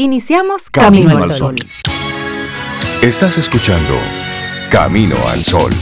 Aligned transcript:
Iniciamos 0.00 0.70
Camino, 0.70 1.18
al 1.18 1.32
Sol. 1.32 1.56
Estás 3.02 3.36
escuchando 3.36 3.96
Camino 4.70 5.16
al 5.26 5.42
Sol. 5.42 5.72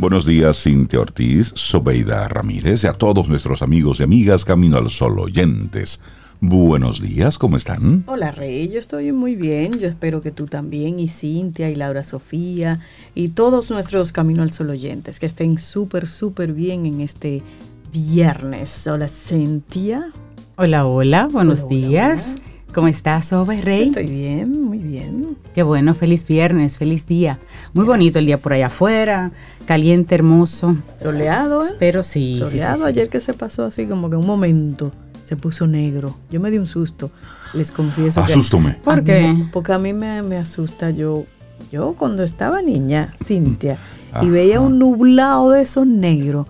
Buenos 0.00 0.26
días, 0.26 0.60
Cintia 0.60 0.98
Ortiz, 0.98 1.52
Sobeida 1.54 2.26
Ramírez 2.26 2.82
y 2.82 2.88
a 2.88 2.92
todos 2.92 3.28
nuestros 3.28 3.62
amigos 3.62 4.00
y 4.00 4.02
amigas 4.02 4.44
Camino 4.44 4.78
al 4.78 4.90
Sol 4.90 5.20
oyentes. 5.20 6.00
Buenos 6.40 7.00
días, 7.00 7.38
¿cómo 7.38 7.56
están? 7.56 8.04
Hola 8.06 8.30
Rey, 8.30 8.68
yo 8.68 8.78
estoy 8.78 9.10
muy 9.10 9.36
bien, 9.36 9.78
yo 9.78 9.88
espero 9.88 10.20
que 10.20 10.30
tú 10.30 10.44
también 10.44 11.00
y 11.00 11.08
Cintia 11.08 11.70
y 11.70 11.74
Laura 11.74 12.04
Sofía 12.04 12.80
y 13.14 13.30
todos 13.30 13.70
nuestros 13.70 14.12
Camino 14.12 14.42
al 14.42 14.52
Sol 14.52 14.68
oyentes 14.68 15.18
que 15.18 15.24
estén 15.24 15.58
súper, 15.58 16.06
súper 16.06 16.52
bien 16.52 16.84
en 16.84 17.00
este 17.00 17.42
viernes. 17.90 18.86
Hola 18.86 19.08
Cintia. 19.08 20.12
Hola, 20.56 20.84
hola, 20.84 21.26
buenos 21.26 21.68
días. 21.68 22.36
¿Cómo 22.74 22.88
estás, 22.88 23.28
Sobe 23.28 23.62
Rey? 23.62 23.86
Estoy 23.86 24.06
bien, 24.06 24.62
muy 24.62 24.76
bien. 24.76 25.38
Qué 25.54 25.62
bueno, 25.62 25.94
feliz 25.94 26.26
viernes, 26.26 26.76
feliz 26.76 27.06
día. 27.06 27.38
Muy 27.72 27.86
bonito 27.86 28.18
el 28.18 28.26
día 28.26 28.36
por 28.36 28.52
allá 28.52 28.66
afuera, 28.66 29.32
caliente, 29.64 30.14
hermoso. 30.14 30.76
Soleado, 30.96 31.62
¿eh? 31.62 31.70
Pero 31.78 32.02
sí. 32.02 32.36
Soleado 32.38 32.84
ayer 32.84 33.08
que 33.08 33.22
se 33.22 33.32
pasó 33.32 33.64
así 33.64 33.86
como 33.86 34.10
que 34.10 34.16
un 34.16 34.26
momento 34.26 34.92
se 35.26 35.36
puso 35.36 35.66
negro. 35.66 36.16
Yo 36.30 36.38
me 36.38 36.52
di 36.52 36.58
un 36.58 36.68
susto, 36.68 37.10
les 37.52 37.72
confieso. 37.72 38.20
Asústome. 38.20 38.78
¿Por 38.84 39.02
qué? 39.02 39.34
Porque 39.52 39.72
a 39.72 39.78
mí 39.78 39.92
me, 39.92 40.22
me, 40.22 40.36
asusta. 40.36 40.90
Yo, 40.90 41.24
yo 41.72 41.94
cuando 41.98 42.22
estaba 42.22 42.62
niña, 42.62 43.12
Cintia, 43.24 43.76
y 44.22 44.30
veía 44.30 44.60
un 44.60 44.78
nublado 44.78 45.50
de 45.50 45.62
esos 45.62 45.84
negros, 45.84 46.46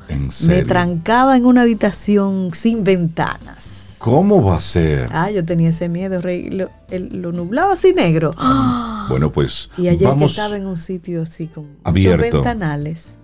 me 0.46 0.62
trancaba 0.64 1.38
en 1.38 1.46
una 1.46 1.62
habitación 1.62 2.50
sin 2.52 2.84
ventanas. 2.84 3.96
¿Cómo 3.98 4.44
va 4.44 4.56
a 4.56 4.60
ser? 4.60 5.08
Ah, 5.10 5.30
yo 5.30 5.42
tenía 5.42 5.70
ese 5.70 5.88
miedo, 5.88 6.20
Rey. 6.20 6.50
Lo, 6.50 6.70
lo 6.90 7.32
nublado 7.32 7.72
así 7.72 7.94
negro. 7.94 8.30
Bueno, 9.08 9.32
pues. 9.32 9.70
Y 9.78 9.88
ayer 9.88 10.14
que 10.16 10.24
estaba 10.26 10.56
en 10.58 10.66
un 10.66 10.76
sitio 10.76 11.22
así 11.22 11.46
con 11.46 11.66
abierto. 11.82 12.26
muchos 12.26 12.34
ventanales. 12.34 13.18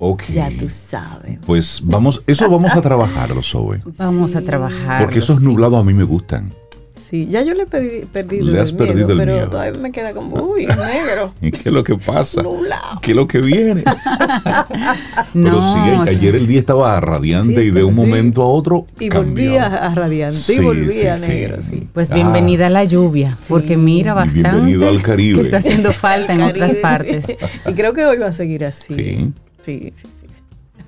Okay. 0.00 0.34
Ya 0.36 0.48
tú 0.56 0.68
sabes. 0.68 1.38
Pues 1.44 1.80
vamos, 1.82 2.22
eso 2.26 2.48
vamos 2.48 2.72
a 2.72 2.80
trabajarlo, 2.80 3.42
Zoe. 3.42 3.82
Vamos 3.98 4.36
a 4.36 4.42
trabajar. 4.42 5.02
Porque 5.02 5.18
esos 5.18 5.42
nublados 5.42 5.80
a 5.80 5.84
mí 5.84 5.92
me 5.92 6.04
gustan. 6.04 6.52
Sí, 6.94 7.26
ya 7.26 7.42
yo 7.42 7.54
le 7.54 7.62
he 7.62 8.06
perdido 8.06 8.44
le 8.44 8.60
has 8.60 8.70
el 8.70 8.76
perdido 8.76 9.06
miedo, 9.08 9.12
el 9.12 9.18
pero 9.18 9.32
miedo. 9.34 9.48
todavía 9.48 9.80
me 9.80 9.90
queda 9.92 10.12
como, 10.12 10.36
uy, 10.42 10.66
negro. 10.66 11.32
¿Y 11.40 11.50
qué 11.50 11.70
es 11.70 11.72
lo 11.72 11.82
que 11.82 11.96
pasa? 11.96 12.42
Nublado. 12.42 13.00
¿Qué 13.00 13.12
es 13.12 13.16
lo 13.16 13.26
que 13.26 13.38
viene? 13.38 13.82
no, 15.34 15.44
pero 15.44 15.62
sí, 16.04 16.10
ayer 16.10 16.36
el 16.36 16.46
día 16.46 16.58
estaba 16.60 17.00
radiante 17.00 17.62
Sí, 17.62 17.68
y 17.68 17.70
de 17.70 17.82
un 17.84 17.94
sí. 17.94 18.00
momento 18.00 18.42
a 18.42 18.46
otro 18.46 18.84
Y 19.00 19.08
cambió. 19.08 19.32
volvía 19.52 19.66
a 19.66 19.94
radiante 19.94 20.36
Sí, 20.38 20.56
y 20.56 20.60
volvía 20.60 20.90
sí, 20.92 21.06
a 21.06 21.16
sí. 21.16 21.28
negro, 21.28 21.62
sí. 21.62 21.88
Pues 21.92 22.10
Ah. 22.12 22.14
bienvenida 22.14 22.66
a 22.66 22.70
la 22.70 22.84
lluvia, 22.84 23.38
porque 23.48 23.76
mira 23.76 24.12
Y 24.12 24.14
bastante 24.14 24.50
bienvenido 24.50 24.88
al 24.88 25.02
Caribe. 25.02 25.38
que 25.38 25.44
está 25.44 25.56
haciendo 25.58 25.92
falta 25.92 26.32
en 26.34 26.38
Caribe, 26.40 26.50
otras 26.56 26.70
sí. 26.72 26.78
partes. 26.82 27.36
Y 27.66 27.72
creo 27.72 27.92
que 27.94 28.04
hoy 28.04 28.18
va 28.18 28.26
a 28.26 28.32
seguir 28.32 28.64
así. 28.64 28.94
Sí. 28.94 29.32
Sí, 29.68 29.92
sí, 29.94 30.08
sí. 30.20 30.26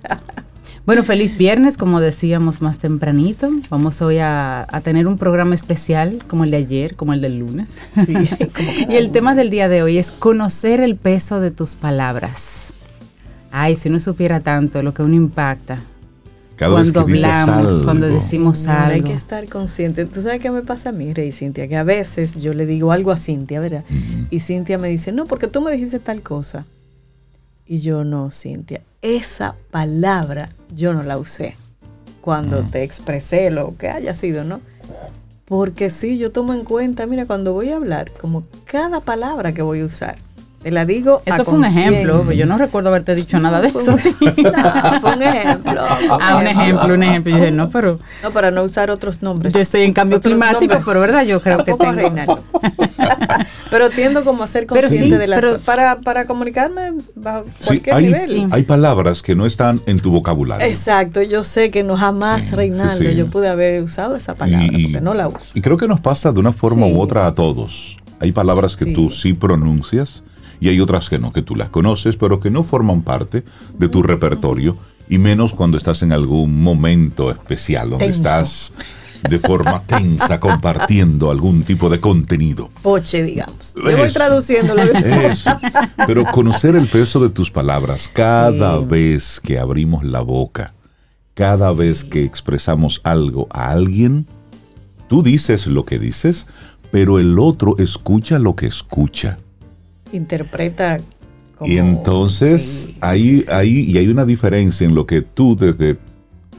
Bueno, 0.87 1.05
feliz 1.05 1.37
viernes, 1.37 1.77
como 1.77 2.01
decíamos 2.01 2.63
más 2.63 2.79
tempranito. 2.79 3.51
Vamos 3.69 4.01
hoy 4.01 4.17
a, 4.19 4.67
a 4.69 4.81
tener 4.81 5.07
un 5.07 5.19
programa 5.19 5.55
especial 5.55 6.19
como 6.27 6.45
el 6.45 6.51
de 6.51 6.57
ayer, 6.57 6.97
como 6.97 7.13
el 7.13 7.21
del 7.21 7.39
lunes. 7.39 7.79
Sí, 8.07 8.31
y 8.89 8.95
el 8.97 9.05
uno. 9.05 9.13
tema 9.13 9.35
del 9.35 9.51
día 9.51 9.69
de 9.69 9.83
hoy 9.83 9.99
es 9.99 10.11
conocer 10.11 10.81
el 10.81 10.97
peso 10.97 11.39
de 11.39 11.51
tus 11.51 11.77
palabras. 11.77 12.73
Ay, 13.53 13.77
si 13.77 13.91
no 13.91 14.01
supiera 14.01 14.41
tanto 14.41 14.83
lo 14.83 14.95
que 14.95 15.03
uno 15.03 15.15
impacta. 15.15 15.83
Cada 16.57 16.75
vez 16.75 16.91
cuando 16.93 17.05
que 17.05 17.13
hablamos, 17.13 17.67
algo, 17.75 17.85
cuando 17.85 18.07
decimos 18.09 18.67
algo. 18.67 18.95
Hay 18.95 19.03
que 19.03 19.13
estar 19.13 19.47
consciente. 19.49 20.07
¿Tú 20.07 20.23
sabes 20.23 20.41
qué 20.41 20.51
me 20.51 20.63
pasa 20.63 20.89
a 20.89 20.93
mí, 20.93 21.13
Rey 21.13 21.31
Cintia? 21.33 21.69
Que 21.69 21.77
a 21.77 21.85
veces 21.85 22.35
yo 22.41 22.55
le 22.55 22.65
digo 22.65 22.91
algo 22.91 23.13
a 23.13 23.19
Cintia, 23.19 23.61
¿verdad? 23.61 23.85
Y 24.31 24.41
Cintia 24.41 24.79
me 24.79 24.89
dice, 24.89 25.13
no, 25.13 25.27
porque 25.27 25.47
tú 25.47 25.61
me 25.61 25.71
dijiste 25.71 25.99
tal 25.99 26.23
cosa. 26.23 26.65
Y 27.71 27.83
yo 27.83 28.03
no, 28.03 28.33
Cintia. 28.33 28.83
Esa 29.01 29.55
palabra 29.71 30.49
yo 30.75 30.93
no 30.93 31.05
la 31.05 31.19
usé 31.19 31.57
cuando 32.21 32.65
te 32.65 32.83
expresé 32.83 33.49
lo 33.53 33.77
que 33.79 33.89
haya 33.89 34.13
sido, 34.13 34.43
¿no? 34.43 34.61
Porque 35.45 35.89
sí, 35.91 36.19
yo 36.19 36.33
tomo 36.33 36.53
en 36.53 36.65
cuenta, 36.65 37.07
mira, 37.07 37.27
cuando 37.27 37.53
voy 37.53 37.71
a 37.71 37.77
hablar, 37.77 38.11
como 38.11 38.43
cada 38.65 38.99
palabra 38.99 39.55
que 39.55 39.63
voy 39.63 39.83
a 39.83 39.85
usar, 39.85 40.19
te 40.63 40.71
la 40.71 40.85
digo 40.85 41.23
a 41.27 41.31
Eso 41.35 41.45
fue 41.45 41.55
un 41.55 41.65
ejemplo, 41.65 42.31
yo 42.33 42.45
no 42.45 42.59
recuerdo 42.59 42.91
haberte 42.91 43.15
dicho 43.15 43.39
nada 43.39 43.61
de 43.63 43.71
Fue 43.71 43.81
eso. 43.83 43.93
un- 43.93 44.01
No, 44.43 45.01
fue 45.01 45.15
un 45.17 45.23
ejemplo. 45.23 45.81
ah, 46.21 46.37
un 46.39 46.47
ejemplo, 46.47 46.95
un 46.95 47.03
ejemplo. 47.03 47.31
Yo 47.33 47.39
dije, 47.39 47.51
no, 47.51 47.71
pero 47.71 47.99
No, 48.23 48.31
para 48.31 48.51
no 48.51 48.63
usar 48.63 48.91
otros 48.91 49.23
nombres. 49.23 49.55
yo 49.55 49.61
estoy 49.61 49.83
en 49.83 49.93
cambio 49.95 50.19
Otros 50.19 50.33
climático, 50.35 50.61
nombres. 50.61 50.83
pero 50.85 51.01
verdad, 51.01 51.25
yo 51.25 51.41
creo 51.41 51.59
que 51.65 51.73
tengo. 51.73 51.93
Reinaldo. 51.93 52.41
pero 53.71 53.91
tiendo 53.91 54.25
como 54.25 54.43
a 54.43 54.47
ser 54.47 54.67
consciente 54.67 54.99
sí, 55.15 55.21
de 55.21 55.27
las 55.27 55.41
pero- 55.41 55.59
para, 55.61 55.97
para 55.97 56.27
comunicarme 56.27 56.93
bajo 57.15 57.45
Sí, 57.59 57.67
cualquier 57.81 57.97
hay, 57.97 58.03
nivel. 58.07 58.29
sí. 58.29 58.47
hay 58.51 58.63
palabras 58.65 59.23
que 59.23 59.35
no 59.35 59.47
están 59.47 59.81
en 59.87 59.99
tu 59.99 60.11
vocabulario. 60.11 60.67
Exacto, 60.67 61.23
yo 61.23 61.45
sé 61.45 61.71
que 61.71 61.83
no 61.83 61.97
jamás, 61.97 62.45
Sí, 62.49 62.55
Reinaldo, 62.55 62.99
sí, 63.05 63.07
sí. 63.09 63.15
yo 63.17 63.27
pude 63.29 63.49
haber 63.49 63.83
usado 63.83 64.17
esa 64.17 64.35
palabra, 64.35 64.67
Y- 64.73 64.89
porque 64.89 65.01
no 65.01 65.15
la 65.15 65.29
uso. 65.29 65.53
Y 65.55 65.61
creo 65.61 65.77
que 65.77 65.89
nos 65.89 66.01
pasa 66.01 66.33
de 66.33 66.41
una 66.41 66.53
forma 66.53 66.87
Sí. 66.87 66.93
u 66.95 67.01
otra 67.01 67.27
a 67.27 67.35
todos. 67.35 67.97
Hay 68.21 68.33
palabras 68.33 68.77
que 68.77 68.85
Sí. 68.87 68.93
tú 68.95 69.09
sí 69.09 69.33
pronuncias 69.33 70.23
y 70.61 70.69
hay 70.69 70.81
otras 70.81 71.09
que 71.09 71.19
no, 71.19 71.33
que 71.33 71.43
tú 71.43 71.57
las 71.57 71.71
conoces, 71.71 72.17
pero 72.17 72.39
que 72.41 72.51
no 72.51 72.63
forman 72.63 73.03
parte 73.03 73.45
de 73.79 73.89
tu 73.89 74.03
repertorio, 74.03 74.77
y 75.09 75.19
menos 75.19 75.55
cuando 75.55 75.77
estás 75.77 76.03
en 76.03 76.13
algún 76.13 76.63
momento 76.63 77.31
especial, 77.31 77.91
donde 77.91 78.05
Tenso. 78.07 78.21
estás 78.21 78.73
de 79.29 79.39
forma 79.39 79.83
tensa 79.83 80.39
compartiendo 80.41 81.31
algún 81.31 81.63
tipo 81.63 81.91
de 81.91 82.01
contenido. 82.01 82.71
Poche, 82.83 83.23
digamos. 83.23 83.75
Yo 83.75 83.83
voy 83.83 83.93
Eso. 84.07 84.15
traduciendo 84.15 84.75
lo 84.75 84.83
que 84.93 85.27
Eso. 85.27 85.51
Pero 86.07 86.25
conocer 86.27 86.75
el 86.77 86.87
peso 86.87 87.21
de 87.21 87.29
tus 87.29 87.51
palabras 87.51 88.09
cada 88.13 88.79
Sí. 88.79 88.85
vez 88.87 89.41
que 89.41 89.59
abrimos 89.59 90.05
la 90.05 90.21
boca, 90.21 90.73
cada 91.35 91.73
vez 91.73 92.05
que 92.05 92.25
expresamos 92.25 93.01
algo 93.05 93.47
a 93.51 93.71
alguien, 93.73 94.27
tú 95.09 95.23
dices 95.23 95.67
lo 95.67 95.85
que 95.85 95.99
dices, 95.99 96.47
pero 96.91 97.19
el 97.19 97.39
otro 97.39 97.77
escucha 97.79 98.39
lo 98.39 98.55
que 98.57 98.67
escucha. 98.67 99.39
Interpreta 100.13 101.01
como... 101.57 101.71
y 101.71 101.79
entonces 101.79 102.63
Sí, 102.63 102.87
sí, 102.93 102.97
ahí, 103.01 103.29
sí, 103.41 103.41
sí. 103.43 103.47
ahí, 103.53 103.81
y 103.91 103.99
hay 103.99 104.09
una 104.09 104.25
diferencia 104.25 104.87
en 104.87 104.95
lo 104.95 105.07
que 105.07 105.21
tú 105.23 105.57
desde, 105.57 105.99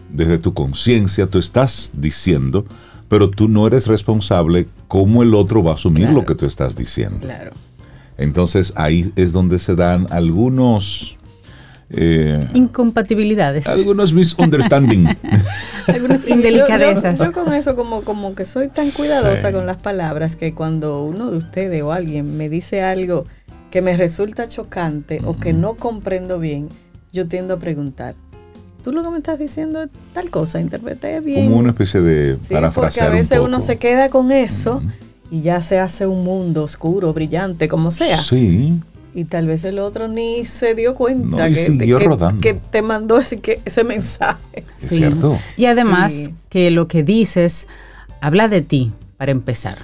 desde 0.10 0.38
tu 0.38 0.54
conciencia 0.54 1.28
tú 1.28 1.40
estás 1.40 1.92
diciendo, 1.94 2.66
pero 3.08 3.30
tú 3.30 3.48
no 3.50 3.68
eres 3.68 3.88
responsable 3.88 4.68
cómo 4.88 5.24
el 5.24 5.34
otro 5.34 5.64
va 5.64 5.72
a 5.72 5.74
asumir 5.76 6.04
Claro. 6.04 6.16
lo 6.16 6.26
que 6.26 6.36
tú 6.36 6.46
estás 6.46 6.76
diciendo. 6.76 7.20
Claro. 7.22 7.52
Entonces 8.18 8.74
ahí 8.76 9.12
es 9.16 9.32
donde 9.32 9.58
se 9.60 9.76
dan 9.76 10.06
algunos 10.12 11.18
eh, 11.94 12.40
Incompatibilidades, 12.54 13.68
algunos 13.68 14.14
misunderstanding. 14.14 15.08
algunas 15.88 16.26
yo- 16.26 16.36
indelicadezas. 16.36 17.20
Yo, 17.20 17.26
yo 17.26 17.32
con 17.34 17.54
eso 17.54 17.76
como, 17.76 18.02
como 18.04 18.34
que 18.36 18.46
soy 18.46 18.70
tan 18.70 18.92
cuidadosa 18.92 19.50
Sí. 19.50 19.54
con 19.54 19.66
las 19.66 19.78
palabras 19.78 20.36
que 20.38 20.54
cuando 20.54 21.04
uno 21.04 21.32
de 21.32 21.38
ustedes 21.38 21.82
o 21.82 21.92
alguien 21.92 22.38
me 22.38 22.48
dice 22.48 22.82
algo 22.82 23.26
que 23.72 23.82
me 23.82 23.96
resulta 23.98 24.48
chocante 24.48 25.22
o 25.26 25.38
que 25.38 25.54
no 25.54 25.76
comprendo 25.76 26.38
bien, 26.40 26.70
yo 27.12 27.28
tiendo 27.28 27.56
a 27.56 27.60
preguntar, 27.60 28.16
¿tú 28.84 28.92
lo 28.92 29.02
que 29.04 29.10
me 29.10 29.18
estás 29.18 29.40
diciendo 29.40 29.82
es 29.84 29.90
tal 30.14 30.30
cosa? 30.30 30.60
¿Interpreté 30.60 31.20
bien? 31.22 31.46
como 31.46 31.58
una 31.58 31.70
especie 31.70 32.02
de 32.02 32.38
Sí, 32.42 32.54
porque 32.76 33.02
a 33.02 33.10
veces 33.10 33.40
un 33.40 33.46
uno 33.46 33.60
se 33.60 33.78
queda 33.78 34.10
con 34.10 34.32
eso 34.32 34.82
y 35.32 35.42
ya 35.42 35.62
se 35.62 35.80
hace 35.80 36.06
un 36.06 36.24
mundo 36.24 36.64
oscuro, 36.64 37.14
brillante, 37.14 37.68
como 37.68 37.92
sea. 37.92 38.22
Sí, 38.22 38.74
Y 39.14 39.26
tal 39.26 39.46
vez 39.48 39.64
el 39.66 39.80
otro 39.80 40.08
ni 40.08 40.46
se 40.46 40.74
dio 40.74 40.94
cuenta 40.96 41.36
No, 41.38 41.48
y 41.48 41.54
que, 41.54 41.60
siguió 41.66 41.98
que- 41.98 42.06
rodando. 42.06 42.40
que 42.42 42.54
te 42.54 42.82
mandó 42.82 43.18
ese, 43.20 43.40
que, 43.42 43.62
ese 43.66 43.84
mensaje. 43.84 44.64
es 44.80 44.88
cierto. 44.90 45.38
Y 45.58 45.66
además 45.66 46.14
Sí. 46.14 46.34
que 46.50 46.72
lo 46.72 46.88
que 46.88 47.04
dices 47.04 47.68
habla 48.22 48.48
de 48.48 48.62
ti, 48.62 48.92
para 49.18 49.32
empezar. 49.32 49.76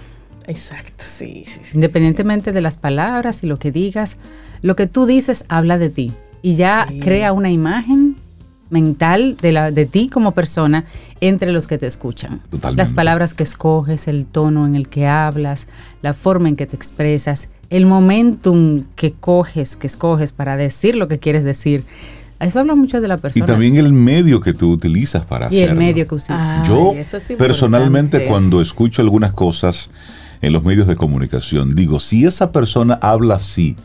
Exacto, 0.47 1.03
sí, 1.05 1.43
sí, 1.45 1.59
sí. 1.63 1.71
Independientemente 1.75 2.51
de 2.51 2.61
las 2.61 2.77
palabras 2.77 3.43
y 3.43 3.47
lo 3.47 3.59
que 3.59 3.71
digas, 3.71 4.17
lo 4.61 4.75
que 4.75 4.87
tú 4.87 5.05
dices 5.05 5.45
habla 5.49 5.77
de 5.77 5.89
ti. 5.89 6.13
Y 6.41 6.55
ya 6.55 6.85
Sí. 6.89 6.99
crea 6.99 7.33
una 7.33 7.49
imagen 7.49 8.15
mental 8.69 9.37
de, 9.41 9.51
la, 9.51 9.71
de 9.71 9.85
ti 9.85 10.09
como 10.09 10.31
persona 10.31 10.85
entre 11.21 11.51
los 11.51 11.67
que 11.67 11.77
te 11.77 11.87
escuchan. 11.87 12.41
Totalmente. 12.49 12.77
Las 12.81 12.93
palabras 12.93 13.33
que 13.33 13.43
escoges, 13.43 14.07
el 14.07 14.25
tono 14.25 14.65
en 14.67 14.75
el 14.75 14.87
que 14.89 15.07
hablas, 15.07 15.67
la 16.01 16.13
forma 16.13 16.49
en 16.49 16.55
que 16.55 16.65
te 16.65 16.75
expresas, 16.75 17.49
el 17.69 17.85
momentum 17.85 18.83
que 18.95 19.13
coges, 19.13 19.75
que 19.75 19.87
escoges 19.87 20.31
para 20.31 20.57
decir 20.57 20.95
lo 20.95 21.07
que 21.07 21.19
quieres 21.19 21.43
decir. 21.43 21.83
Eso 22.39 22.59
habla 22.59 22.75
mucho 22.75 23.01
de 23.01 23.07
la 23.07 23.15
Y 23.15 23.17
persona. 23.19 23.45
también 23.47 23.77
el 23.77 23.91
medio 23.93 24.39
que 24.41 24.53
tú 24.53 24.71
utilizas 24.71 25.25
para 25.25 25.47
Y 25.49 25.57
el 25.59 25.63
hacerlo. 25.71 25.81
medio 25.81 26.07
que 26.07 26.15
usas. 26.15 26.67
Yo 26.67 26.91
eso 26.93 27.17
es 27.17 27.23
personalmente 27.37 28.27
cuando 28.27 28.61
escucho 28.61 29.01
algunas 29.01 29.33
cosas 29.33 29.89
en 30.41 30.53
los 30.53 30.63
medios 30.63 30.87
de 30.87 30.95
comunicación, 30.95 31.75
digo, 31.75 31.99
si 31.99 32.25
esa 32.25 32.51
persona 32.51 32.99
habla 33.01 33.35
así, 33.35 33.75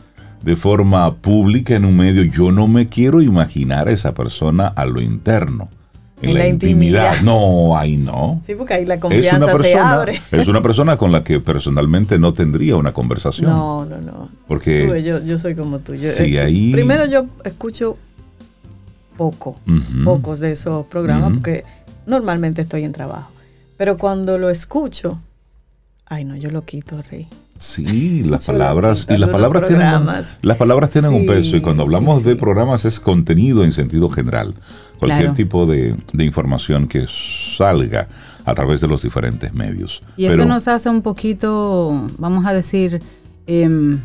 de 0.43 0.55
forma 0.55 1.15
pública 1.15 1.75
en 1.75 1.85
un 1.85 1.95
medio, 1.95 2.23
yo 2.23 2.51
no 2.51 2.67
me 2.67 2.87
quiero 2.87 3.21
imaginar 3.21 3.87
a 3.87 3.91
esa 3.91 4.13
persona 4.13 4.67
a 4.67 4.85
lo 4.85 5.01
interno. 5.01 5.69
En, 6.21 6.35
la, 6.35 6.47
intimidad. 6.47 7.21
No, 7.21 7.77
ahí 7.77 7.97
no. 7.97 8.41
Sí, 8.45 8.55
porque 8.55 8.75
ahí 8.75 8.85
la 8.85 8.97
confianza 8.97 9.57
se 9.57 9.75
abre. 9.75 10.21
Es 10.31 10.47
una 10.47 10.61
persona 10.61 10.95
con 10.95 11.11
la 11.11 11.21
que 11.21 11.41
personalmente 11.41 12.17
no 12.17 12.33
tendría 12.33 12.77
una 12.77 12.93
conversación. 12.93 13.51
No, 13.51 13.85
no, 13.85 13.99
no. 13.99 14.29
Porque 14.47 15.03
yo, 15.03 15.21
yo 15.21 15.37
soy 15.37 15.53
como 15.53 15.79
tú. 15.79 15.95
Yo, 15.95 16.09
Sí, 16.09 16.37
ahí- 16.37 16.71
Primero 16.71 17.05
yo 17.05 17.25
escucho 17.43 17.97
poco, 19.17 19.59
pocos 20.03 20.39
de 20.39 20.53
esos 20.53 20.85
programas 20.87 21.33
porque 21.33 21.65
normalmente 22.05 22.61
estoy 22.61 22.83
en 22.83 22.93
trabajo. 22.93 23.29
Pero 23.77 23.97
cuando 23.97 24.37
lo 24.37 24.49
escucho, 24.49 25.19
ay 26.13 26.25
no, 26.25 26.35
yo 26.35 26.49
lo 26.49 26.63
quito, 26.65 27.01
Rey. 27.09 27.27
Sí, 27.57 28.23
las 28.23 28.45
palabras 28.47 29.07
y 29.09 29.17
las 29.17 29.29
palabras 29.29 29.65
tienen 29.67 29.87
las 30.41 30.57
palabras 30.57 30.89
tienen 30.89 31.13
un 31.13 31.21
Sí, 31.21 31.27
peso 31.27 31.55
y 31.57 31.61
cuando 31.61 31.83
hablamos 31.83 32.19
sí, 32.19 32.25
de 32.25 32.31
sí. 32.31 32.37
programas 32.37 32.85
es 32.85 32.99
contenido 32.99 33.63
en 33.63 33.71
sentido 33.71 34.09
general. 34.09 34.53
Cualquier 34.99 35.25
Claro. 35.27 35.35
tipo 35.35 35.65
de, 35.65 35.95
de 36.13 36.23
información 36.25 36.87
que 36.87 37.05
salga 37.57 38.07
a 38.45 38.53
través 38.53 38.81
de 38.81 38.87
los 38.87 39.01
diferentes 39.03 39.53
medios. 39.53 40.01
Y 40.17 40.25
eso 40.25 40.45
nos 40.45 40.67
hace 40.67 40.89
un 40.89 41.01
poquito, 41.01 42.07
vamos 42.17 42.45
a 42.45 42.53
decir, 42.53 43.01
em, 43.47 43.99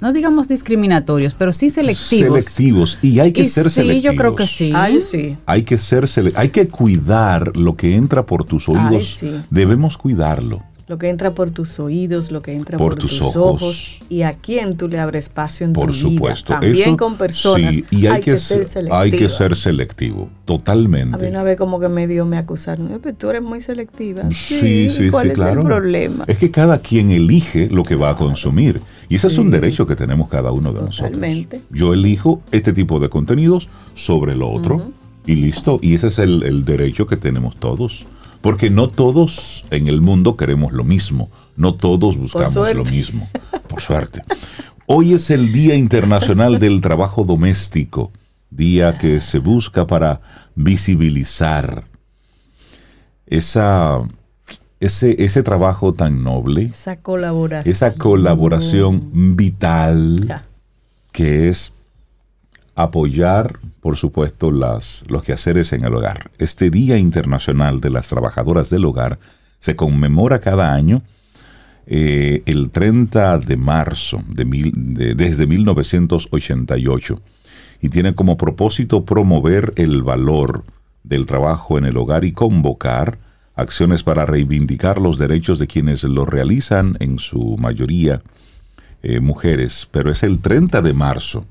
no 0.00 0.12
digamos 0.12 0.48
discriminatorios, 0.48 1.34
pero 1.34 1.52
sí 1.52 1.70
selectivos. 1.70 2.44
selectivos 2.44 2.98
y 3.02 3.20
hay 3.20 3.32
que 3.32 3.42
Y 3.42 3.46
ser 3.48 3.64
sí, 3.70 3.80
selectivos. 3.82 4.14
yo 4.14 4.18
creo 4.20 4.34
que 4.36 4.46
sí. 4.46 4.72
Ay, 4.74 5.00
sí. 5.00 5.36
Hay 5.46 5.62
que 5.62 5.78
ser 5.78 6.04
sele- 6.04 6.32
hay 6.36 6.48
que 6.50 6.68
cuidar 6.68 7.56
lo 7.56 7.76
que 7.76 7.94
entra 7.96 8.26
por 8.26 8.44
tus 8.44 8.68
Ay, 8.68 8.74
oídos. 8.76 9.06
sí. 9.08 9.32
Debemos 9.50 9.96
cuidarlo. 9.98 10.62
Lo 10.86 10.98
que 10.98 11.08
entra 11.08 11.34
por 11.34 11.50
tus 11.50 11.80
oídos, 11.80 12.30
lo 12.30 12.42
que 12.42 12.52
entra 12.52 12.76
Por 12.76 12.92
por, 12.92 13.00
tus 13.00 13.12
tus, 13.18 13.22
ojos. 13.36 13.62
ojos. 13.62 14.00
y 14.10 14.20
a 14.22 14.34
quién 14.34 14.76
tú 14.76 14.86
le 14.86 14.98
abres 14.98 15.24
espacio 15.24 15.64
en 15.66 15.72
Por 15.72 15.86
tu 15.86 15.92
supuesto. 15.94 16.52
vida. 16.52 16.60
También 16.60 16.88
Eso, 16.88 16.96
con 16.98 17.16
personas. 17.16 17.74
sí, 17.74 17.84
y 17.90 18.06
hay, 18.06 18.20
que, 18.20 18.38
ser 18.38 18.58
ser, 18.58 18.64
selectivo. 18.66 18.96
hay 18.98 19.10
que 19.10 19.28
ser 19.30 19.56
selectivo. 19.56 20.22
A 20.22 20.26
mí 20.26 20.30
Totalmente. 20.44 21.28
una 21.28 21.42
vez 21.42 21.56
como 21.56 21.80
que 21.80 21.88
medio 21.88 22.26
me 22.26 22.36
acusaron, 22.36 22.92
"Eh, 22.92 22.98
pero 23.02 23.16
tú 23.16 23.30
eres 23.30 23.40
muy 23.42 23.62
selectiva. 23.62 24.24
Sí, 24.30 24.90
sí, 24.94 25.08
¿Cuál 25.10 25.26
sí, 25.28 25.32
es 25.32 25.34
claro. 25.38 25.60
el 25.62 25.66
problema? 25.66 26.24
Es 26.26 26.36
que 26.36 26.50
cada 26.50 26.78
quien 26.80 27.10
elige 27.10 27.68
lo 27.70 27.82
que 27.82 27.96
va 27.96 28.10
a 28.10 28.16
consumir. 28.16 28.82
Y 29.08 29.16
ese 29.16 29.28
es 29.28 29.38
un 29.38 29.50
derecho 29.50 29.86
que 29.86 29.96
tenemos 29.96 30.28
cada 30.28 30.50
uno 30.52 30.72
de 30.72 30.80
Totalmente. 30.80 31.56
nosotros. 31.58 31.78
Yo 31.78 31.94
elijo 31.94 32.42
este 32.52 32.74
tipo 32.74 33.00
de 33.00 33.08
contenidos 33.08 33.68
sobre 33.94 34.34
lo 34.34 34.50
otro 34.50 34.90
y 35.26 35.34
listo. 35.36 35.78
Y 35.80 35.94
ese 35.94 36.08
es 36.08 36.18
el, 36.18 36.42
el 36.42 36.64
derecho 36.66 37.06
que 37.06 37.16
tenemos 37.16 37.56
todos. 37.56 38.06
Porque 38.44 38.68
no 38.68 38.90
todos 38.90 39.64
en 39.70 39.88
el 39.88 40.02
mundo 40.02 40.36
queremos 40.36 40.74
lo 40.74 40.84
mismo. 40.84 41.30
No 41.56 41.76
todos 41.76 42.18
buscamos 42.18 42.74
lo 42.74 42.84
mismo. 42.84 43.26
Por 43.66 43.80
suerte. 43.80 44.22
Hoy 44.84 45.14
es 45.14 45.30
el 45.30 45.50
Día 45.50 45.76
Internacional 45.76 46.58
del 46.58 46.82
Trabajo 46.82 47.24
Doméstico. 47.24 48.12
Día 48.50 48.98
que 48.98 49.22
se 49.22 49.38
busca 49.38 49.86
para 49.86 50.20
visibilizar 50.54 51.84
esa, 53.24 54.02
ese, 54.78 55.24
ese 55.24 55.42
trabajo 55.42 55.94
tan 55.94 56.22
noble, 56.22 56.66
Esa 56.70 57.00
colaboración. 57.00 57.72
esa 57.72 57.94
colaboración 57.94 59.36
vital 59.36 60.44
que 61.12 61.48
es 61.48 61.72
apoyar, 62.74 63.58
por 63.80 63.96
supuesto, 63.96 64.50
las, 64.50 65.02
los 65.08 65.22
quehaceres 65.22 65.72
en 65.72 65.84
el 65.84 65.94
hogar. 65.94 66.30
Este 66.38 66.70
Día 66.70 66.96
Internacional 66.98 67.80
de 67.80 67.90
las 67.90 68.08
Trabajadoras 68.08 68.70
del 68.70 68.84
Hogar 68.84 69.18
se 69.60 69.76
conmemora 69.76 70.40
cada 70.40 70.72
año 70.74 71.02
eh, 71.86 72.42
el 72.46 72.70
30 72.70 73.38
de 73.38 73.56
marzo 73.56 74.22
de 74.28 74.44
mil- 74.44 74.72
de- 74.74 75.14
desde 75.14 75.46
1988 75.46 77.20
y 77.80 77.88
tiene 77.90 78.14
como 78.14 78.36
propósito 78.36 79.04
promover 79.04 79.72
el 79.76 80.02
valor 80.02 80.64
del 81.02 81.26
trabajo 81.26 81.76
en 81.78 81.84
el 81.84 81.96
hogar 81.98 82.24
y 82.24 82.32
convocar 82.32 83.18
acciones 83.54 84.02
para 84.02 84.24
reivindicar 84.24 84.98
los 85.00 85.18
derechos 85.18 85.58
de 85.58 85.66
quienes 85.66 86.02
lo 86.04 86.24
realizan, 86.24 86.96
en 87.00 87.18
su 87.18 87.56
mayoría 87.58 88.22
eh, 89.02 89.20
mujeres, 89.20 89.86
pero 89.90 90.10
es 90.10 90.22
el 90.22 90.40
30 90.40 90.80
de 90.80 90.92
marzo, 90.94 91.44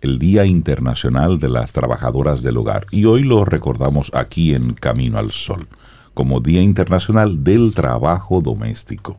el 0.00 0.18
Día 0.18 0.44
Internacional 0.46 1.38
de 1.38 1.48
las 1.48 1.72
Trabajadoras 1.72 2.42
del 2.42 2.56
Hogar, 2.56 2.86
y 2.90 3.04
hoy 3.04 3.22
lo 3.22 3.44
recordamos 3.44 4.10
aquí 4.14 4.54
en 4.54 4.72
Camino 4.74 5.18
al 5.18 5.30
Sol, 5.32 5.66
como 6.14 6.40
Día 6.40 6.62
Internacional 6.62 7.44
del 7.44 7.74
Trabajo 7.74 8.40
Doméstico. 8.40 9.18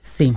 Sí, 0.00 0.32
Que 0.32 0.36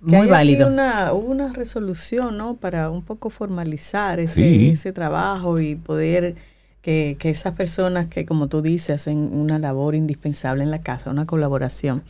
muy 0.00 0.14
hay 0.16 0.22
aquí 0.22 0.30
válido. 0.30 0.68
Una, 0.68 1.12
hubo 1.12 1.28
una 1.30 1.52
resolución, 1.52 2.36
¿no? 2.36 2.54
Para 2.54 2.90
un 2.90 3.02
poco 3.02 3.30
formalizar 3.30 4.20
ese, 4.20 4.34
Sí. 4.42 4.68
ese 4.70 4.92
trabajo 4.92 5.60
y 5.60 5.74
poder 5.76 6.34
que, 6.82 7.16
que 7.18 7.30
esas 7.30 7.54
personas 7.54 8.06
que, 8.08 8.26
como 8.26 8.48
tú 8.48 8.60
dices, 8.60 8.96
hacen 8.96 9.30
una 9.32 9.58
labor 9.58 9.94
indispensable 9.94 10.62
en 10.64 10.70
la 10.70 10.82
casa, 10.82 11.10
una 11.10 11.24
colaboración, 11.24 12.02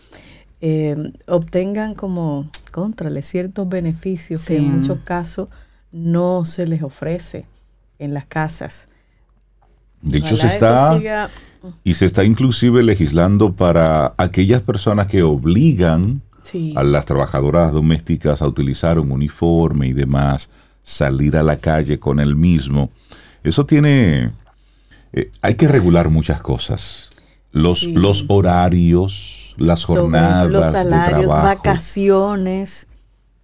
eh, 0.61 1.12
obtengan 1.29 1.95
como, 1.95 2.49
contrale, 2.73 3.23
ciertos 3.23 3.69
beneficios 3.69 4.45
que 4.47 4.57
en 4.57 4.79
muchos 4.79 4.99
casos 5.05 5.49
no 5.94 6.44
se 6.44 6.67
les 6.67 6.82
ofrece 6.82 7.46
en 8.00 8.12
las 8.14 8.26
casas. 8.26 8.88
De 10.02 10.19
hecho, 10.19 10.37
se 10.37 10.49
está, 10.49 10.99
siga- 10.99 11.31
y 11.85 11.94
se 11.94 12.05
está 12.05 12.25
inclusive 12.25 12.82
legislando 12.82 13.52
para 13.55 14.12
aquellas 14.19 14.61
personas 14.61 15.06
que 15.06 15.23
obligan 15.23 16.20
sí, 16.43 16.75
a 16.76 16.82
las 16.82 17.06
trabajadoras 17.06 17.73
domésticas 17.73 18.43
a 18.43 18.46
utilizar 18.49 18.99
un 18.99 19.12
uniforme 19.12 19.87
y 19.87 19.93
demás, 19.93 20.50
salir 20.82 21.37
a 21.37 21.43
la 21.44 21.58
calle 21.58 21.99
con 22.00 22.19
el 22.19 22.35
mismo. 22.35 22.90
Eso 23.44 23.64
tiene... 23.64 24.32
eh, 25.12 25.31
hay 25.43 25.55
que 25.55 25.69
regular 25.69 26.11
muchas 26.11 26.43
cosas. 26.43 27.08
Los, 27.52 27.79
Sí. 27.81 27.93
los 27.93 28.25
horarios, 28.29 29.55
las 29.56 29.81
sobre 29.81 30.00
jornadas 30.00 30.50
los 30.50 30.67
de 30.67 30.73
salarios, 30.73 31.26
trabajo. 31.26 31.47
vacaciones. 31.47 32.88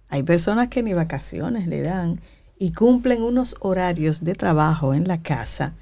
Hay 0.09 0.23
personas 0.23 0.67
que 0.67 0.83
ni 0.83 0.91
vacaciones 0.93 1.67
le 1.67 1.81
dan 1.81 2.19
y 2.61 2.73
cumplen 2.73 3.23
unos 3.23 3.55
horarios 3.59 4.23
de 4.23 4.35
trabajo 4.35 4.93
en 4.93 5.07
la 5.07 5.23
casa 5.23 5.73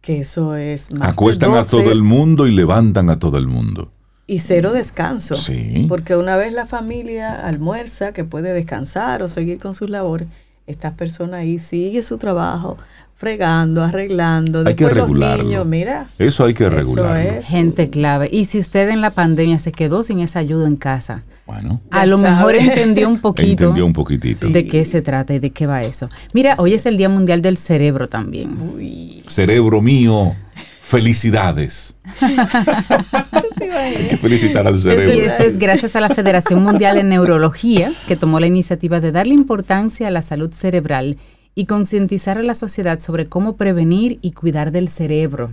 que 0.00 0.20
eso 0.20 0.54
es 0.54 0.92
más 0.92 1.00
de 1.00 1.06
Acuestan 1.08 1.50
a 1.50 1.64
12 1.64 1.70
todo 1.70 1.90
el 1.90 2.04
mundo 2.04 2.46
y 2.46 2.52
levantan 2.52 3.10
a 3.10 3.18
todo 3.18 3.38
el 3.38 3.48
mundo. 3.48 3.90
y 4.28 4.38
cero 4.38 4.72
descanso. 4.72 5.34
Sí. 5.34 5.84
Porque 5.88 6.14
una 6.14 6.36
vez 6.36 6.52
la 6.52 6.66
familia 6.66 7.44
almuerza, 7.44 8.12
que 8.12 8.22
puede 8.22 8.52
descansar 8.52 9.20
o 9.22 9.26
seguir 9.26 9.58
con 9.58 9.74
sus 9.74 9.90
labores, 9.90 10.28
esta 10.66 10.94
persona 10.94 11.38
ahí 11.38 11.58
sigue 11.58 12.02
su 12.02 12.18
trabajo 12.18 12.76
fregando, 13.14 13.82
arreglando. 13.84 14.60
Hay 14.60 14.74
que 14.74 14.84
Después 14.84 14.96
los 14.96 15.06
regularlo. 15.08 15.44
niños, 15.44 15.66
mira, 15.66 16.06
Eso 16.18 16.44
hay 16.44 16.54
que 16.54 16.64
eso 16.66 16.74
regularlo. 16.74 17.16
es. 17.38 17.46
Gente 17.48 17.88
clave. 17.88 18.28
Y 18.32 18.46
si 18.46 18.58
usted 18.58 18.88
en 18.88 19.00
la 19.00 19.10
pandemia 19.10 19.58
se 19.60 19.70
quedó 19.70 20.02
sin 20.02 20.18
esa 20.20 20.40
ayuda 20.40 20.66
en 20.66 20.74
casa, 20.76 21.22
Bueno, 21.46 21.80
a 21.90 22.04
lo 22.06 22.18
mejor 22.18 22.54
entendió 22.56 23.08
un 23.08 23.18
poquito 23.20 23.64
entendió 23.64 23.86
un 23.86 23.92
poquitito. 23.92 24.48
de 24.48 24.66
qué 24.66 24.84
se 24.84 25.02
trata 25.02 25.34
y 25.34 25.38
de 25.38 25.50
qué 25.50 25.66
va 25.66 25.82
eso. 25.82 26.08
Mira, 26.32 26.56
hoy 26.58 26.74
es 26.74 26.84
el 26.86 26.96
Día 26.96 27.08
Mundial 27.08 27.42
del 27.42 27.56
Cerebro 27.58 28.08
también. 28.08 28.56
Uy, 28.74 29.22
Cerebro 29.28 29.80
mío, 29.82 30.34
felicidades. 30.82 31.94
Hay 32.20 34.08
que 34.10 34.18
felicitar 34.18 34.66
al 34.66 34.74
Y 34.74 34.78
cerebro. 34.78 35.12
esto 35.12 35.42
es 35.44 35.58
gracias 35.58 35.96
a 35.96 36.00
la 36.00 36.08
Federación 36.08 36.62
Mundial 36.62 36.96
de 36.96 37.04
Neurología, 37.04 37.92
que 38.08 38.16
tomó 38.16 38.40
la 38.40 38.48
iniciativa 38.48 39.00
de 39.00 39.12
darle 39.12 39.32
importancia 39.32 40.08
a 40.08 40.10
la 40.10 40.22
salud 40.22 40.52
cerebral 40.52 41.18
y 41.54 41.66
concientizar 41.66 42.36
a 42.36 42.42
la 42.42 42.54
sociedad 42.54 42.98
sobre 42.98 43.28
cómo 43.28 43.56
prevenir 43.56 44.18
y 44.22 44.32
cuidar 44.32 44.72
del 44.72 44.88
cerebro. 44.88 45.52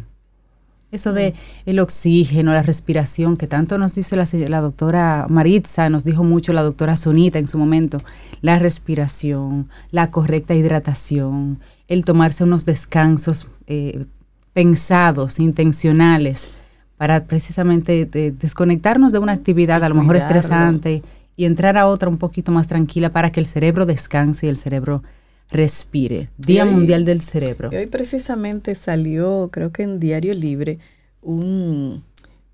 Eso 0.92 1.14
de 1.14 1.36
el 1.68 1.80
oxígeno, 1.80 2.52
la 2.52 2.64
respiración, 2.64 3.38
que 3.38 3.46
tanto 3.46 3.78
nos 3.78 3.94
dice 3.94 4.16
la 4.16 4.62
doctora 4.62 5.28
Maritza, 5.30 5.90
nos 5.90 6.04
dijo 6.04 6.24
mucho 6.24 6.52
la 6.54 6.64
doctora 6.64 6.96
Sonita 6.96 7.38
en 7.38 7.48
su 7.48 7.60
momento, 7.60 7.98
la 8.42 8.58
respiración, 8.58 9.70
la 9.92 10.10
correcta 10.10 10.56
hidratación, 10.56 11.60
el 11.88 12.04
tomarse 12.04 12.44
unos 12.44 12.66
descansos 12.66 13.48
eh, 13.68 14.06
pensados, 14.54 15.40
intencionales, 15.40 16.58
para 16.98 17.24
precisamente 17.26 18.06
de- 18.06 18.32
desconectarnos 18.32 19.12
de 19.14 19.20
una 19.20 19.32
actividad 19.32 19.84
a 19.84 19.90
lo 19.90 19.96
mejor 19.96 20.16
cuidarlo. 20.18 20.40
estresante 20.40 21.02
y 21.38 21.46
entrar 21.46 21.78
a 21.78 21.88
otra 21.88 22.10
un 22.10 22.18
poquito 22.18 22.52
más 22.52 22.68
tranquila 22.68 23.12
para 23.12 23.32
que 23.32 23.40
el 23.40 23.46
cerebro 23.46 23.86
descanse 23.86 24.46
y 24.48 24.50
el 24.50 24.58
cerebro 24.58 25.04
respire. 25.50 26.30
Día 26.38 26.64
hoy- 26.66 26.72
Mundial 26.72 27.06
del 27.06 27.22
Cerebro. 27.22 27.70
Y 27.72 27.78
hoy 27.78 27.88
precisamente 27.88 28.76
salió, 28.76 29.50
creo 29.52 29.72
que 29.72 29.84
en 29.84 30.00
Diario 30.00 30.34
Libre, 30.34 30.80
un, 31.22 32.04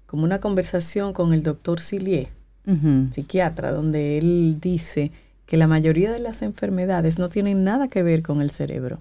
como 0.05 0.23
una 0.23 0.39
conversación 0.39 1.11
con 1.13 1.33
el 1.33 1.43
doctor 1.43 1.79
Cillier, 1.81 2.27
Ujú. 2.67 3.07
psiquiatra, 3.11 3.71
donde 3.71 4.17
él 4.17 4.57
dice 4.61 5.11
que 5.45 5.57
la 5.57 5.67
mayoría 5.67 6.11
de 6.11 6.19
las 6.19 6.41
enfermedades 6.41 7.19
no 7.19 7.29
tienen 7.29 7.63
nada 7.63 7.87
que 7.87 8.01
ver 8.03 8.21
con 8.23 8.41
el 8.41 8.49
cerebro. 8.51 8.99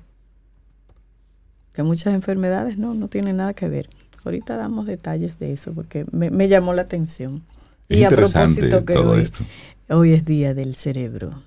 Que 1.74 1.82
muchas 1.82 2.14
enfermedades 2.14 2.78
no, 2.78 2.94
no 2.94 3.08
tienen 3.08 3.36
nada 3.36 3.52
que 3.52 3.68
ver. 3.68 3.90
Ahorita 4.24 4.56
damos 4.56 4.86
detalles 4.86 5.38
de 5.38 5.52
eso 5.52 5.72
porque 5.74 6.06
me, 6.10 6.30
me 6.30 6.48
llamó 6.48 6.72
la 6.72 6.82
atención. 6.82 7.44
Es 7.88 7.98
y 7.98 8.04
a 8.04 8.10
propósito 8.10 8.84
que 8.84 8.94
todo 8.94 9.12
hoy, 9.12 9.22
esto. 9.22 9.44
hoy 9.90 10.12
es 10.12 10.24
Día 10.24 10.54
del 10.54 10.74
Cerebro. 10.76 11.42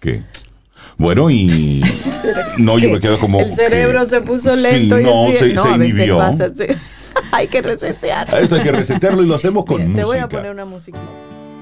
¿Qué? 0.00 0.24
Bueno, 0.98 1.30
y 1.30 1.82
no, 2.58 2.78
yo 2.78 2.90
me 2.90 3.00
quedo 3.00 3.18
como... 3.18 3.40
El 3.40 3.50
cerebro 3.50 4.06
se 4.06 4.20
puso 4.20 4.54
lento 4.54 5.00
y 5.00 5.04
no, 5.04 5.30
se, 5.30 5.54
no, 5.54 5.76
inhibió. 5.76 6.20
hay 7.32 7.48
que 7.48 7.62
resetear. 7.62 8.34
Esto 8.34 8.56
hay 8.56 8.62
que 8.62 8.72
resetearlo 8.72 9.22
y 9.22 9.26
lo 9.26 9.34
hacemos 9.34 9.64
con 9.64 9.80
música. 9.80 10.00
Te 10.00 10.04
voy 10.04 10.18
a 10.18 10.28
poner 10.28 10.50
una 10.50 10.64
música. 10.64 10.98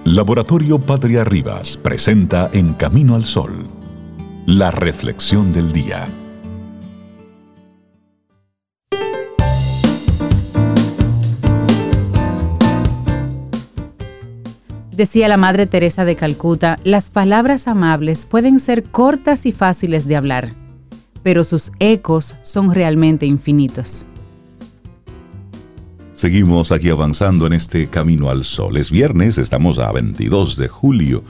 Laboratorio 0.05 0.81
Patria 0.81 1.23
Rivas 1.23 1.77
presenta 1.77 2.51
En 2.53 2.75
Camino 2.75 3.15
al 3.15 3.25
Sol, 3.25 3.69
la 4.47 4.73
reflexión 4.73 5.53
del 5.53 5.73
día. 5.73 6.09
Decía 14.93 15.27
la 15.27 15.39
Madre 15.39 15.67
Teresa 15.67 16.05
de 16.05 16.17
Calcuta, 16.17 16.79
las 16.85 17.11
palabras 17.11 17.67
amables 17.67 18.27
pueden 18.27 18.61
ser 18.61 18.85
cortas 18.85 19.47
y 19.47 19.53
fáciles 19.53 20.07
de 20.07 20.17
hablar, 20.17 20.51
pero 21.23 21.45
sus 21.45 21.73
ecos 21.79 22.35
son 22.43 22.75
realmente 22.75 23.25
infinitos. 23.25 24.05
Seguimos 26.13 26.73
aquí 26.73 26.91
avanzando 26.91 27.47
en 27.47 27.55
este 27.55 27.89
camino 27.89 28.29
al 28.29 28.45
sol. 28.45 28.77
Es 28.77 28.91
viernes, 28.91 29.39
estamos 29.39 29.79
a 29.79 29.91
22 29.93 30.59
de 30.59 30.69
julio. 30.69 31.25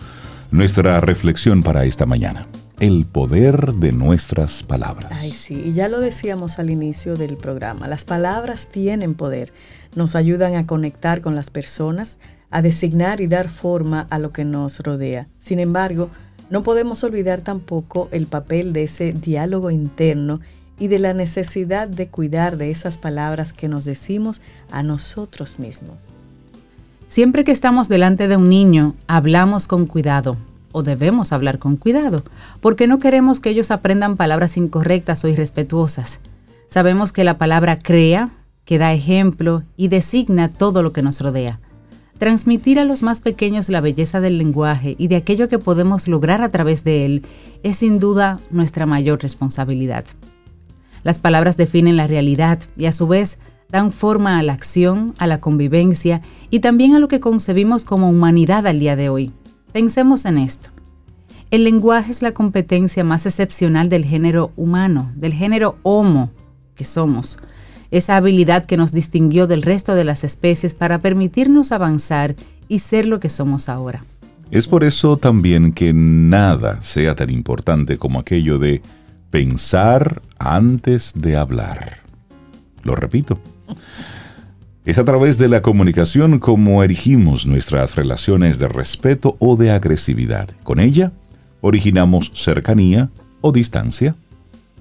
Nuestra 0.50 1.00
reflexión 1.00 1.62
para 1.62 1.84
esta 1.84 2.04
mañana. 2.04 2.48
El 2.80 3.06
poder 3.06 3.74
de 3.74 3.92
nuestras 3.92 4.64
palabras. 4.64 5.06
Ay, 5.12 5.30
sí, 5.30 5.62
y 5.66 5.72
ya 5.72 5.88
lo 5.88 6.00
decíamos 6.00 6.58
al 6.58 6.68
inicio 6.68 7.16
del 7.16 7.36
programa. 7.36 7.86
Las 7.86 8.04
palabras 8.04 8.68
tienen 8.70 9.14
poder. 9.14 9.52
Nos 9.94 10.16
ayudan 10.16 10.56
a 10.56 10.66
conectar 10.66 11.20
con 11.20 11.36
las 11.36 11.50
personas, 11.50 12.18
a 12.52 12.62
designar 12.62 13.20
y 13.20 13.26
dar 13.26 13.48
forma 13.48 14.06
a 14.10 14.18
lo 14.18 14.32
que 14.32 14.44
nos 14.44 14.78
rodea. 14.80 15.26
Sin 15.38 15.58
embargo, 15.58 16.10
no 16.50 16.62
podemos 16.62 17.02
olvidar 17.02 17.40
tampoco 17.40 18.08
el 18.12 18.26
papel 18.26 18.72
de 18.72 18.84
ese 18.84 19.12
diálogo 19.12 19.70
interno 19.70 20.40
y 20.78 20.88
de 20.88 20.98
la 20.98 21.14
necesidad 21.14 21.88
de 21.88 22.08
cuidar 22.08 22.58
de 22.58 22.70
esas 22.70 22.98
palabras 22.98 23.52
que 23.52 23.68
nos 23.68 23.84
decimos 23.84 24.42
a 24.70 24.82
nosotros 24.82 25.58
mismos. 25.58 26.12
Siempre 27.08 27.44
que 27.44 27.52
estamos 27.52 27.88
delante 27.88 28.28
de 28.28 28.36
un 28.36 28.48
niño, 28.48 28.94
hablamos 29.06 29.66
con 29.66 29.86
cuidado, 29.86 30.36
o 30.72 30.82
debemos 30.82 31.32
hablar 31.32 31.58
con 31.58 31.76
cuidado, 31.76 32.22
porque 32.60 32.86
no 32.86 32.98
queremos 32.98 33.40
que 33.40 33.50
ellos 33.50 33.70
aprendan 33.70 34.16
palabras 34.16 34.56
incorrectas 34.56 35.24
o 35.24 35.28
irrespetuosas. 35.28 36.20
Sabemos 36.66 37.12
que 37.12 37.24
la 37.24 37.38
palabra 37.38 37.78
crea, 37.78 38.30
que 38.64 38.78
da 38.78 38.92
ejemplo 38.92 39.62
y 39.76 39.88
designa 39.88 40.48
todo 40.48 40.82
lo 40.82 40.92
que 40.92 41.02
nos 41.02 41.20
rodea. 41.20 41.60
Transmitir 42.22 42.78
a 42.78 42.84
los 42.84 43.02
más 43.02 43.20
pequeños 43.20 43.68
la 43.68 43.80
belleza 43.80 44.20
del 44.20 44.38
lenguaje 44.38 44.94
y 44.96 45.08
de 45.08 45.16
aquello 45.16 45.48
que 45.48 45.58
podemos 45.58 46.06
lograr 46.06 46.40
a 46.40 46.52
través 46.52 46.84
de 46.84 47.04
él 47.04 47.26
es 47.64 47.78
sin 47.78 47.98
duda 47.98 48.38
nuestra 48.52 48.86
mayor 48.86 49.20
responsabilidad. 49.20 50.04
Las 51.02 51.18
palabras 51.18 51.56
definen 51.56 51.96
la 51.96 52.06
realidad 52.06 52.60
y 52.76 52.86
a 52.86 52.92
su 52.92 53.08
vez 53.08 53.40
dan 53.70 53.90
forma 53.90 54.38
a 54.38 54.42
la 54.44 54.52
acción, 54.52 55.14
a 55.18 55.26
la 55.26 55.40
convivencia 55.40 56.22
y 56.48 56.60
también 56.60 56.94
a 56.94 57.00
lo 57.00 57.08
que 57.08 57.18
concebimos 57.18 57.84
como 57.84 58.08
humanidad 58.08 58.68
al 58.68 58.78
día 58.78 58.94
de 58.94 59.08
hoy. 59.08 59.32
Pensemos 59.72 60.24
en 60.24 60.38
esto. 60.38 60.70
El 61.50 61.64
lenguaje 61.64 62.12
es 62.12 62.22
la 62.22 62.30
competencia 62.30 63.02
más 63.02 63.26
excepcional 63.26 63.88
del 63.88 64.04
género 64.04 64.52
humano, 64.54 65.10
del 65.16 65.34
género 65.34 65.76
homo 65.82 66.30
que 66.76 66.84
somos 66.84 67.38
esa 67.92 68.16
habilidad 68.16 68.64
que 68.64 68.78
nos 68.78 68.92
distinguió 68.92 69.46
del 69.46 69.62
resto 69.62 69.94
de 69.94 70.02
las 70.02 70.24
especies 70.24 70.74
para 70.74 70.98
permitirnos 70.98 71.72
avanzar 71.72 72.34
y 72.66 72.80
ser 72.80 73.06
lo 73.06 73.20
que 73.20 73.28
somos 73.28 73.68
ahora. 73.68 74.02
Es 74.50 74.66
por 74.66 74.82
eso 74.82 75.18
también 75.18 75.72
que 75.72 75.92
nada 75.92 76.80
sea 76.80 77.14
tan 77.14 77.30
importante 77.30 77.98
como 77.98 78.18
aquello 78.18 78.58
de 78.58 78.82
pensar 79.30 80.22
antes 80.38 81.12
de 81.14 81.36
hablar. 81.36 82.00
Lo 82.82 82.96
repito. 82.96 83.38
Es 84.86 84.98
a 84.98 85.04
través 85.04 85.36
de 85.36 85.48
la 85.48 85.60
comunicación 85.62 86.38
como 86.38 86.82
erigimos 86.82 87.46
nuestras 87.46 87.94
relaciones 87.94 88.58
de 88.58 88.68
respeto 88.68 89.36
o 89.38 89.56
de 89.56 89.70
agresividad. 89.70 90.48
Con 90.64 90.80
ella 90.80 91.12
originamos 91.60 92.32
cercanía 92.34 93.10
o 93.42 93.52
distancia. 93.52 94.16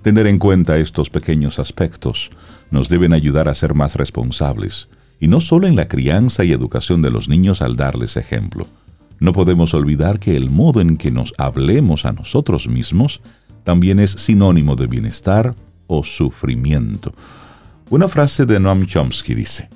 Tener 0.02 0.28
en 0.28 0.40
cuenta 0.40 0.78
estos 0.78 1.10
pequeños 1.10 1.60
aspectos 1.60 2.32
nos 2.72 2.90
deben 2.90 3.14
ayudar 3.14 3.48
a 3.48 3.56
ser 3.56 3.74
más 3.74 3.96
responsables, 3.96 4.88
y 5.20 5.28
no 5.28 5.40
solo 5.40 5.68
en 5.68 5.76
la 5.76 5.88
crianza 5.88 6.44
y 6.44 6.52
educación 6.52 7.02
de 7.02 7.12
los 7.12 7.30
niños 7.30 7.62
al 7.62 7.76
darles 7.76 8.18
ejemplo. 8.18 8.66
No 9.20 9.34
podemos 9.34 9.76
olvidar 9.76 10.20
que 10.20 10.36
el 10.36 10.50
modo 10.50 10.82
en 10.82 10.98
que 10.98 11.12
nos 11.12 11.34
hablemos 11.38 12.06
a 12.06 12.12
nosotros 12.12 12.68
mismos 12.68 13.22
también 13.64 14.00
es 14.00 14.12
sinónimo 14.12 14.76
de 14.76 14.88
bienestar 14.88 15.54
o 15.86 16.04
sufrimiento. 16.04 17.14
Una 17.92 18.08
frase 18.08 18.46
de 18.46 18.60
Noam 18.60 18.86
Chomsky 18.86 19.36
dice, 19.36 19.70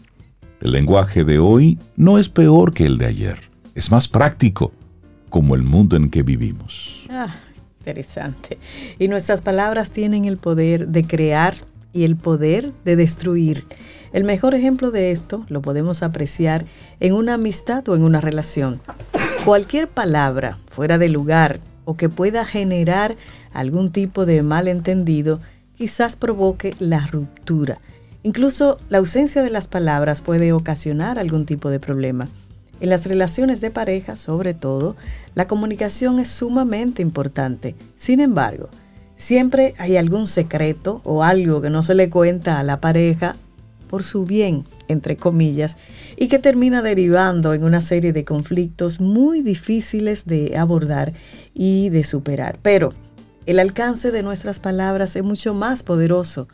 el 0.62 0.72
lenguaje 0.72 1.24
de 1.24 1.38
hoy 1.38 1.78
no 1.96 2.18
es 2.18 2.30
peor 2.30 2.74
que 2.74 2.86
el 2.86 2.98
de 2.98 3.06
ayer, 3.06 3.38
es 3.76 3.92
más 3.92 4.08
práctico, 4.08 4.72
como 5.30 5.54
el 5.54 5.64
mundo 5.64 5.96
en 5.96 6.10
que 6.10 6.24
vivimos. 6.24 7.06
Ah, 7.10 7.36
interesante. 7.80 8.58
Y 8.98 9.10
nuestras 9.10 9.42
palabras 9.42 9.92
tienen 9.92 10.26
el 10.26 10.38
poder 10.38 10.88
de 10.88 11.04
crear 11.04 11.54
y 11.96 12.04
el 12.04 12.18
poder 12.18 12.74
de 12.84 12.98
destruir. 12.98 13.64
El 14.12 14.26
mejor 14.26 14.54
ejemplo 14.54 14.92
de 14.92 15.12
esto 15.12 15.46
lo 15.48 15.62
podemos 15.62 16.04
apreciar 16.04 16.66
en 17.00 17.14
una 17.14 17.36
amistad 17.36 17.88
o 17.88 17.96
en 17.96 18.04
una 18.04 18.20
relación. 18.20 18.82
Cualquier 19.46 19.88
palabra 19.88 20.60
fuera 20.70 20.98
de 20.98 21.08
lugar 21.08 21.62
o 21.86 21.96
que 21.96 22.10
pueda 22.10 22.46
generar 22.46 23.16
algún 23.54 23.94
tipo 23.94 24.26
de 24.26 24.44
malentendido 24.44 25.40
quizás 25.78 26.18
provoque 26.18 26.76
la 26.80 27.08
ruptura. 27.08 27.80
Incluso 28.24 28.78
la 28.90 28.98
ausencia 28.98 29.42
de 29.42 29.50
las 29.50 29.68
palabras 29.68 30.22
puede 30.22 30.52
ocasionar 30.52 31.18
algún 31.18 31.46
tipo 31.46 31.70
de 31.70 31.80
problema. 31.80 32.28
En 32.82 32.90
las 32.90 33.06
relaciones 33.06 33.62
de 33.62 33.72
pareja, 33.72 34.18
sobre 34.18 34.54
todo, 34.54 34.98
la 35.34 35.48
comunicación 35.48 36.20
es 36.20 36.28
sumamente 36.28 37.02
importante. 37.02 37.74
Sin 37.96 38.20
embargo, 38.20 38.70
Siempre 39.18 39.74
hay 39.78 39.98
algún 39.98 40.28
secreto 40.28 41.02
o 41.04 41.24
algo 41.24 41.62
que 41.62 41.70
no 41.70 41.84
se 41.84 41.96
le 41.96 42.10
cuenta 42.10 42.60
a 42.60 42.64
la 42.64 42.82
pareja 42.82 43.38
por 43.90 44.04
su 44.04 44.26
bien, 44.26 44.66
entre 44.88 45.16
comillas, 45.16 45.78
y 46.18 46.28
que 46.28 46.40
termina 46.40 46.82
derivando 46.82 47.54
en 47.54 47.64
una 47.64 47.82
serie 47.82 48.14
de 48.14 48.26
conflictos 48.26 49.00
muy 49.00 49.42
difíciles 49.42 50.26
de 50.26 50.58
abordar 50.58 51.14
y 51.54 51.90
de 51.90 52.04
superar. 52.04 52.60
Pero 52.62 52.94
el 53.46 53.60
alcance 53.60 54.12
de 54.12 54.24
nuestras 54.24 54.60
palabras 54.60 55.16
es 55.16 55.24
mucho 55.24 55.54
más 55.54 55.84
poderoso. 55.84 56.48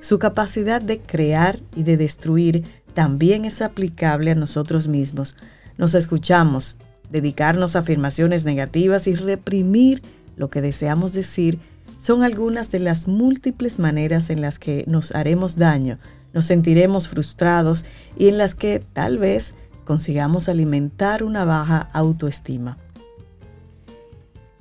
Su 0.00 0.18
capacidad 0.18 0.80
de 0.80 1.00
crear 1.00 1.58
y 1.74 1.82
de 1.82 1.96
destruir 1.96 2.64
también 2.94 3.44
es 3.44 3.60
aplicable 3.60 4.30
a 4.30 4.36
nosotros 4.36 4.88
mismos. 4.88 5.36
Nos 5.76 5.94
escuchamos, 5.94 6.78
dedicarnos 7.10 7.76
a 7.76 7.80
afirmaciones 7.80 8.44
negativas 8.44 9.06
y 9.06 9.14
reprimir 9.14 10.02
lo 10.36 10.48
que 10.48 10.62
deseamos 10.62 11.12
decir 11.12 11.58
son 12.06 12.22
algunas 12.22 12.70
de 12.70 12.78
las 12.78 13.08
múltiples 13.08 13.80
maneras 13.80 14.30
en 14.30 14.40
las 14.40 14.60
que 14.60 14.84
nos 14.86 15.12
haremos 15.12 15.56
daño, 15.56 15.98
nos 16.32 16.44
sentiremos 16.44 17.08
frustrados 17.08 17.84
y 18.16 18.28
en 18.28 18.38
las 18.38 18.54
que 18.54 18.80
tal 18.92 19.18
vez 19.18 19.54
consigamos 19.84 20.48
alimentar 20.48 21.24
una 21.24 21.44
baja 21.44 21.90
autoestima. 21.92 22.78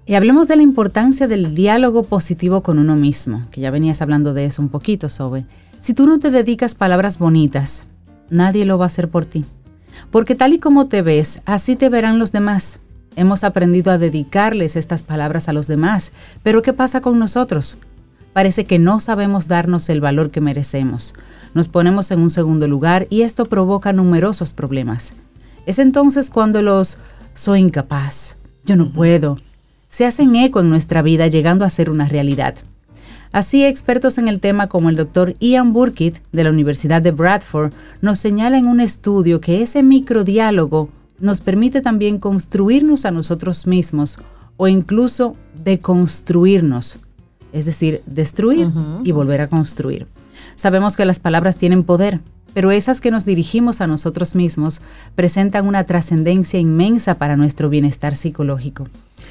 Y 0.08 0.16
hablemos 0.16 0.48
de 0.48 0.56
la 0.56 0.64
importancia 0.64 1.28
del 1.28 1.54
diálogo 1.54 2.06
positivo 2.06 2.64
con 2.64 2.80
uno 2.80 2.96
mismo, 2.96 3.46
que 3.52 3.62
ya 3.62 3.70
venías 3.70 4.02
hablando 4.02 4.34
de 4.34 4.46
eso 4.46 4.64
un 4.64 4.70
poquito, 4.70 5.08
Sobe. 5.08 5.46
Si 5.82 5.94
tú 5.94 6.08
no 6.08 6.18
te 6.18 6.32
dedicas 6.32 6.74
palabras 6.74 7.20
bonitas, 7.20 7.86
nadie 8.32 8.66
lo 8.66 8.80
va 8.80 8.86
a 8.86 8.88
hacer 8.88 9.08
por 9.10 9.24
ti. 9.24 9.46
Porque 10.10 10.34
tal 10.34 10.54
y 10.54 10.58
como 10.58 10.88
te 10.88 11.04
ves, 11.04 11.44
así 11.46 11.76
te 11.76 11.90
verán 11.90 12.18
los 12.18 12.32
demás. 12.32 12.80
Hemos 13.16 13.44
aprendido 13.44 13.92
a 13.92 13.98
dedicarles 13.98 14.76
estas 14.76 15.04
palabras 15.04 15.48
a 15.48 15.54
los 15.54 15.68
demás, 15.68 16.12
pero 16.44 16.62
¿qué 16.62 16.74
pasa 16.74 17.02
con 17.02 17.18
nosotros? 17.18 17.78
Parece 18.34 18.66
que 18.66 18.80
no 18.80 19.00
sabemos 19.00 19.48
darnos 19.48 19.90
el 19.90 20.02
valor 20.02 20.32
que 20.32 20.42
merecemos. 20.42 21.14
Nos 21.54 21.70
ponemos 21.70 22.12
en 22.12 22.20
un 22.20 22.30
segundo 22.30 22.68
lugar 22.68 23.08
y 23.10 23.22
esto 23.22 23.46
provoca 23.46 23.94
numerosos 23.94 24.54
problemas. 24.54 25.14
Es 25.66 25.80
entonces 25.80 26.30
cuando 26.30 26.62
los 26.62 26.98
soy 27.34 27.62
incapaz, 27.62 28.36
yo 28.66 28.76
no 28.76 28.92
puedo, 28.92 29.40
se 29.88 30.06
hacen 30.06 30.36
eco 30.36 30.60
en 30.60 30.70
nuestra 30.70 31.02
vida 31.02 31.28
llegando 31.28 31.64
a 31.64 31.70
ser 31.70 31.90
una 31.90 32.10
realidad. 32.10 32.56
Así, 33.32 33.64
expertos 33.64 34.18
en 34.18 34.28
el 34.28 34.42
tema 34.42 34.68
como 34.68 34.90
el 34.90 34.98
doctor 34.98 35.36
Ian 35.40 35.72
Burkitt 35.72 36.18
de 36.34 36.44
la 36.44 36.50
Universidad 36.50 37.02
de 37.02 37.12
Bradford 37.12 37.72
nos 38.02 38.20
señala 38.20 38.58
en 38.58 38.68
un 38.68 38.82
estudio 38.82 39.40
que 39.40 39.62
ese 39.62 39.84
microdiálogo 39.84 40.90
nos 41.20 41.42
permite 41.42 41.82
también 41.82 42.20
construirnos 42.20 43.06
a 43.06 43.12
nosotros 43.12 43.68
mismos 43.68 44.20
o 44.58 44.68
incluso 44.68 45.36
deconstruirnos, 45.64 47.00
es 47.54 47.66
decir, 47.66 48.02
destruir 48.06 48.70
y 49.04 49.12
volver 49.12 49.42
a 49.42 49.50
construir. 49.50 50.08
Sabemos 50.56 50.96
que 50.96 51.06
las 51.06 51.20
palabras 51.20 51.58
tienen 51.58 51.84
poder, 51.84 52.22
pero 52.54 52.72
esas 52.72 53.02
que 53.02 53.12
nos 53.12 53.26
dirigimos 53.26 53.82
a 53.82 53.88
nosotros 53.88 54.34
mismos 54.34 54.82
presentan 55.16 55.68
una 55.68 55.84
trascendencia 55.84 56.58
inmensa 56.58 57.16
para 57.16 57.36
nuestro 57.36 57.70
bienestar 57.70 58.16
psicológico. 58.16 58.88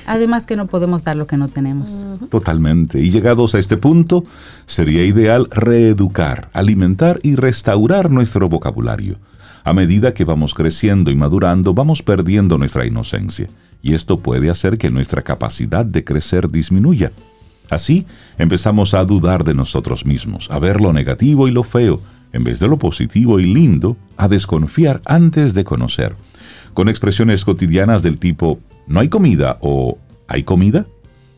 Además 0.07 0.45
que 0.45 0.57
no 0.57 0.67
podemos 0.67 1.05
dar 1.05 1.17
lo 1.17 1.26
que 1.26 1.38
no 1.38 1.49
tenemos. 1.49 2.05
Totalmente. 2.29 3.00
Y 3.00 3.11
llegados 3.11 3.55
a 3.55 3.59
este 3.59 3.79
punto, 3.79 4.25
sería 4.67 5.05
ideal 5.05 5.49
reeducar, 5.50 6.50
alimentar 6.53 7.19
y 7.23 7.37
restaurar 7.37 8.11
nuestro 8.11 8.50
vocabulario. 8.50 9.17
A 9.64 9.73
medida 9.73 10.12
que 10.12 10.25
vamos 10.25 10.52
creciendo 10.52 11.11
y 11.11 11.16
madurando, 11.16 11.73
vamos 11.73 12.02
perdiendo 12.02 12.59
nuestra 12.59 12.85
inocencia. 12.85 13.49
Y 13.80 13.94
esto 13.94 14.18
puede 14.18 14.50
hacer 14.50 14.76
que 14.76 14.90
nuestra 14.90 15.23
capacidad 15.23 15.87
de 15.87 16.04
crecer 16.04 16.50
disminuya. 16.50 17.12
Así, 17.71 18.06
empezamos 18.37 18.92
a 18.92 19.06
dudar 19.06 19.42
de 19.42 19.54
nosotros 19.54 20.04
mismos, 20.04 20.49
a 20.50 20.59
ver 20.59 20.83
lo 20.83 20.92
negativo 20.92 21.49
y 21.49 21.50
lo 21.50 21.62
feo, 21.62 22.00
en 22.35 22.44
vez 22.44 22.61
de 22.61 22.68
lo 22.68 22.78
positivo 22.78 23.40
y 23.40 23.54
lindo, 23.54 23.97
a 24.18 24.28
desconfiar 24.28 25.00
antes 25.06 25.54
de 25.54 25.64
conocer. 25.64 26.14
Con 26.75 26.90
expresiones 26.90 27.42
cotidianas 27.47 28.02
del 28.02 28.18
tipo 28.18 28.61
¿no 28.87 29.00
hay 29.00 29.09
comida? 29.09 29.56
o 29.62 29.97
¿hay 30.28 30.42
comida? 30.42 30.85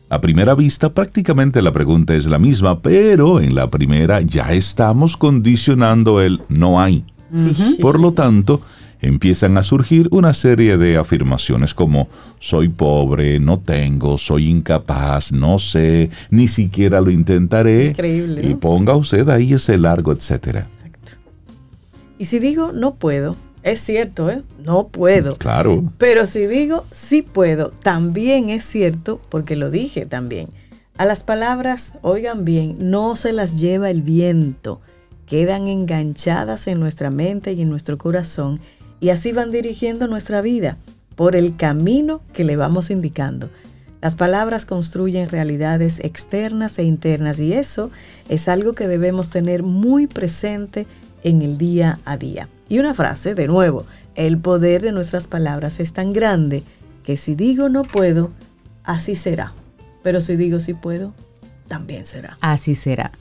A 0.09 0.19
primera 0.19 0.53
vista 0.53 0.93
prácticamente 0.93 1.61
la 1.61 1.71
pregunta 1.71 2.13
es 2.13 2.25
la 2.25 2.39
misma, 2.39 2.81
pero 2.81 3.39
en 3.39 3.55
la 3.55 3.69
primera 3.69 4.19
ya 4.19 4.51
estamos 4.51 5.15
condicionando 5.15 6.19
el 6.19 6.41
no 6.49 6.81
hay. 6.81 7.05
Por 7.81 7.99
lo 7.99 8.13
tanto, 8.13 8.61
empiezan 9.01 9.57
a 9.57 9.63
surgir 9.63 10.07
una 10.11 10.33
serie 10.33 10.77
de 10.77 10.97
afirmaciones 10.97 11.73
como 11.73 12.07
soy 12.39 12.69
pobre, 12.69 13.39
no 13.39 13.59
tengo, 13.59 14.17
soy 14.17 14.49
incapaz, 14.49 15.31
no 15.31 15.59
sé, 15.59 16.09
ni 16.29 16.47
siquiera 16.47 17.01
lo 17.01 17.11
intentaré. 17.11 17.87
Increíble. 17.87 18.47
Y 18.47 18.55
ponga 18.55 18.95
usted 18.95 19.27
ahí 19.29 19.53
ese 19.53 19.77
largo, 19.77 20.11
etcétera. 20.11 20.67
Y 22.17 22.25
si 22.25 22.39
digo 22.39 22.71
no 22.73 22.95
puedo, 22.95 23.35
es 23.63 23.81
cierto, 23.81 24.29
¿eh? 24.31 24.43
No 24.63 24.87
puedo. 24.87 25.37
Claro. 25.37 25.83
Pero 25.97 26.25
si 26.25 26.45
digo 26.45 26.85
sí 26.89 27.21
puedo, 27.21 27.71
también 27.83 28.49
es 28.49 28.63
cierto 28.63 29.21
porque 29.29 29.55
lo 29.55 29.69
dije 29.69 30.05
también. 30.05 30.49
A 30.97 31.05
las 31.05 31.23
palabras, 31.23 31.95
oigan 32.01 32.43
bien, 32.43 32.75
no 32.79 33.15
se 33.15 33.31
las 33.31 33.59
lleva 33.59 33.91
el 33.91 34.01
viento, 34.01 34.81
quedan 35.27 35.67
enganchadas 35.67 36.67
en 36.67 36.79
nuestra 36.79 37.11
mente 37.11 37.53
y 37.53 37.61
en 37.61 37.69
nuestro 37.69 37.97
corazón 37.97 38.59
y 38.99 39.09
así 39.09 39.31
van 39.31 39.51
dirigiendo 39.51 40.07
nuestra 40.07 40.41
vida 40.41 40.77
por 41.15 41.35
el 41.35 41.55
camino 41.55 42.21
que 42.33 42.43
le 42.43 42.55
vamos 42.55 42.89
indicando. 42.89 43.49
Las 44.01 44.15
palabras 44.15 44.65
construyen 44.65 45.29
realidades 45.29 45.99
externas 45.99 46.77
e 46.79 46.83
internas 46.83 47.39
y 47.39 47.53
eso 47.53 47.91
es 48.29 48.47
algo 48.47 48.73
que 48.73 48.87
debemos 48.87 49.29
tener 49.29 49.63
muy 49.63 50.07
presente 50.07 50.87
en 51.23 51.41
el 51.41 51.57
día 51.57 51.99
a 52.05 52.17
día. 52.17 52.47
Y 52.69 52.79
una 52.79 52.93
frase, 52.93 53.33
de 53.35 53.47
nuevo, 53.47 53.85
el 54.15 54.37
poder 54.37 54.81
de 54.81 54.91
nuestras 54.91 55.27
palabras 55.27 55.79
es 55.79 55.93
tan 55.93 56.13
grande 56.13 56.63
que 57.03 57.17
si 57.17 57.35
digo 57.35 57.69
no 57.69 57.83
puedo, 57.83 58.31
así 58.83 59.15
será. 59.15 59.53
Pero 60.03 60.21
si 60.21 60.35
digo 60.35 60.59
sí 60.59 60.73
puedo, 60.73 61.13
también 61.67 62.05
será. 62.05 62.37
Así 62.41 62.75
será. 62.75 63.11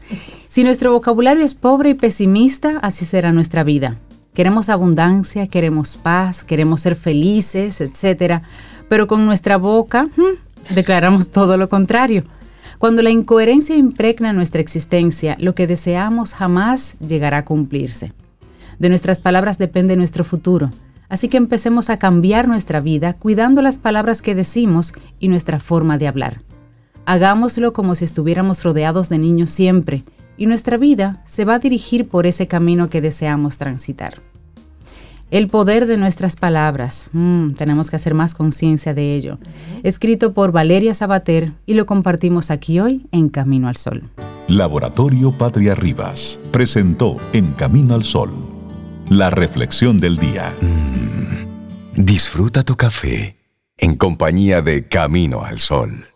Si 0.49 0.65
nuestro 0.65 0.93
vocabulario 0.93 1.45
es 1.45 1.55
pobre 1.55 1.91
y 1.91 1.95
pesimista, 1.95 2.79
así 2.83 3.05
será 3.05 3.33
nuestra 3.33 3.65
vida. 3.65 3.97
Queremos 4.35 4.69
abundancia, 4.69 5.47
queremos 5.47 5.97
paz, 5.97 6.45
queremos 6.45 6.83
ser 6.83 6.95
felices, 6.95 7.81
etc. 7.81 8.43
Pero 8.89 9.07
con 9.07 9.25
nuestra 9.25 9.57
boca 9.57 10.09
hmm, 10.17 10.75
declaramos 10.75 11.31
todo 11.31 11.57
lo 11.57 11.69
contrario. 11.69 12.25
Cuando 12.79 13.01
la 13.01 13.11
incoherencia 13.11 13.75
impregna 13.75 14.33
nuestra 14.33 14.61
existencia, 14.61 15.37
lo 15.41 15.55
que 15.55 15.67
deseamos 15.67 16.35
jamás 16.35 16.97
llegará 16.99 17.39
a 17.39 17.45
cumplirse. 17.45 18.13
De 18.79 18.91
nuestras 18.91 19.21
palabras 19.21 19.57
depende 19.57 19.97
nuestro 19.97 20.25
futuro, 20.25 20.71
así 21.09 21.29
que 21.29 21.39
empecemos 21.39 21.89
a 21.89 21.99
cambiar 21.99 22.47
nuestra 22.47 22.81
vida 22.81 23.15
cuidando 23.15 23.63
las 23.63 23.79
palabras 23.79 24.21
que 24.21 24.35
decimos 24.35 24.93
y 25.19 25.29
nuestra 25.29 25.59
forma 25.59 25.97
de 25.97 26.09
hablar. 26.09 26.43
Hagámoslo 27.07 27.73
como 27.73 27.95
si 27.95 28.05
estuviéramos 28.05 28.63
rodeados 28.65 29.09
de 29.09 29.19
niños 29.19 29.51
siempre, 29.51 30.05
y 30.37 30.47
nuestra 30.47 30.77
vida 30.77 31.23
se 31.25 31.45
va 31.45 31.55
a 31.55 31.59
dirigir 31.59 32.09
por 32.09 32.27
ese 32.27 32.47
camino 32.47 32.91
que 32.91 33.01
deseamos 33.01 33.57
transitar. 33.57 34.21
El 35.31 35.49
poder 35.49 35.87
de 35.87 35.97
nuestras 35.97 36.37
palabras. 36.37 37.11
Mm, 37.13 37.53
tenemos 37.53 37.91
que 37.91 37.97
hacer 37.97 38.15
más 38.15 38.35
conciencia 38.35 38.95
de 38.95 39.13
ello. 39.13 39.39
Escrito 39.83 40.35
por 40.35 40.53
Valeria 40.53 40.95
Sabater 40.95 41.53
y 41.65 41.75
lo 41.75 41.87
compartimos 41.87 42.51
aquí 42.51 42.79
hoy 42.79 43.07
en 43.11 43.29
Camino 43.29 43.69
al 43.69 43.77
Sol. 43.77 44.11
Laboratorio 44.47 45.33
Patria 45.33 45.75
Rivas 45.75 46.39
presentó 46.53 47.17
En 47.33 47.53
Camino 47.55 47.95
al 47.95 48.05
Sol 48.05 48.57
la 49.09 49.31
reflexión 49.31 50.01
del 50.01 50.17
día. 50.17 50.53
Mm, 50.61 52.05
disfruta 52.05 52.63
tu 52.63 52.77
café 52.77 53.37
en 53.79 53.97
compañía 53.97 54.63
de 54.63 54.89
Camino 54.89 55.43
al 55.43 55.59
Sol. 55.59 56.09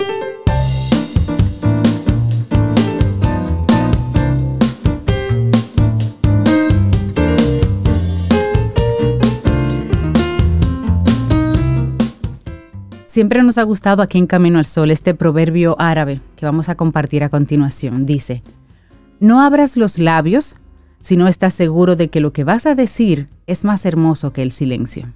Siempre 13.10 13.42
nos 13.42 13.58
ha 13.58 13.64
gustado 13.64 14.04
aquí 14.04 14.18
en 14.18 14.28
Camino 14.28 14.60
al 14.60 14.66
Sol 14.66 14.92
este 14.92 15.14
proverbio 15.14 15.74
árabe 15.80 16.20
que 16.36 16.46
vamos 16.46 16.68
a 16.68 16.76
compartir 16.76 17.24
a 17.24 17.28
continuación. 17.28 18.06
Dice, 18.06 18.44
no 19.18 19.40
abras 19.40 19.76
los 19.76 19.98
labios 19.98 20.54
si 21.00 21.16
no 21.16 21.26
estás 21.26 21.52
seguro 21.54 21.96
de 21.96 22.06
que 22.06 22.20
lo 22.20 22.32
que 22.32 22.44
vas 22.44 22.66
a 22.66 22.76
decir 22.76 23.26
es 23.48 23.64
más 23.64 23.84
hermoso 23.84 24.32
que 24.32 24.42
el 24.42 24.52
silencio. 24.52 25.12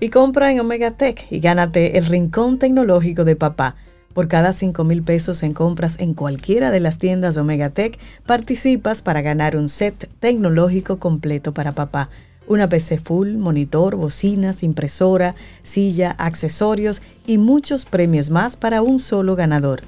Y 0.00 0.08
compra 0.08 0.50
en 0.50 0.60
Omega 0.60 0.92
Tech 0.92 1.26
y 1.30 1.40
gánate 1.40 1.98
el 1.98 2.06
rincón 2.06 2.58
tecnológico 2.58 3.26
de 3.26 3.36
papá. 3.36 3.76
Por 4.14 4.28
cada 4.28 4.54
5 4.54 4.82
mil 4.82 5.02
pesos 5.02 5.42
en 5.42 5.52
compras 5.52 5.96
en 5.98 6.14
cualquiera 6.14 6.70
de 6.70 6.80
las 6.80 6.98
tiendas 6.98 7.34
de 7.34 7.42
Omega 7.42 7.68
Tech, 7.68 7.98
participas 8.24 9.02
para 9.02 9.20
ganar 9.20 9.58
un 9.58 9.68
set 9.68 10.08
tecnológico 10.20 10.98
completo 10.98 11.52
para 11.52 11.72
papá 11.72 12.08
una 12.46 12.68
PC 12.68 12.98
full, 12.98 13.36
monitor, 13.36 13.96
bocinas, 13.96 14.62
impresora, 14.62 15.34
silla, 15.62 16.10
accesorios 16.12 17.02
y 17.26 17.38
muchos 17.38 17.84
premios 17.84 18.30
más 18.30 18.56
para 18.56 18.82
un 18.82 18.98
solo 18.98 19.36
ganador. 19.36 19.82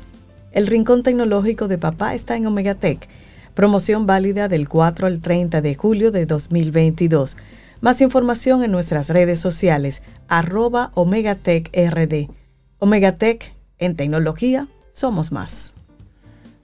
El 0.53 0.67
Rincón 0.67 1.03
Tecnológico 1.03 1.69
de 1.69 1.79
Papá 1.79 2.15
está 2.15 2.37
en 2.37 2.47
Omegatech. 2.47 3.09
Promoción 3.55 4.07
válida 4.07 4.49
del 4.49 4.69
4 4.69 5.07
al 5.07 5.21
30 5.21 5.61
de 5.61 5.75
julio 5.75 6.11
de 6.11 6.27
2022. 6.27 7.37
Más 7.81 8.01
información 8.01 8.65
en 8.65 8.71
nuestras 8.71 9.11
redes 9.11 9.41
sociales, 9.41 10.03
arroba 10.29 10.91
OmegatechRD. 10.95 12.29
Omegatech, 12.79 13.53
en 13.79 13.97
tecnología, 13.97 14.69
somos 14.93 15.33
más. 15.33 15.75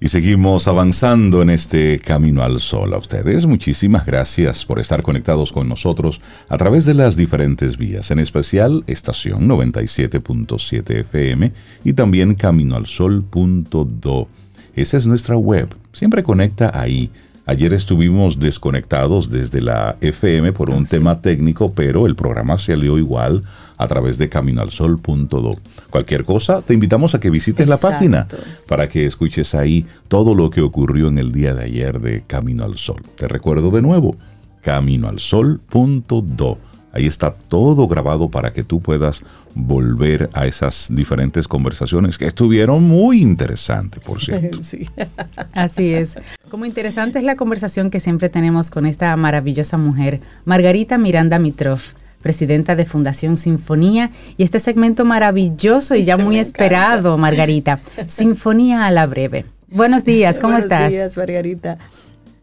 Y 0.02 0.08
seguimos 0.08 0.66
avanzando 0.66 1.42
en 1.42 1.50
este 1.50 1.98
camino 1.98 2.42
al 2.42 2.60
sol. 2.60 2.94
A 2.94 2.98
ustedes 2.98 3.44
muchísimas 3.44 4.06
gracias 4.06 4.64
por 4.64 4.80
estar 4.80 5.02
conectados 5.02 5.52
con 5.52 5.68
nosotros 5.68 6.22
a 6.48 6.56
través 6.56 6.86
de 6.86 6.94
las 6.94 7.18
diferentes 7.18 7.76
vías, 7.76 8.10
en 8.10 8.18
especial 8.18 8.82
estación 8.86 9.46
97.7 9.46 11.00
FM 11.00 11.52
y 11.84 11.92
también 11.92 12.34
caminoalsol.do. 12.34 14.28
Esa 14.74 14.96
es 14.96 15.06
nuestra 15.06 15.36
web. 15.36 15.68
Siempre 15.92 16.22
conecta 16.22 16.70
ahí 16.72 17.10
Ayer 17.50 17.74
estuvimos 17.74 18.38
desconectados 18.38 19.28
desde 19.28 19.60
la 19.60 19.96
FM 20.00 20.52
por 20.52 20.70
un 20.70 20.86
tema 20.86 21.20
técnico, 21.20 21.72
pero 21.72 22.06
el 22.06 22.14
programa 22.14 22.56
salió 22.58 22.96
igual 22.96 23.42
a 23.76 23.88
través 23.88 24.18
de 24.18 24.28
caminoalsol.do. 24.28 25.50
Cualquier 25.90 26.24
cosa, 26.24 26.62
te 26.62 26.74
invitamos 26.74 27.14
a 27.14 27.20
que 27.20 27.30
visites 27.30 27.66
la 27.68 27.76
página 27.76 28.26
para 28.66 28.88
que 28.88 29.06
escuches 29.06 29.54
ahí 29.54 29.86
todo 30.08 30.34
lo 30.34 30.50
que 30.50 30.60
ocurrió 30.60 31.08
en 31.08 31.18
el 31.18 31.32
día 31.32 31.54
de 31.54 31.64
ayer 31.64 32.00
de 32.00 32.22
Camino 32.22 32.64
al 32.64 32.78
Sol. 32.78 33.02
Te 33.16 33.28
recuerdo 33.28 33.70
de 33.70 33.82
nuevo, 33.82 34.16
caminoalsol.do 34.62 36.58
Ahí 36.92 37.06
está 37.06 37.32
todo 37.32 37.86
grabado 37.86 38.30
para 38.30 38.52
que 38.52 38.64
tú 38.64 38.80
puedas 38.80 39.22
volver 39.54 40.28
a 40.32 40.46
esas 40.46 40.88
diferentes 40.90 41.46
conversaciones 41.46 42.18
que 42.18 42.26
estuvieron 42.26 42.82
muy 42.82 43.22
interesantes, 43.22 44.02
por 44.02 44.20
cierto. 44.20 44.58
Así 45.52 45.94
es. 45.94 46.16
Como 46.48 46.66
interesante 46.66 47.18
es 47.18 47.24
la 47.24 47.36
conversación 47.36 47.90
que 47.90 48.00
siempre 48.00 48.28
tenemos 48.28 48.70
con 48.70 48.86
esta 48.86 49.14
maravillosa 49.16 49.76
mujer, 49.76 50.20
Margarita 50.44 50.98
Miranda 50.98 51.38
Mitrov 51.38 51.80
presidenta 52.22 52.76
de 52.76 52.84
Fundación 52.84 53.36
Sinfonía, 53.36 54.10
y 54.36 54.42
este 54.42 54.60
segmento 54.60 55.04
maravilloso 55.04 55.94
y 55.94 56.04
ya 56.04 56.16
muy 56.16 56.38
esperado, 56.38 57.16
Margarita, 57.18 57.80
Sinfonía 58.06 58.86
a 58.86 58.90
la 58.90 59.06
breve. 59.06 59.46
Buenos 59.68 60.04
días, 60.04 60.38
¿cómo 60.38 60.58
estás? 60.58 60.80
Buenos 60.80 60.92
días, 60.92 61.16
Margarita. 61.16 61.78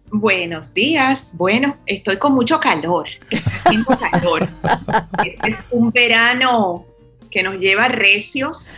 Buenos 0.09 0.73
días. 0.73 1.35
Bueno, 1.35 1.75
estoy 1.85 2.17
con 2.17 2.33
mucho 2.33 2.59
calor. 2.59 3.07
Está 3.29 3.51
haciendo 3.51 3.97
calor. 3.97 4.47
Este 5.25 5.49
es 5.49 5.57
un 5.69 5.91
verano 5.91 6.85
que 7.29 7.43
nos 7.43 7.59
lleva 7.59 7.89
recios, 7.89 8.77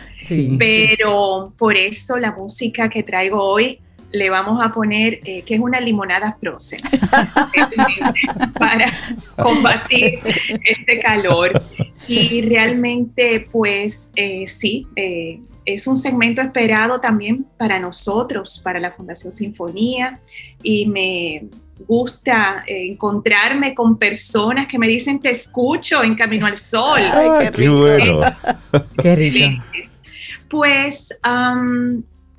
pero 0.58 1.52
por 1.56 1.76
eso 1.76 2.18
la 2.18 2.32
música 2.32 2.88
que 2.88 3.04
traigo 3.04 3.40
hoy 3.40 3.78
le 4.12 4.30
vamos 4.30 4.62
a 4.62 4.72
poner 4.72 5.20
eh, 5.24 5.42
que 5.42 5.54
es 5.54 5.60
una 5.60 5.80
limonada 5.80 6.32
frozen 6.32 6.80
para 8.58 8.92
combatir 9.36 10.18
este 10.64 11.00
calor. 11.00 11.60
Y 12.08 12.42
realmente, 12.42 13.48
pues 13.52 14.10
eh, 14.16 14.46
sí, 14.48 14.86
eh, 14.96 15.40
es 15.64 15.86
un 15.86 15.96
segmento 15.96 16.42
esperado 16.42 17.00
también 17.00 17.46
para 17.56 17.78
nosotros, 17.78 18.60
para 18.64 18.80
la 18.80 18.90
Fundación 18.90 19.32
Sinfonía, 19.32 20.18
y 20.62 20.86
me 20.86 21.44
gusta 21.86 22.62
encontrarme 22.66 23.74
con 23.74 23.96
personas 23.96 24.66
que 24.66 24.78
me 24.78 24.86
dicen 24.86 25.18
te 25.18 25.30
escucho 25.30 26.02
en 26.02 26.14
Camino 26.14 26.46
al 26.46 26.58
Sol. 26.58 27.00
Ay, 27.00 27.48
qué, 27.54 27.68
bueno. 27.68 28.20
qué 29.00 29.16
rico. 29.16 29.62
Pues 30.48 31.14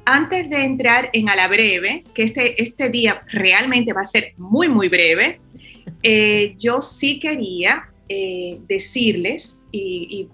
antes 0.06 0.50
de 0.50 0.64
entrar 0.64 1.10
en 1.14 1.30
a 1.30 1.36
la 1.36 1.48
breve, 1.48 2.04
que 2.14 2.24
este, 2.24 2.62
este 2.62 2.90
día 2.90 3.24
realmente 3.32 3.94
va 3.94 4.02
a 4.02 4.06
ser 4.06 4.34
muy, 4.38 4.68
muy 4.68 4.90
breve, 4.90 5.40
eh, 6.04 6.56
yo 6.58 6.82
sí 6.82 7.20
quería 7.20 7.90
eh, 8.10 8.60
decirles 8.68 9.68
y, 9.72 10.28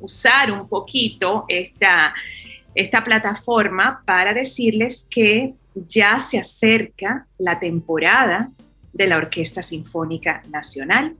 usar 0.00 0.50
un 0.50 0.66
poquito 0.68 1.44
esta, 1.48 2.14
esta 2.74 3.04
plataforma 3.04 4.02
para 4.06 4.32
decirles 4.32 5.06
que 5.10 5.54
ya 5.74 6.18
se 6.18 6.38
acerca 6.38 7.26
la 7.36 7.58
temporada 7.58 8.50
de 8.92 9.06
la 9.06 9.18
Orquesta 9.18 9.62
Sinfónica 9.62 10.42
Nacional, 10.48 11.16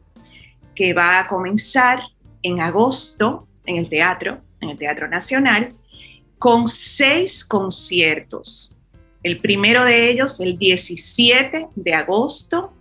que 0.74 0.94
va 0.94 1.18
a 1.18 1.26
comenzar 1.26 2.00
en 2.42 2.60
agosto 2.60 3.46
en 3.66 3.76
el 3.76 3.88
teatro, 3.88 4.40
en 4.60 4.70
el 4.70 4.78
Teatro 4.78 5.08
Nacional, 5.08 5.74
con 6.40 6.68
seis 6.68 7.44
conciertos. 7.44 8.80
El 9.22 9.40
primero 9.40 9.84
de 9.84 10.08
ellos, 10.08 10.40
el 10.40 10.56
17 10.56 11.68
de 11.74 11.94
agosto, 11.94 12.72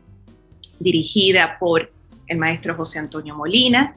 dirigida 0.79 1.57
por 1.59 1.91
el 2.27 2.37
maestro 2.37 2.73
José 2.77 2.99
Antonio 2.99 3.35
Molina, 3.35 3.95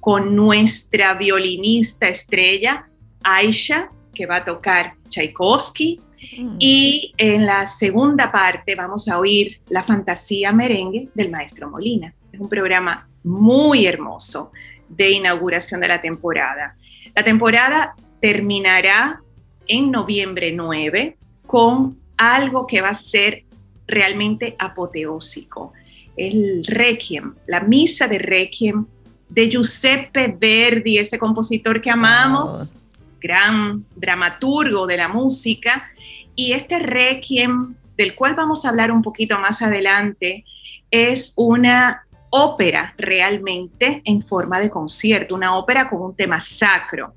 con 0.00 0.34
nuestra 0.34 1.14
violinista 1.14 2.08
estrella, 2.08 2.88
Aisha, 3.22 3.88
que 4.12 4.26
va 4.26 4.38
a 4.38 4.44
tocar 4.44 4.94
Tchaikovsky. 5.08 6.00
Mm. 6.36 6.56
Y 6.58 7.14
en 7.16 7.46
la 7.46 7.66
segunda 7.66 8.32
parte 8.32 8.74
vamos 8.74 9.06
a 9.06 9.20
oír 9.20 9.60
la 9.68 9.84
fantasía 9.84 10.50
merengue 10.50 11.08
del 11.14 11.30
maestro 11.30 11.70
Molina. 11.70 12.12
Es 12.32 12.40
un 12.40 12.48
programa 12.48 13.08
muy 13.22 13.86
hermoso 13.86 14.50
de 14.88 15.12
inauguración 15.12 15.80
de 15.80 15.86
la 15.86 16.00
temporada. 16.00 16.76
La 17.14 17.22
temporada 17.22 17.94
terminará 18.24 19.20
en 19.66 19.90
noviembre 19.90 20.50
9 20.50 21.18
con 21.46 22.00
algo 22.16 22.66
que 22.66 22.80
va 22.80 22.88
a 22.88 22.94
ser 22.94 23.44
realmente 23.86 24.56
apoteósico. 24.58 25.74
El 26.16 26.64
Requiem, 26.64 27.34
la 27.46 27.60
misa 27.60 28.08
de 28.08 28.18
Requiem 28.18 28.86
de 29.28 29.50
Giuseppe 29.50 30.34
Verdi, 30.40 30.96
ese 30.96 31.18
compositor 31.18 31.82
que 31.82 31.90
amamos, 31.90 32.76
gran 33.20 33.84
dramaturgo 33.94 34.86
de 34.86 34.96
la 34.96 35.08
música. 35.08 35.90
Y 36.34 36.52
este 36.52 36.78
Requiem, 36.78 37.74
del 37.94 38.14
cual 38.14 38.34
vamos 38.34 38.64
a 38.64 38.70
hablar 38.70 38.90
un 38.90 39.02
poquito 39.02 39.38
más 39.38 39.60
adelante, 39.60 40.46
es 40.90 41.34
una 41.36 42.06
ópera 42.30 42.94
realmente 42.96 44.00
en 44.02 44.22
forma 44.22 44.60
de 44.60 44.70
concierto, 44.70 45.34
una 45.34 45.58
ópera 45.58 45.90
con 45.90 46.00
un 46.00 46.16
tema 46.16 46.40
sacro 46.40 47.12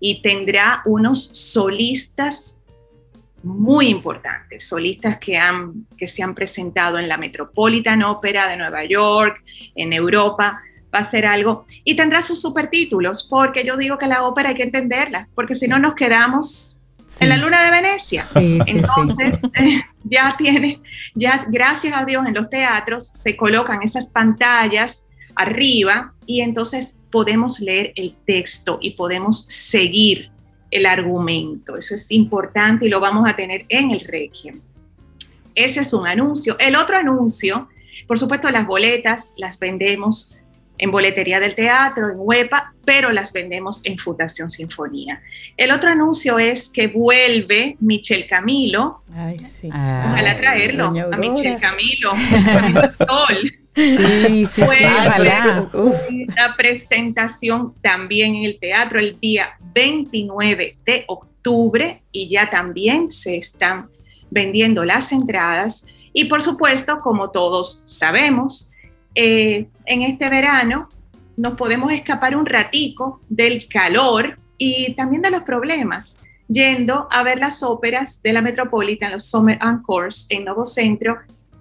y 0.00 0.22
tendrá 0.22 0.82
unos 0.86 1.22
solistas 1.22 2.58
muy 3.42 3.88
importantes, 3.88 4.66
solistas 4.68 5.18
que, 5.18 5.36
han, 5.36 5.86
que 5.96 6.08
se 6.08 6.22
han 6.22 6.34
presentado 6.34 6.98
en 6.98 7.08
la 7.08 7.16
Metropolitan 7.16 8.02
Opera 8.02 8.48
de 8.48 8.56
Nueva 8.56 8.84
York, 8.84 9.42
en 9.74 9.92
Europa, 9.92 10.60
va 10.92 10.98
a 10.98 11.02
ser 11.02 11.26
algo, 11.26 11.64
y 11.84 11.94
tendrá 11.94 12.20
sus 12.22 12.40
supertítulos, 12.40 13.26
porque 13.28 13.64
yo 13.64 13.76
digo 13.76 13.96
que 13.96 14.06
la 14.06 14.24
ópera 14.24 14.50
hay 14.50 14.54
que 14.54 14.64
entenderla, 14.64 15.28
porque 15.34 15.54
si 15.54 15.68
no 15.68 15.78
nos 15.78 15.94
quedamos 15.94 16.80
en 17.18 17.28
la 17.28 17.36
luna 17.36 17.64
de 17.64 17.70
Venecia. 17.70 18.24
Entonces, 18.34 19.38
ya 20.04 20.36
tiene, 20.36 20.80
ya 21.14 21.44
gracias 21.48 21.94
a 21.96 22.04
Dios 22.04 22.26
en 22.26 22.34
los 22.34 22.48
teatros 22.48 23.08
se 23.08 23.36
colocan 23.36 23.82
esas 23.82 24.08
pantallas 24.08 25.04
arriba 25.34 26.12
y 26.26 26.40
entonces 26.40 26.99
podemos 27.10 27.60
leer 27.60 27.92
el 27.96 28.14
texto 28.26 28.78
y 28.80 28.90
podemos 28.90 29.44
seguir 29.44 30.30
el 30.70 30.86
argumento. 30.86 31.76
Eso 31.76 31.94
es 31.94 32.10
importante 32.10 32.86
y 32.86 32.88
lo 32.88 33.00
vamos 33.00 33.28
a 33.28 33.34
tener 33.34 33.66
en 33.68 33.90
el 33.90 34.00
Requiem. 34.00 34.60
Ese 35.54 35.80
es 35.80 35.92
un 35.92 36.06
anuncio. 36.06 36.56
El 36.58 36.76
otro 36.76 36.96
anuncio, 36.96 37.68
por 38.06 38.18
supuesto, 38.18 38.50
las 38.50 38.66
boletas 38.66 39.34
las 39.36 39.58
vendemos 39.58 40.40
en 40.78 40.90
Boletería 40.90 41.38
del 41.40 41.54
Teatro, 41.54 42.10
en 42.10 42.16
Huepa, 42.16 42.72
pero 42.86 43.12
las 43.12 43.34
vendemos 43.34 43.84
en 43.84 43.98
Fundación 43.98 44.48
Sinfonía. 44.48 45.20
El 45.56 45.72
otro 45.72 45.90
anuncio 45.90 46.38
es 46.38 46.70
que 46.70 46.86
vuelve 46.86 47.76
Michel 47.80 48.26
Camilo. 48.26 49.02
Ay, 49.12 49.38
sí. 49.46 49.68
Ojalá 49.68 50.38
traerlo 50.38 50.86
a 50.86 51.16
Michel 51.18 51.60
Camilo. 51.60 52.12
Sol. 53.06 53.59
Sí, 53.74 54.46
sí, 54.46 54.62
La 56.36 56.54
presentación 56.56 57.74
también 57.80 58.34
en 58.34 58.44
el 58.44 58.58
teatro 58.58 58.98
el 58.98 59.18
día 59.20 59.50
29 59.74 60.78
de 60.84 61.04
octubre 61.06 62.02
y 62.10 62.28
ya 62.28 62.50
también 62.50 63.10
se 63.10 63.36
están 63.36 63.88
vendiendo 64.30 64.84
las 64.84 65.12
entradas. 65.12 65.86
Y 66.12 66.24
por 66.24 66.42
supuesto, 66.42 67.00
como 67.00 67.30
todos 67.30 67.82
sabemos, 67.86 68.72
eh, 69.14 69.68
en 69.86 70.02
este 70.02 70.28
verano 70.28 70.88
nos 71.36 71.54
podemos 71.54 71.92
escapar 71.92 72.36
un 72.36 72.46
ratico 72.46 73.20
del 73.28 73.66
calor 73.68 74.38
y 74.58 74.94
también 74.94 75.22
de 75.22 75.30
los 75.30 75.42
problemas, 75.42 76.18
yendo 76.48 77.08
a 77.10 77.22
ver 77.22 77.38
las 77.38 77.62
óperas 77.62 78.20
de 78.22 78.32
la 78.32 78.42
Metropolitan, 78.42 79.12
los 79.12 79.26
Summer 79.26 79.58
Encores 79.62 80.26
en 80.28 80.44
Nuevo 80.44 80.64
Centro 80.64 81.18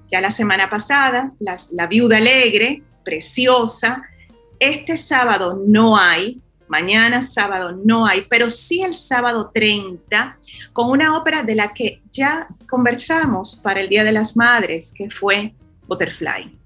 ya 0.10 0.20
la 0.20 0.32
semana 0.32 0.70
pasada, 0.70 1.32
La 1.72 1.88
Viuda 1.88 2.18
Alegre, 2.18 2.84
preciosa. 3.04 4.04
Este 4.60 4.98
sábado 4.98 5.62
no 5.66 5.98
hay, 5.98 6.42
mañana 6.68 7.22
sábado 7.22 7.72
no 7.72 8.06
hay, 8.06 8.26
pero 8.30 8.50
sí 8.50 8.82
el 8.82 8.94
sábado 8.94 9.52
30 9.54 10.38
con 10.74 10.90
una 10.90 11.18
ópera 11.18 11.44
de 11.44 11.56
la 11.56 11.74
que 11.74 12.02
ya 12.12 12.48
conversamos 12.68 13.56
para 13.64 13.82
el 13.82 13.90
Día 13.90 14.04
de 14.04 14.12
las 14.12 14.36
Madres, 14.36 14.94
que 14.96 15.10
fue 15.10 15.54
Butterfly. 15.88 16.59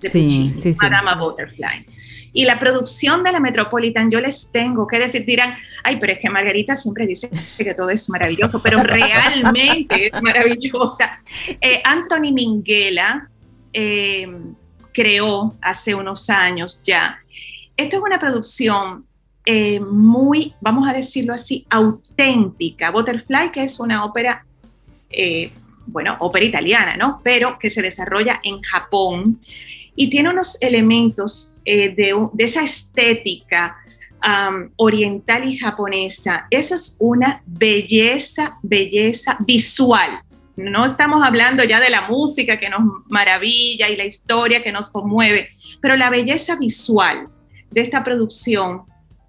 Sí, 0.00 0.30
sí, 0.30 0.54
sí, 0.54 0.72
Madama 0.80 1.14
Butterfly. 1.14 1.86
Y 2.32 2.44
la 2.44 2.58
producción 2.58 3.24
de 3.24 3.32
la 3.32 3.40
Metropolitan, 3.40 4.10
yo 4.10 4.20
les 4.20 4.52
tengo 4.52 4.86
que 4.86 4.98
decir, 4.98 5.24
dirán, 5.24 5.56
ay, 5.82 5.96
pero 5.96 6.12
es 6.12 6.18
que 6.18 6.30
Margarita 6.30 6.76
siempre 6.76 7.06
dice 7.06 7.28
que 7.58 7.74
todo 7.74 7.90
es 7.90 8.08
maravilloso, 8.08 8.62
pero 8.62 8.82
realmente 8.82 10.10
es 10.14 10.22
maravillosa. 10.22 11.18
Eh, 11.60 11.82
Anthony 11.84 12.32
Minghella 12.32 13.28
eh, 13.72 14.28
creó 14.92 15.56
hace 15.60 15.94
unos 15.94 16.30
años 16.30 16.82
ya. 16.84 17.18
Esto 17.76 17.96
es 17.96 18.02
una 18.02 18.20
producción 18.20 19.06
eh, 19.44 19.80
muy, 19.80 20.54
vamos 20.60 20.88
a 20.88 20.92
decirlo 20.92 21.34
así, 21.34 21.66
auténtica. 21.68 22.92
Butterfly, 22.92 23.50
que 23.50 23.64
es 23.64 23.80
una 23.80 24.04
ópera, 24.04 24.44
bueno, 25.86 26.16
ópera 26.20 26.44
italiana, 26.44 26.96
¿no? 26.96 27.20
Pero 27.24 27.58
que 27.58 27.70
se 27.70 27.82
desarrolla 27.82 28.38
en 28.44 28.62
Japón 28.62 29.40
y 30.00 30.08
tiene 30.08 30.30
unos 30.30 30.56
elementos 30.62 31.58
eh, 31.62 31.94
de, 31.94 32.14
esa 32.38 32.62
estética 32.62 33.76
oriental 34.76 35.46
y 35.46 35.58
japonesa. 35.58 36.46
Eso 36.48 36.74
es 36.74 36.96
una 37.00 37.42
belleza, 37.44 38.58
belleza 38.62 39.36
visual. 39.40 40.22
No 40.56 40.86
estamos 40.86 41.22
hablando 41.22 41.64
ya 41.64 41.80
de 41.80 41.90
la 41.90 42.08
música 42.08 42.58
que 42.58 42.70
nos 42.70 42.80
maravilla 43.08 43.90
y 43.90 43.96
la 43.96 44.06
historia 44.06 44.62
que 44.62 44.72
nos 44.72 44.88
conmueve, 44.88 45.50
pero 45.82 45.96
la 45.96 46.08
belleza 46.08 46.56
visual 46.56 47.28
de 47.70 47.82
esta 47.82 48.02
producción 48.02 48.84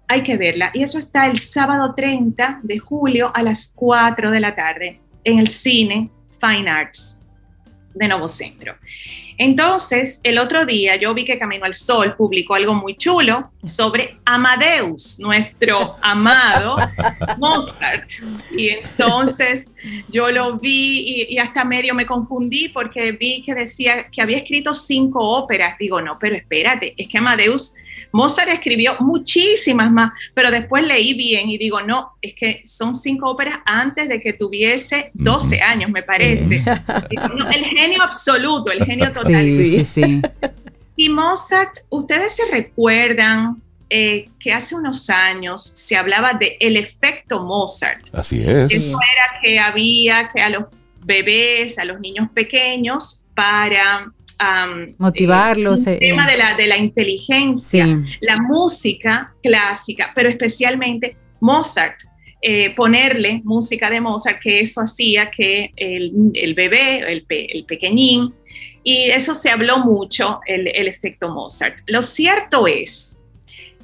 hay 0.08 0.22
que 0.22 0.38
verla. 0.38 0.70
Y 0.72 0.84
eso 0.84 0.98
está 0.98 1.26
el 1.26 1.38
sábado 1.38 1.92
30 1.94 2.60
de 2.62 2.78
julio 2.78 3.30
a 3.34 3.42
las 3.42 3.74
4 3.76 4.30
de 4.30 4.40
la 4.40 4.54
tarde 4.54 5.00
en 5.22 5.38
el 5.38 5.48
cine 5.48 6.10
Fine 6.40 6.70
Arts 6.70 7.26
de 7.94 8.08
Nuevo 8.08 8.26
Centro. 8.26 8.74
Entonces, 9.42 10.20
el 10.22 10.38
otro 10.38 10.64
día 10.64 10.94
yo 10.94 11.12
vi 11.14 11.24
que 11.24 11.36
Camino 11.36 11.64
al 11.64 11.74
Sol 11.74 12.14
publicó 12.14 12.54
algo 12.54 12.74
muy 12.74 12.94
chulo 12.94 13.50
sobre 13.64 14.16
Amadeus, 14.24 15.18
nuestro 15.18 15.96
amado 16.00 16.76
Mozart. 17.38 18.08
Y 18.56 18.68
entonces 18.68 19.68
yo 20.08 20.30
lo 20.30 20.58
vi 20.58 21.26
y, 21.28 21.38
hasta 21.38 21.64
medio 21.64 21.92
me 21.92 22.06
confundí 22.06 22.68
porque 22.68 23.10
vi 23.10 23.42
que 23.42 23.52
decía 23.52 24.08
que 24.12 24.22
había 24.22 24.36
escrito 24.36 24.74
cinco 24.74 25.18
óperas. 25.18 25.76
Digo, 25.76 26.00
no, 26.00 26.18
pero 26.20 26.36
espérate, 26.36 26.94
es 26.96 27.08
que 27.08 27.18
Amadeus 27.18 27.74
Mozart 28.10 28.48
escribió 28.48 28.96
muchísimas 29.00 29.90
más, 29.90 30.12
pero 30.34 30.50
después 30.50 30.86
leí 30.86 31.14
bien 31.14 31.50
y 31.50 31.58
digo, 31.58 31.82
no, 31.82 32.12
es 32.20 32.34
que 32.34 32.62
son 32.64 32.94
cinco 32.94 33.30
óperas 33.30 33.58
antes 33.64 34.08
de 34.08 34.20
que 34.20 34.32
tuviese 34.32 35.10
12 35.14 35.60
años, 35.60 35.90
me 35.90 36.02
parece. 36.02 36.64
el 37.54 37.64
genio 37.64 38.02
absoluto, 38.02 38.72
el 38.72 38.84
genio 38.84 39.10
total. 39.12 39.44
Sí, 39.44 39.78
sí, 39.78 39.84
sí. 39.84 40.22
Y 40.96 41.08
Mozart, 41.08 41.78
ustedes 41.88 42.34
se 42.36 42.44
recuerdan 42.50 43.62
eh, 43.88 44.30
que 44.40 44.52
hace 44.52 44.74
unos 44.74 45.10
años 45.10 45.62
se 45.62 45.96
hablaba 45.96 46.32
de 46.34 46.56
el 46.60 46.76
efecto 46.76 47.42
Mozart. 47.42 48.06
Así 48.14 48.40
es. 48.40 48.70
Eso 48.70 48.98
era 48.98 49.40
que 49.42 49.58
había 49.58 50.30
que 50.30 50.40
a 50.40 50.48
los 50.48 50.64
bebés, 51.04 51.78
a 51.78 51.84
los 51.84 52.00
niños 52.00 52.28
pequeños, 52.32 53.26
para 53.34 54.10
motivarlos. 54.98 55.86
el 55.86 55.94
eh, 55.94 55.98
tema 56.00 56.26
de 56.26 56.36
la, 56.36 56.54
de 56.54 56.66
la 56.66 56.76
inteligencia, 56.76 58.02
la 58.20 58.38
música 58.38 59.34
clásica, 59.42 60.12
pero 60.14 60.28
especialmente 60.28 61.16
Mozart. 61.40 62.02
Eh, 62.44 62.74
ponerle 62.74 63.40
música 63.44 63.88
de 63.88 64.00
Mozart, 64.00 64.40
que 64.40 64.58
eso 64.58 64.80
hacía 64.80 65.30
que 65.30 65.72
el, 65.76 66.32
el 66.34 66.54
bebé, 66.54 66.98
el, 67.12 67.24
el, 67.28 67.64
pequeñín, 67.66 68.34
y 68.82 69.04
eso 69.10 69.32
se 69.32 69.48
habló 69.48 69.78
mucho, 69.78 70.40
el, 70.46 70.66
el 70.66 70.88
efecto 70.88 71.28
Mozart. 71.28 71.78
Lo 71.86 72.02
cierto 72.02 72.66
es 72.66 73.22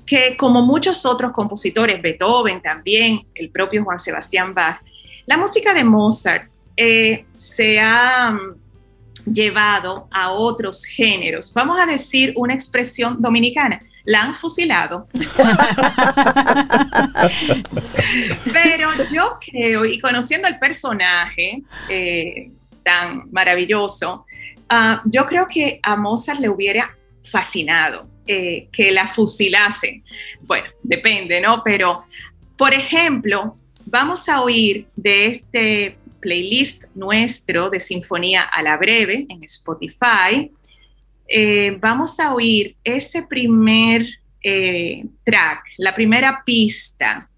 que 0.04 0.36
como 0.36 0.62
muchos 0.62 1.06
otros 1.06 1.32
compositores, 1.32 2.02
Beethoven 2.02 2.60
también, 2.60 3.26
el 3.34 3.50
propio 3.50 3.84
Juan 3.84 3.98
Sebastián 4.00 4.54
Bach, 4.54 4.80
la 5.26 5.36
música 5.36 5.74
de 5.74 5.84
Mozart 5.84 6.50
eh, 6.74 7.26
se 7.36 7.78
ha 7.78 8.36
llevado 9.32 10.08
a 10.10 10.30
otros 10.32 10.84
géneros. 10.84 11.52
Vamos 11.54 11.80
a 11.80 11.86
decir 11.86 12.32
una 12.36 12.54
expresión 12.54 13.20
dominicana. 13.20 13.82
La 14.04 14.22
han 14.22 14.34
fusilado. 14.34 15.06
Pero 18.52 18.90
yo 19.12 19.38
creo, 19.38 19.84
y 19.84 19.98
conociendo 20.00 20.48
el 20.48 20.58
personaje 20.58 21.62
eh, 21.88 22.50
tan 22.82 23.30
maravilloso, 23.30 24.24
ah, 24.70 25.02
yo 25.04 25.26
creo 25.26 25.46
que 25.46 25.78
a 25.82 25.96
Mozart 25.96 26.40
le 26.40 26.48
hubiera 26.48 26.96
fascinado 27.22 28.08
eh, 28.26 28.68
que 28.72 28.92
la 28.92 29.06
fusilasen. 29.08 30.04
Bueno, 30.42 30.68
depende, 30.82 31.40
¿no? 31.40 31.62
Pero, 31.64 32.04
por 32.56 32.72
ejemplo, 32.72 33.56
vamos 33.86 34.28
a 34.28 34.42
oír 34.42 34.86
de 34.96 35.26
este 35.26 35.98
playlist 36.20 36.84
nuestro 36.94 37.70
de 37.70 37.80
Sinfonía 37.80 38.42
a 38.42 38.62
la 38.62 38.76
Breve 38.76 39.26
en 39.28 39.42
Spotify. 39.44 40.50
Eh, 41.28 41.76
vamos 41.80 42.18
a 42.20 42.34
oír 42.34 42.76
ese 42.82 43.22
primer 43.22 44.06
eh, 44.42 45.04
track, 45.24 45.64
la 45.78 45.94
primera 45.94 46.42
pista 46.44 47.28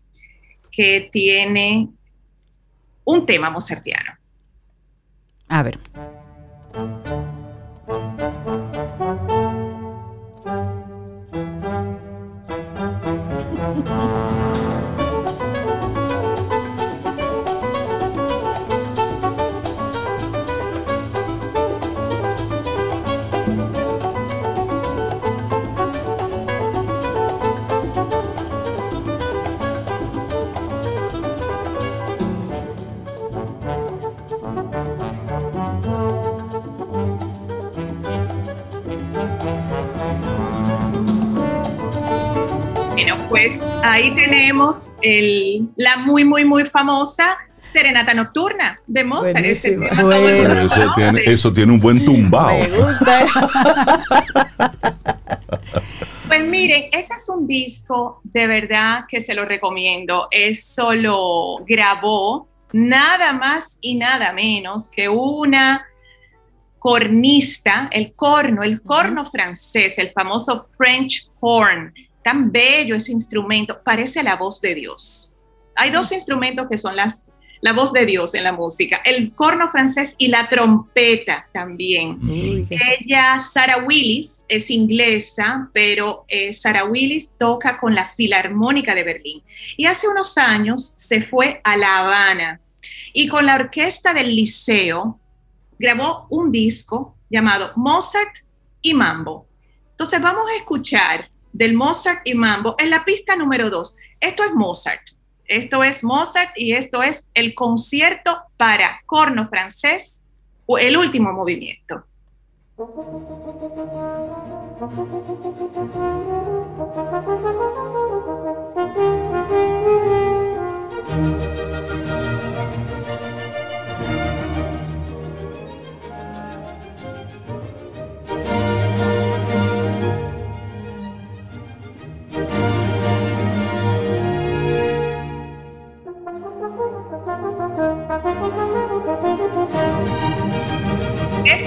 que 0.70 1.08
tiene 1.12 1.88
un 3.04 3.26
tema 3.26 3.50
mozartiano. 3.50 4.12
A 5.48 5.62
ver. 5.62 5.78
Pues 43.30 43.52
ahí 43.84 44.12
tenemos 44.12 44.88
la 45.76 45.98
muy, 45.98 46.24
muy, 46.24 46.44
muy 46.44 46.66
famosa 46.66 47.38
Serenata 47.72 48.12
Nocturna 48.12 48.80
de 48.88 49.04
Mozart. 49.04 49.44
eso, 49.44 51.52
tiene, 51.52 51.72
un 51.72 51.78
buen 51.78 52.04
tumbao. 52.04 52.58
Me 52.58 52.68
gusta. 52.68 53.26
pues 56.26 56.48
miren, 56.48 56.86
ese 56.90 57.14
es 57.14 57.28
un 57.28 57.46
disco 57.46 58.20
de 58.24 58.48
verdad 58.48 59.04
que 59.08 59.20
se 59.20 59.34
lo 59.34 59.44
recomiendo. 59.44 60.26
Eso 60.32 60.92
lo 60.92 61.58
grabó 61.64 62.48
nada 62.72 63.32
más 63.32 63.78
y 63.80 63.94
nada 63.94 64.32
menos 64.32 64.90
que 64.90 65.08
una 65.08 65.86
cornista, 66.80 67.88
el 67.92 68.12
corno, 68.14 68.64
el 68.64 68.82
corno 68.82 69.24
francés, 69.24 69.98
el 69.98 70.10
famoso 70.10 70.64
French 70.76 71.30
horn 71.38 71.94
tan 72.22 72.52
bello 72.52 72.96
ese 72.96 73.12
instrumento, 73.12 73.80
parece 73.82 74.22
la 74.22 74.36
voz 74.36 74.60
de 74.60 74.74
Dios. 74.74 75.36
Hay 75.76 75.90
dos 75.90 76.12
instrumentos 76.12 76.66
que 76.68 76.76
son 76.76 76.96
las, 76.96 77.26
la 77.60 77.72
voz 77.72 77.92
de 77.92 78.06
Dios 78.06 78.34
en 78.34 78.44
la 78.44 78.52
música, 78.52 79.00
el 79.04 79.34
corno 79.34 79.68
francés 79.68 80.14
y 80.18 80.28
la 80.28 80.48
trompeta 80.48 81.48
también. 81.52 82.18
Ella, 82.68 83.38
Sarah 83.38 83.84
Willis, 83.84 84.44
es 84.48 84.70
inglesa, 84.70 85.70
pero 85.72 86.24
eh, 86.28 86.52
Sarah 86.52 86.84
Willis 86.84 87.36
toca 87.38 87.78
con 87.78 87.94
la 87.94 88.04
Filarmónica 88.04 88.94
de 88.94 89.04
Berlín. 89.04 89.42
Y 89.76 89.86
hace 89.86 90.08
unos 90.08 90.36
años 90.38 90.84
se 90.96 91.20
fue 91.20 91.60
a 91.64 91.76
La 91.76 91.98
Habana 91.98 92.60
y 93.12 93.28
con 93.28 93.46
la 93.46 93.56
orquesta 93.56 94.14
del 94.14 94.34
Liceo 94.34 95.18
grabó 95.78 96.26
un 96.30 96.52
disco 96.52 97.16
llamado 97.28 97.72
Mozart 97.76 98.38
y 98.82 98.94
Mambo. 98.94 99.46
Entonces 99.90 100.20
vamos 100.22 100.50
a 100.50 100.56
escuchar 100.56 101.29
del 101.52 101.74
Mozart 101.74 102.20
y 102.24 102.34
Mambo 102.34 102.74
en 102.78 102.90
la 102.90 103.04
pista 103.04 103.36
número 103.36 103.70
2. 103.70 103.96
Esto 104.20 104.44
es 104.44 104.54
Mozart. 104.54 105.02
Esto 105.44 105.82
es 105.82 106.04
Mozart 106.04 106.56
y 106.56 106.74
esto 106.74 107.02
es 107.02 107.30
el 107.34 107.54
concierto 107.54 108.36
para 108.56 109.00
corno 109.06 109.48
francés 109.48 110.22
o 110.66 110.78
el 110.78 110.96
último 110.96 111.32
movimiento. 111.32 112.04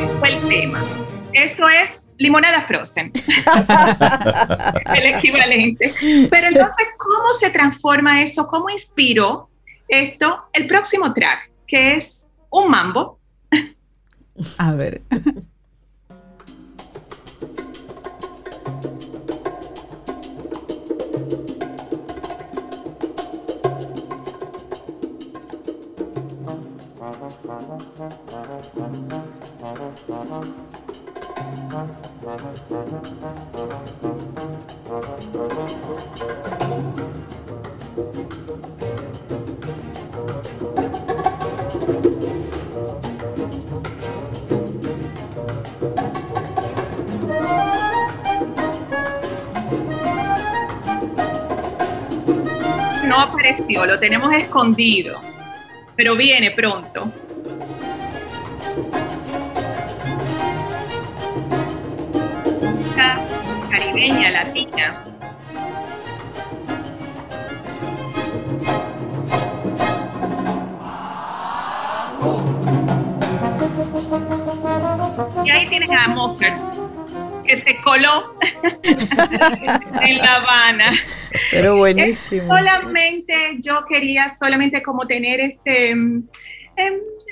Ese 0.04 0.18
fue 0.18 0.34
el 0.34 0.48
tema. 0.50 0.84
Eso 1.32 1.70
es 1.70 2.08
limonada 2.18 2.60
frozen. 2.62 3.12
el 4.96 5.06
equivalente. 5.16 5.94
Pero 6.30 6.48
entonces, 6.48 6.88
¿cómo 6.98 7.34
se 7.40 7.50
transforma 7.50 8.22
eso? 8.22 8.46
¿Cómo 8.48 8.70
inspiró 8.70 9.50
esto? 9.88 10.50
El 10.52 10.68
próximo 10.68 11.14
track, 11.14 11.50
que 11.66 11.96
es 11.96 12.30
un 12.50 12.70
mambo. 12.70 13.18
A 14.58 14.74
ver. 14.74 15.02
No 32.44 32.50
apareció, 53.22 53.86
lo 53.86 53.98
tenemos 53.98 54.34
escondido, 54.34 55.22
pero 55.96 56.18
viene 56.18 56.52
pronto. 56.52 57.10
Caribeña, 64.04 64.32
latina. 64.32 65.04
Y 75.46 75.50
ahí 75.50 75.68
tienen 75.68 75.94
a 75.94 76.08
Mozart, 76.10 76.58
que 77.46 77.62
se 77.62 77.78
coló 77.78 78.38
en 78.84 80.18
La 80.18 80.36
Habana. 80.36 80.92
Pero 81.52 81.78
buenísimo. 81.78 82.48
solamente 82.48 83.58
yo 83.60 83.86
quería 83.86 84.30
solamente 84.30 84.82
como 84.82 85.06
tener 85.06 85.40
ese, 85.40 85.90
em, 85.90 86.24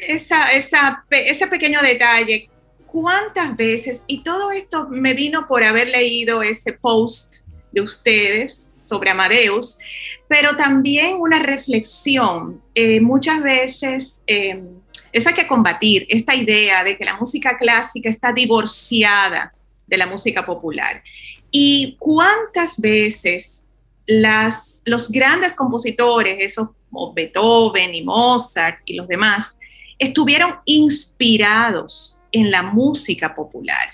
esa, 0.08 0.52
esa, 0.52 1.06
ese 1.10 1.48
pequeño 1.48 1.82
detalle. 1.82 2.50
¿Cuántas 2.92 3.56
veces? 3.56 4.04
Y 4.08 4.22
todo 4.22 4.52
esto 4.52 4.90
me 4.90 5.14
vino 5.14 5.48
por 5.48 5.64
haber 5.64 5.88
leído 5.88 6.44
ese 6.44 6.74
post 6.74 7.48
de 7.72 7.80
ustedes 7.80 8.54
sobre 8.82 9.12
Amadeus, 9.12 9.80
pero 10.28 10.58
también 10.58 11.16
una 11.18 11.40
reflexión. 11.40 12.62
Eh, 12.76 13.00
muchas 13.00 13.42
veces 13.42 14.24
em, 14.28 14.82
eso 15.14 15.30
hay 15.30 15.36
que 15.36 15.48
combatir, 15.48 16.06
esta 16.10 16.36
idea 16.36 16.84
de 16.84 16.98
que 16.98 17.06
la 17.06 17.16
música 17.16 17.58
clásica 17.58 18.10
está 18.10 18.34
divorciada 18.34 19.54
de 19.88 19.98
la 19.98 20.06
música 20.06 20.46
popular. 20.46 21.02
Y 21.50 21.96
cuántas 21.98 22.78
veces 22.82 23.68
las, 24.06 24.82
los 24.84 25.10
grandes 25.10 25.56
compositores, 25.56 26.36
esos 26.40 26.72
como 26.90 27.14
Beethoven 27.14 27.96
y 27.96 28.04
Mozart 28.04 28.80
y 28.86 28.98
los 28.98 29.08
demás, 29.08 29.58
estuvieron 29.98 30.56
inspirados 30.66 32.21
en 32.32 32.52
la 32.52 32.62
música 32.62 33.36
popular. 33.36 33.90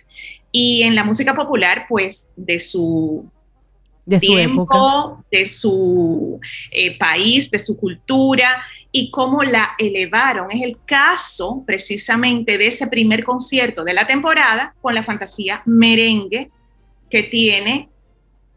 Y 0.51 0.83
en 0.83 0.95
la 0.95 1.03
música 1.03 1.35
popular, 1.35 1.85
pues, 1.87 2.31
de 2.35 2.59
su 2.59 3.29
de 4.07 4.21
su 4.21 4.25
tiempo, 4.25 4.63
época. 4.63 5.25
de 5.29 5.45
su 5.45 6.39
eh, 6.71 6.97
país, 6.97 7.51
de 7.51 7.59
su 7.59 7.77
cultura 7.77 8.63
y 8.89 9.11
cómo 9.11 9.43
la 9.43 9.71
elevaron. 9.77 10.49
Es 10.49 10.61
el 10.61 10.79
caso 10.85 11.63
precisamente 11.67 12.57
de 12.57 12.67
ese 12.67 12.87
primer 12.87 13.25
concierto 13.25 13.83
de 13.83 13.93
la 13.93 14.07
temporada 14.07 14.73
con 14.81 14.95
la 14.95 15.03
fantasía 15.03 15.61
merengue 15.65 16.49
que 17.09 17.23
tiene 17.23 17.89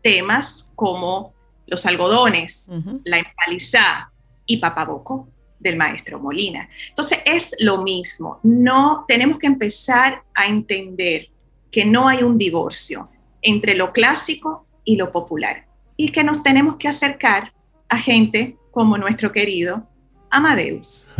temas 0.03 0.71
como 0.77 1.35
los 1.66 1.85
algodones, 1.85 2.71
la 3.05 3.19
empalizada 3.19 4.12
y 4.47 4.59
papaboco 4.59 5.29
del 5.61 5.77
maestro 5.77 6.18
Molina. 6.18 6.68
Entonces 6.88 7.20
es 7.25 7.57
lo 7.61 7.83
mismo, 7.83 8.40
no 8.42 9.05
tenemos 9.07 9.38
que 9.38 9.46
empezar 9.46 10.23
a 10.35 10.46
entender 10.46 11.29
que 11.70 11.85
no 11.85 12.09
hay 12.09 12.23
un 12.23 12.37
divorcio 12.37 13.09
entre 13.42 13.75
lo 13.75 13.92
clásico 13.92 14.66
y 14.85 14.96
lo 14.96 15.12
popular 15.12 15.66
y 15.96 16.11
que 16.11 16.25
nos 16.25 16.42
tenemos 16.42 16.77
que 16.77 16.88
acercar 16.88 17.53
a 17.88 17.99
gente 17.99 18.57
como 18.70 18.96
nuestro 18.99 19.33
querido 19.33 19.87
Amadeus. 20.31 21.14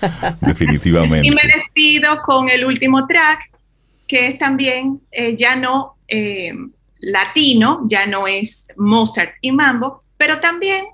Definitivamente. 0.40 1.26
Y 1.26 1.30
me 1.30 1.42
despido 1.42 2.22
con 2.22 2.48
el 2.48 2.64
último 2.64 3.06
track, 3.06 3.50
que 4.06 4.28
es 4.28 4.38
también 4.38 5.00
eh, 5.10 5.34
ya 5.36 5.56
no 5.56 5.96
eh, 6.08 6.52
latino, 7.00 7.84
ya 7.88 8.06
no 8.06 8.26
es 8.26 8.68
Mozart 8.76 9.34
y 9.40 9.52
Mambo, 9.52 10.04
pero 10.16 10.40
también 10.40 10.84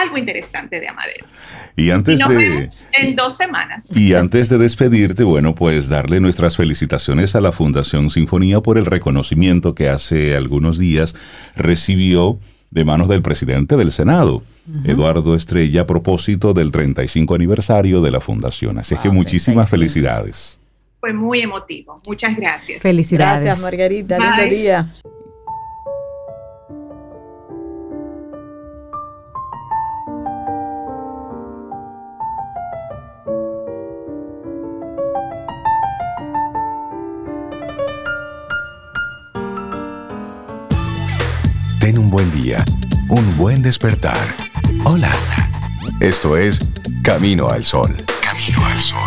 algo 0.00 0.18
interesante 0.18 0.80
de 0.80 0.88
Amadeus. 0.88 1.40
Y 1.76 1.84
Y 1.86 1.90
antes 1.90 2.20
nos 2.20 2.28
de... 2.28 2.36
vemos 2.36 2.86
en 2.92 3.16
dos 3.16 3.36
semanas. 3.36 3.94
Y 3.96 4.14
antes 4.14 4.48
de 4.48 4.58
despedirte, 4.58 5.24
bueno, 5.24 5.54
pues 5.54 5.88
darle 5.88 6.20
nuestras 6.20 6.56
felicitaciones 6.56 7.34
a 7.34 7.40
la 7.40 7.52
Fundación 7.52 8.10
Sinfonía 8.10 8.60
por 8.60 8.78
el 8.78 8.86
reconocimiento 8.86 9.74
que 9.74 9.88
hace 9.88 10.36
algunos 10.36 10.78
días 10.78 11.14
recibió 11.56 12.38
de 12.70 12.84
manos 12.84 13.08
del 13.08 13.22
presidente 13.22 13.76
del 13.76 13.90
Senado, 13.92 14.42
Eduardo 14.84 15.34
Estrella, 15.34 15.80
a 15.82 15.86
propósito 15.86 16.54
del 16.54 16.70
35 16.70 17.34
aniversario 17.34 18.00
de 18.02 18.10
la 18.12 18.20
Fundación. 18.20 18.78
Así 18.78 18.94
es 18.94 19.00
que 19.00 19.08
Wow, 19.08 19.16
muchísimas 19.16 19.68
35. 19.68 19.70
felicidades. 19.70 20.60
Fue 21.00 21.12
muy 21.12 21.40
emotivo. 21.40 22.00
Muchas 22.06 22.36
gracias. 22.36 22.82
Felicidades. 22.82 23.42
Gracias, 23.42 23.62
Margarita. 23.62 24.18
Bye. 24.18 24.26
Lindo 24.26 24.54
día. 24.54 24.86
Buen 42.20 42.42
día, 42.42 42.62
un 43.08 43.36
buen 43.38 43.62
despertar. 43.62 44.18
Hola. 44.84 45.10
Esto 46.00 46.36
es 46.36 46.60
Camino 47.02 47.48
al 47.48 47.64
Sol. 47.64 47.96
Camino 48.22 48.66
al 48.66 48.78
Sol. 48.78 48.98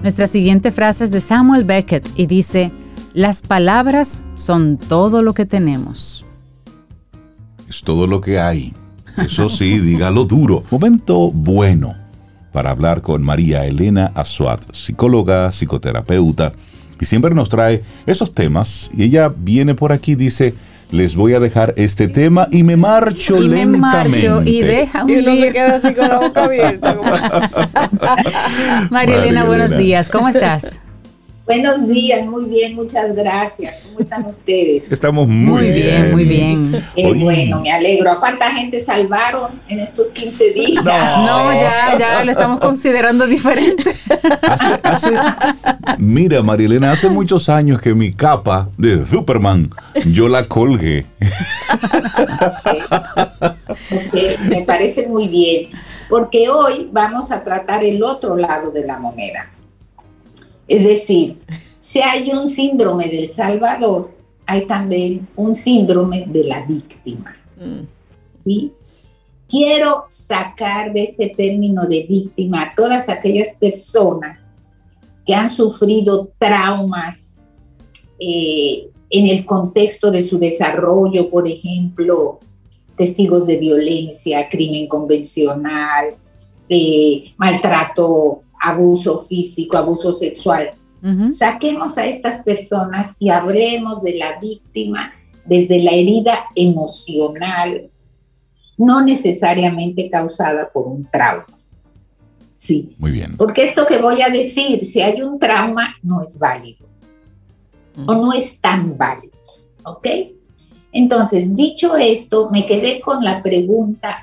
Nuestra 0.00 0.26
siguiente 0.26 0.72
frase 0.72 1.04
es 1.04 1.10
de 1.10 1.20
Samuel 1.20 1.64
Beckett 1.64 2.08
y 2.16 2.24
dice, 2.24 2.72
las 3.18 3.42
palabras 3.42 4.22
son 4.36 4.76
todo 4.76 5.22
lo 5.24 5.34
que 5.34 5.44
tenemos. 5.44 6.24
Es 7.68 7.82
todo 7.82 8.06
lo 8.06 8.20
que 8.20 8.38
hay. 8.38 8.72
Eso 9.16 9.48
sí, 9.48 9.80
dígalo 9.80 10.24
duro. 10.24 10.62
Momento 10.70 11.32
bueno 11.32 11.96
para 12.52 12.70
hablar 12.70 13.02
con 13.02 13.24
María 13.24 13.66
Elena 13.66 14.12
Azuat, 14.14 14.72
psicóloga, 14.72 15.50
psicoterapeuta, 15.50 16.52
y 17.00 17.04
siempre 17.06 17.34
nos 17.34 17.48
trae 17.48 17.82
esos 18.06 18.32
temas. 18.32 18.88
Y 18.96 19.02
ella 19.02 19.32
viene 19.36 19.74
por 19.74 19.90
aquí 19.92 20.12
y 20.12 20.14
dice, 20.14 20.54
les 20.92 21.16
voy 21.16 21.34
a 21.34 21.40
dejar 21.40 21.74
este 21.76 22.06
tema 22.06 22.46
y 22.52 22.62
me 22.62 22.76
marcho 22.76 23.42
y 23.42 23.48
me 23.48 23.56
lentamente. 23.66 24.28
marcho 24.28 24.42
y 24.48 24.60
deja 24.62 25.02
un 25.04 25.10
Y 25.10 25.16
uno 25.16 25.36
se 25.36 25.52
queda 25.52 25.74
así 25.76 25.92
con 25.92 26.08
la 26.08 26.20
boca 26.20 26.44
abierta. 26.44 26.96
como- 26.96 27.10
María 28.90 29.16
Elena, 29.24 29.44
buenos 29.44 29.76
días. 29.76 30.08
¿Cómo 30.08 30.28
estás? 30.28 30.78
Buenos 31.48 31.88
días, 31.88 32.26
muy 32.26 32.44
bien, 32.44 32.74
muchas 32.74 33.14
gracias. 33.14 33.76
¿Cómo 33.86 34.00
están 34.00 34.26
ustedes? 34.28 34.92
Estamos 34.92 35.26
muy, 35.26 35.62
Muy 35.62 35.70
bien, 35.70 36.12
muy 36.12 36.24
bien. 36.24 36.84
Oye. 36.94 37.14
bueno, 37.24 37.62
me 37.62 37.72
alegro. 37.72 38.12
¿A 38.12 38.20
cuánta 38.20 38.50
gente 38.50 38.78
salvaron 38.78 39.58
en 39.66 39.80
estos 39.80 40.10
15 40.10 40.52
días? 40.52 40.84
No, 40.84 41.50
ya, 41.54 41.96
ya 41.98 42.22
lo 42.22 42.30
estamos 42.32 42.60
considerando 42.60 43.26
diferente. 43.26 43.90
Hace, 44.42 44.80
hace- 44.82 45.16
mira, 45.96 46.42
Marilena, 46.42 46.92
hace 46.92 47.08
muchos 47.08 47.48
años 47.48 47.80
que 47.80 47.94
mi 47.94 48.12
capa 48.12 48.68
de 48.76 49.06
Superman, 49.06 49.70
yo 50.12 50.28
la 50.28 50.44
colgué. 50.44 51.06
Me 54.50 54.62
parece 54.66 55.06
muy 55.08 55.28
bien, 55.28 55.70
porque 56.10 56.50
hoy 56.50 56.90
vamos 56.92 57.32
a 57.32 57.42
tratar 57.42 57.82
el 57.84 58.02
otro 58.02 58.36
lado 58.36 58.70
de 58.70 58.84
la 58.84 58.98
moneda. 58.98 59.50
Es 60.68 60.84
decir, 60.84 61.40
si 61.80 62.00
hay 62.00 62.30
un 62.30 62.48
síndrome 62.48 63.08
del 63.08 63.28
Salvador, 63.28 64.10
hay 64.46 64.66
también 64.66 65.26
un 65.36 65.54
síndrome 65.54 66.26
de 66.28 66.44
la 66.44 66.64
víctima. 66.66 67.34
¿sí? 68.44 68.72
Quiero 69.48 70.04
sacar 70.08 70.92
de 70.92 71.04
este 71.04 71.30
término 71.30 71.86
de 71.86 72.06
víctima 72.08 72.62
a 72.62 72.74
todas 72.74 73.08
aquellas 73.08 73.54
personas 73.58 74.50
que 75.26 75.34
han 75.34 75.50
sufrido 75.50 76.30
traumas 76.38 77.46
eh, 78.18 78.90
en 79.10 79.26
el 79.26 79.46
contexto 79.46 80.10
de 80.10 80.22
su 80.22 80.38
desarrollo, 80.38 81.30
por 81.30 81.48
ejemplo, 81.48 82.40
testigos 82.96 83.46
de 83.46 83.56
violencia, 83.56 84.48
crimen 84.48 84.86
convencional, 84.86 86.14
eh, 86.68 87.32
maltrato, 87.38 88.42
abuso 88.60 89.18
físico, 89.18 89.76
abuso 89.76 90.12
sexual. 90.12 90.72
Saquemos 91.30 91.96
a 91.96 92.06
estas 92.06 92.42
personas 92.42 93.14
y 93.20 93.28
hablemos 93.28 94.02
de 94.02 94.16
la 94.16 94.40
víctima 94.40 95.12
desde 95.44 95.80
la 95.82 95.92
herida 95.92 96.46
emocional, 96.56 97.88
no 98.76 99.00
necesariamente 99.02 100.10
causada 100.10 100.68
por 100.70 100.88
un 100.88 101.08
trauma. 101.10 101.46
Sí, 102.56 102.96
Muy 102.98 103.12
bien. 103.12 103.36
porque 103.36 103.62
esto 103.62 103.86
que 103.86 103.98
voy 103.98 104.20
a 104.22 104.28
decir, 104.28 104.84
si 104.84 105.00
hay 105.00 105.22
un 105.22 105.38
trauma, 105.38 105.94
no 106.02 106.20
es 106.20 106.36
válido 106.38 106.88
o 108.06 108.14
no 108.14 108.32
es 108.32 108.60
tan 108.60 108.96
válido. 108.96 109.32
¿Ok? 109.84 110.06
Entonces, 110.92 111.54
dicho 111.54 111.96
esto, 111.96 112.50
me 112.50 112.66
quedé 112.66 113.00
con 113.00 113.22
la 113.22 113.42
pregunta 113.42 114.16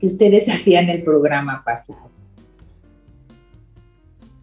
que 0.00 0.06
ustedes 0.06 0.48
hacían 0.52 0.84
en 0.84 0.98
el 0.98 1.04
programa 1.04 1.62
pasado. 1.64 2.07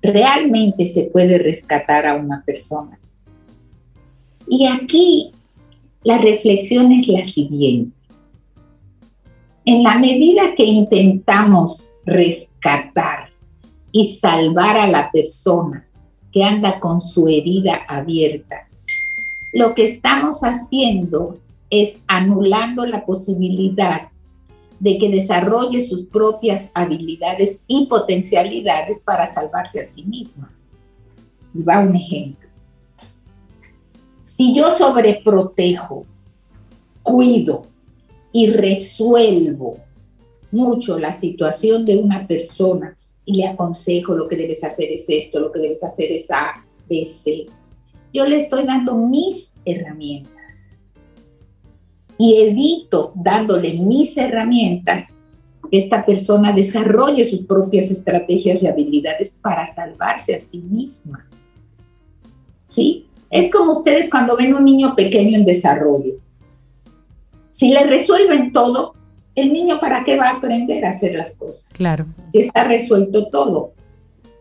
Realmente 0.06 0.86
se 0.86 1.04
puede 1.06 1.38
rescatar 1.38 2.06
a 2.06 2.16
una 2.16 2.44
persona. 2.46 3.00
Y 4.48 4.68
aquí 4.68 5.32
la 6.04 6.18
reflexión 6.18 6.92
es 6.92 7.08
la 7.08 7.24
siguiente. 7.24 7.96
En 9.66 9.82
la 9.82 9.98
medida 9.98 10.54
que 10.56 10.64
intentamos 10.64 11.92
rescatar 12.06 13.30
y 13.92 14.14
salvar 14.14 14.78
a 14.78 14.88
la 14.88 15.10
persona 15.12 15.88
que 16.32 16.44
anda 16.44 16.80
con 16.80 17.02
su 17.02 17.28
herida 17.28 17.82
abierta, 17.88 18.68
lo 19.54 19.74
que 19.74 19.86
estamos 19.86 20.42
haciendo 20.42 21.40
es 21.70 22.02
anulando 22.08 22.86
la 22.86 23.06
posibilidad 23.06 24.10
de 24.80 24.98
que 24.98 25.10
desarrolle 25.10 25.88
sus 25.88 26.06
propias 26.06 26.72
habilidades 26.74 27.64
y 27.68 27.88
potencialidades 27.88 29.00
para 29.00 29.32
salvarse 29.32 29.80
a 29.80 29.84
sí 29.84 30.04
misma. 30.04 30.52
Y 31.54 31.64
va 31.64 31.80
un 31.80 31.96
ejemplo. 31.96 32.50
Si 34.22 34.54
yo 34.54 34.76
sobreprotejo, 34.78 36.06
cuido 37.02 37.68
y 38.32 38.48
resuelvo 38.48 39.78
mucho 40.52 41.00
la 41.00 41.12
situación 41.12 41.86
de 41.86 41.98
una 41.98 42.28
persona 42.28 42.98
y 43.26 43.38
le 43.38 43.48
aconsejo 43.48 44.14
lo 44.14 44.28
que 44.28 44.36
debes 44.36 44.64
hacer 44.64 44.92
es 44.92 45.06
esto, 45.08 45.40
lo 45.40 45.52
que 45.52 45.60
debes 45.60 45.84
hacer 45.84 46.12
es 46.12 46.30
A, 46.32 46.66
B, 46.90 47.06
C, 47.06 47.46
yo 48.14 48.26
le 48.26 48.38
estoy 48.38 48.66
dando 48.66 48.96
mis 48.96 49.54
herramientas 49.66 50.35
y 52.18 52.42
evito 52.42 53.12
dándole 53.16 53.74
mis 53.74 54.18
herramientas 54.18 55.20
que 55.70 55.78
esta 55.78 56.06
persona 56.06 56.54
desarrolle 56.54 57.30
sus 57.30 57.42
propias 57.42 57.92
estrategias 57.92 58.62
y 58.64 58.68
habilidades 58.68 59.36
para 59.42 59.66
salvarse 59.68 60.36
a 60.36 60.40
sí 60.40 60.60
misma. 60.60 61.28
¿Sí? 62.66 63.08
Es 63.30 63.52
como 63.52 63.72
ustedes 63.72 64.10
cuando 64.10 64.38
ven 64.38 64.54
un 64.54 64.64
niño 64.64 64.96
pequeño 64.96 65.38
en 65.38 65.46
desarrollo. 65.46 66.14
Si 67.50 67.72
le 67.72 67.84
resuelven 67.84 68.54
todo, 68.54 68.94
el 69.34 69.52
niño 69.52 69.80
para 69.80 70.04
qué 70.04 70.18
va 70.18 70.30
a 70.30 70.38
aprender 70.38 70.86
a 70.86 70.90
hacer 70.90 71.16
las 71.16 71.36
cosas. 71.36 71.66
Claro. 71.74 72.06
Si 72.32 72.40
está 72.40 72.66
resuelto 72.66 73.30
todo. 73.30 73.74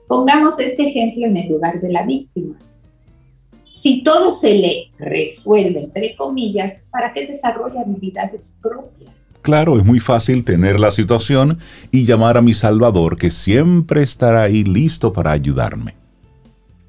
Pongamos 0.06 0.60
este 0.60 0.88
ejemplo 0.88 1.26
en 1.26 1.36
el 1.36 1.48
lugar 1.48 1.80
de 1.80 1.90
la 1.90 2.04
víctima 2.04 2.56
si 3.74 4.04
todo 4.04 4.32
se 4.32 4.54
le 4.54 4.92
resuelve, 5.00 5.82
entre 5.82 6.14
comillas, 6.14 6.82
¿para 6.92 7.12
qué 7.12 7.26
desarrolla 7.26 7.80
habilidades 7.80 8.54
propias? 8.62 9.30
Claro, 9.42 9.76
es 9.76 9.84
muy 9.84 9.98
fácil 9.98 10.44
tener 10.44 10.78
la 10.78 10.92
situación 10.92 11.58
y 11.90 12.04
llamar 12.04 12.36
a 12.36 12.40
mi 12.40 12.54
Salvador, 12.54 13.18
que 13.18 13.32
siempre 13.32 14.04
estará 14.04 14.44
ahí 14.44 14.62
listo 14.62 15.12
para 15.12 15.32
ayudarme. 15.32 15.96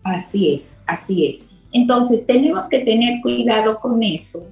Así 0.03 0.53
es, 0.53 0.77
así 0.86 1.25
es. 1.25 1.39
Entonces, 1.71 2.23
tenemos 2.27 2.69
que 2.69 2.81
tener 2.81 3.19
cuidado 3.21 3.79
con 3.79 4.03
eso, 4.03 4.45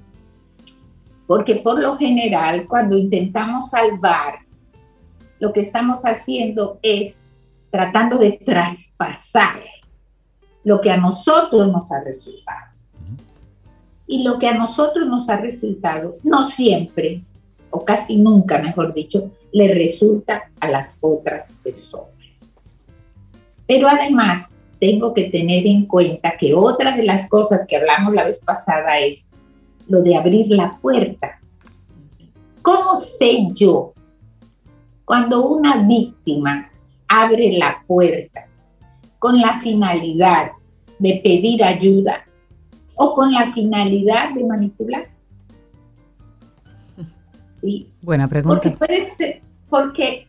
porque 1.28 1.54
por 1.56 1.80
lo 1.80 1.96
general, 1.96 2.66
cuando 2.66 2.98
intentamos 2.98 3.70
salvar, 3.70 4.40
lo 5.38 5.52
que 5.52 5.60
estamos 5.60 6.02
haciendo 6.02 6.80
es 6.82 7.22
tratando 7.70 8.18
de 8.18 8.32
traspasar 8.44 9.60
lo 10.64 10.80
que 10.80 10.90
a 10.90 10.96
nosotros 10.96 11.70
nos 11.70 11.92
ha 11.92 12.02
resultado. 12.02 12.72
Y 14.06 14.24
lo 14.24 14.38
que 14.38 14.48
a 14.48 14.54
nosotros 14.54 15.06
nos 15.06 15.28
ha 15.28 15.36
resultado, 15.36 16.16
no 16.22 16.48
siempre, 16.48 17.22
o 17.70 17.84
casi 17.84 18.16
nunca, 18.18 18.60
mejor 18.60 18.92
dicho, 18.92 19.30
le 19.52 19.72
resulta 19.72 20.50
a 20.60 20.68
las 20.68 20.98
otras 21.00 21.54
personas. 21.62 22.50
Pero 23.66 23.88
además, 23.88 24.58
tengo 24.78 25.14
que 25.14 25.24
tener 25.24 25.66
en 25.66 25.86
cuenta 25.86 26.36
que 26.38 26.54
otra 26.54 26.96
de 26.96 27.04
las 27.04 27.28
cosas 27.28 27.62
que 27.66 27.76
hablamos 27.76 28.14
la 28.14 28.24
vez 28.24 28.40
pasada 28.40 28.98
es 28.98 29.26
lo 29.88 30.02
de 30.02 30.16
abrir 30.16 30.48
la 30.48 30.78
puerta. 30.80 31.40
¿Cómo 32.62 32.96
sé 32.96 33.48
yo 33.52 33.92
cuando 35.04 35.48
una 35.48 35.86
víctima 35.86 36.70
abre 37.08 37.52
la 37.52 37.82
puerta 37.86 38.46
con 39.24 39.40
la 39.40 39.54
finalidad 39.54 40.50
de 40.98 41.18
pedir 41.24 41.64
ayuda 41.64 42.26
o 42.94 43.14
con 43.14 43.32
la 43.32 43.46
finalidad 43.46 44.34
de 44.34 44.44
manipular. 44.44 45.08
¿Sí? 47.54 47.88
Buena 48.02 48.28
pregunta. 48.28 48.60
Porque 48.60 48.76
puede 48.76 49.00
ser, 49.00 49.40
porque 49.70 50.28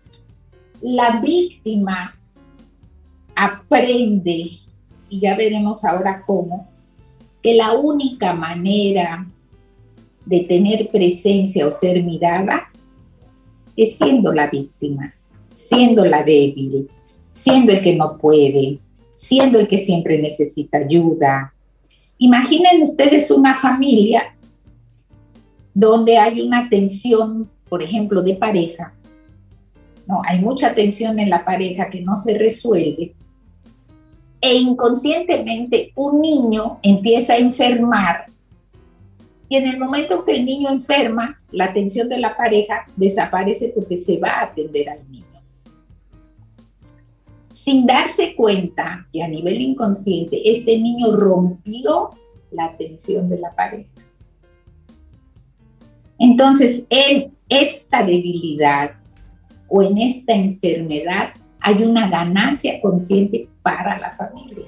la 0.79 1.19
víctima 1.19 2.15
aprende, 3.35 4.61
y 5.09 5.19
ya 5.19 5.35
veremos 5.35 5.83
ahora 5.83 6.23
cómo, 6.25 6.65
que 7.43 7.55
la 7.55 7.73
única 7.73 8.31
manera 8.31 9.27
de 10.25 10.39
tener 10.45 10.89
presencia 10.89 11.67
o 11.67 11.73
ser 11.73 12.01
mirada 12.01 12.69
es 13.75 13.97
siendo 13.97 14.31
la 14.31 14.49
víctima, 14.49 15.13
siendo 15.51 16.05
la 16.05 16.23
débil, 16.23 16.89
siendo 17.29 17.73
el 17.73 17.81
que 17.81 17.93
no 17.93 18.17
puede, 18.17 18.79
siendo 19.15 19.59
el 19.59 19.67
que 19.67 19.77
siempre 19.77 20.19
necesita 20.19 20.77
ayuda. 20.77 21.53
Imaginen 22.19 22.83
ustedes 22.83 23.31
una 23.31 23.55
familia 23.55 24.35
donde 25.73 26.17
hay 26.17 26.41
una 26.41 26.69
tensión, 26.69 27.49
por 27.69 27.81
ejemplo, 27.81 28.21
de 28.21 28.35
pareja. 28.35 28.93
No, 30.05 30.21
hay 30.23 30.39
mucha 30.39 30.75
tensión 30.75 31.17
en 31.17 31.29
la 31.29 31.43
pareja 31.43 31.89
que 31.89 32.01
no 32.01 32.19
se 32.19 32.37
resuelve. 32.37 33.15
E 34.41 34.53
inconscientemente 34.53 35.91
un 35.95 36.21
niño 36.21 36.79
empieza 36.83 37.33
a 37.33 37.37
enfermar 37.37 38.25
y 39.47 39.57
en 39.57 39.67
el 39.67 39.79
momento 39.79 40.25
que 40.25 40.35
el 40.35 40.45
niño 40.45 40.69
enferma, 40.69 41.39
la 41.51 41.71
tensión 41.73 42.09
de 42.09 42.17
la 42.17 42.35
pareja 42.35 42.85
desaparece 42.95 43.71
porque 43.75 43.97
se 43.97 44.17
va 44.17 44.29
a 44.29 44.43
atender 44.45 44.89
al 44.89 45.09
niño 45.09 45.25
sin 47.55 47.85
darse 47.85 48.35
cuenta 48.35 49.07
que 49.13 49.23
a 49.23 49.29
nivel 49.29 49.61
inconsciente 49.61 50.41
este 50.43 50.77
niño 50.77 51.15
rompió 51.15 52.11
la 52.51 52.65
atención 52.65 53.29
de 53.29 53.39
la 53.39 53.55
pareja. 53.55 53.89
Entonces, 56.19 56.85
en 56.89 57.33
esta 57.47 58.03
debilidad 58.03 58.95
o 59.69 59.81
en 59.81 59.97
esta 59.97 60.33
enfermedad 60.33 61.29
hay 61.61 61.81
una 61.83 62.09
ganancia 62.09 62.81
consciente 62.81 63.47
para 63.61 63.99
la 63.99 64.11
familia. 64.11 64.67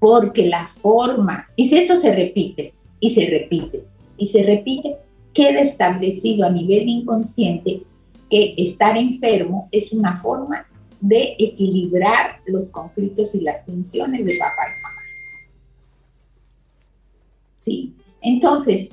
Porque 0.00 0.48
la 0.48 0.66
forma, 0.66 1.46
y 1.54 1.68
si 1.68 1.76
esto 1.76 1.96
se 1.96 2.12
repite 2.12 2.74
y 2.98 3.10
se 3.10 3.30
repite 3.30 3.84
y 4.16 4.26
se 4.26 4.42
repite, 4.42 4.96
queda 5.32 5.60
establecido 5.60 6.44
a 6.44 6.50
nivel 6.50 6.88
inconsciente 6.88 7.84
que 8.30 8.54
estar 8.56 8.96
enfermo 8.96 9.68
es 9.72 9.92
una 9.92 10.14
forma 10.16 10.66
de 11.00 11.34
equilibrar 11.38 12.40
los 12.46 12.68
conflictos 12.68 13.34
y 13.34 13.40
las 13.40 13.64
tensiones 13.64 14.24
de 14.24 14.38
papá 14.38 14.62
y 14.68 14.82
mamá. 14.82 15.00
¿Sí? 17.56 17.94
Entonces, 18.22 18.90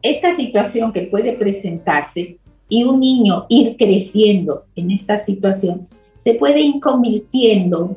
esta 0.00 0.34
situación 0.34 0.92
que 0.92 1.02
puede 1.02 1.34
presentarse 1.34 2.38
y 2.68 2.84
un 2.84 3.00
niño 3.00 3.46
ir 3.48 3.76
creciendo 3.76 4.64
en 4.74 4.90
esta 4.90 5.16
situación, 5.16 5.86
se 6.16 6.34
puede 6.34 6.60
ir 6.60 6.80
convirtiendo 6.80 7.96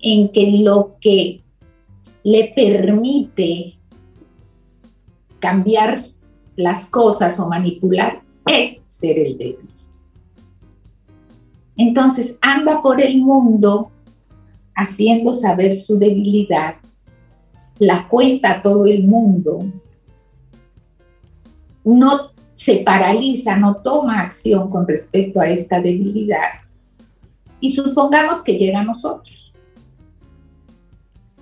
en 0.00 0.28
que 0.30 0.50
lo 0.62 0.96
que 1.00 1.42
le 2.24 2.52
permite 2.56 3.78
cambiar 5.38 5.98
las 6.56 6.86
cosas 6.86 7.38
o 7.38 7.48
manipular 7.48 8.25
es 8.46 8.84
ser 8.86 9.18
el 9.18 9.36
débil. 9.36 9.70
Entonces 11.76 12.38
anda 12.40 12.80
por 12.80 13.00
el 13.02 13.20
mundo 13.20 13.90
haciendo 14.74 15.32
saber 15.32 15.76
su 15.76 15.98
debilidad, 15.98 16.76
la 17.78 18.08
cuenta 18.08 18.62
todo 18.62 18.86
el 18.86 19.04
mundo, 19.04 19.66
no 21.84 22.32
se 22.54 22.78
paraliza, 22.78 23.56
no 23.56 23.76
toma 23.82 24.20
acción 24.20 24.70
con 24.70 24.88
respecto 24.88 25.40
a 25.40 25.48
esta 25.48 25.80
debilidad. 25.80 26.60
Y 27.60 27.70
supongamos 27.70 28.42
que 28.42 28.58
llega 28.58 28.80
a 28.80 28.84
nosotros. 28.84 29.52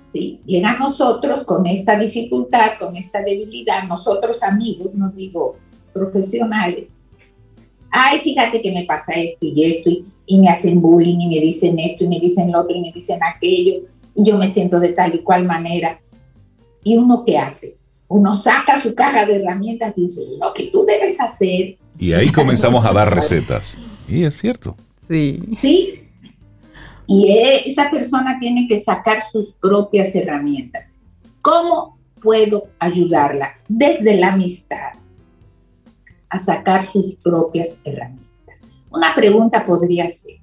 ¿Sí? 0.07 0.41
Llega 0.45 0.73
a 0.73 0.79
nosotros 0.79 1.45
con 1.45 1.67
esta 1.67 1.99
dificultad, 1.99 2.79
con 2.79 2.95
esta 2.95 3.21
debilidad, 3.21 3.85
nosotros 3.85 4.43
amigos, 4.43 4.95
no 4.95 5.11
digo 5.11 5.57
profesionales. 5.95 6.99
Ay, 7.91 8.19
fíjate 8.19 8.61
que 8.61 8.73
me 8.73 8.85
pasa 8.85 9.13
esto 9.13 9.47
y 9.47 9.65
esto, 9.65 9.91
y, 10.27 10.39
me 10.41 10.49
hacen 10.49 10.81
bullying 10.81 11.21
y 11.21 11.29
me 11.29 11.41
dicen 11.41 11.79
esto 11.79 12.05
y 12.05 12.09
me 12.09 12.19
dicen 12.19 12.51
lo 12.51 12.63
otro 12.63 12.75
y 12.77 12.81
me 12.81 12.93
dicen 12.93 13.21
aquello, 13.23 13.83
y 14.17 14.25
yo 14.25 14.37
me 14.37 14.51
siento 14.51 14.81
de 14.81 14.93
tal 14.93 15.15
y 15.15 15.19
cual 15.21 15.47
manera. 15.47 16.01
¿Y 16.83 16.97
uno 16.97 17.23
qué 17.25 17.39
hace? 17.39 17.77
Uno 18.09 18.37
saca 18.37 18.81
su 18.81 18.95
caja 18.95 19.25
de 19.25 19.37
herramientas 19.37 19.95
y 19.97 20.03
dice, 20.03 20.23
lo 20.41 20.53
que 20.53 20.65
tú 20.67 20.85
debes 20.85 21.21
hacer. 21.21 21.79
Y 21.97 22.13
ahí 22.13 22.31
comenzamos 22.31 22.85
a 22.85 22.93
dar 22.93 23.15
recetas. 23.15 23.79
Y 24.09 24.25
es 24.25 24.37
cierto. 24.37 24.77
Sí. 25.09 25.41
Sí. 25.55 25.95
Y 27.07 27.29
e, 27.29 27.69
esa 27.69 27.91
persona 27.91 28.39
tiene 28.41 28.67
que 28.69 28.81
sacar 28.81 29.23
sus 29.31 29.53
propias 29.53 30.15
herramientas. 30.15 30.85
¿Cómo 31.41 31.97
puedo 32.21 32.69
ayudarla 32.81 33.55
desde 33.69 34.17
la 34.17 34.33
amistad 34.33 34.95
a 36.35 36.39
sacar 36.39 36.85
sus 36.85 37.15
propias 37.17 37.79
herramientas? 37.85 38.61
Una 38.91 39.15
pregunta 39.15 39.65
podría 39.65 40.09
ser, 40.09 40.39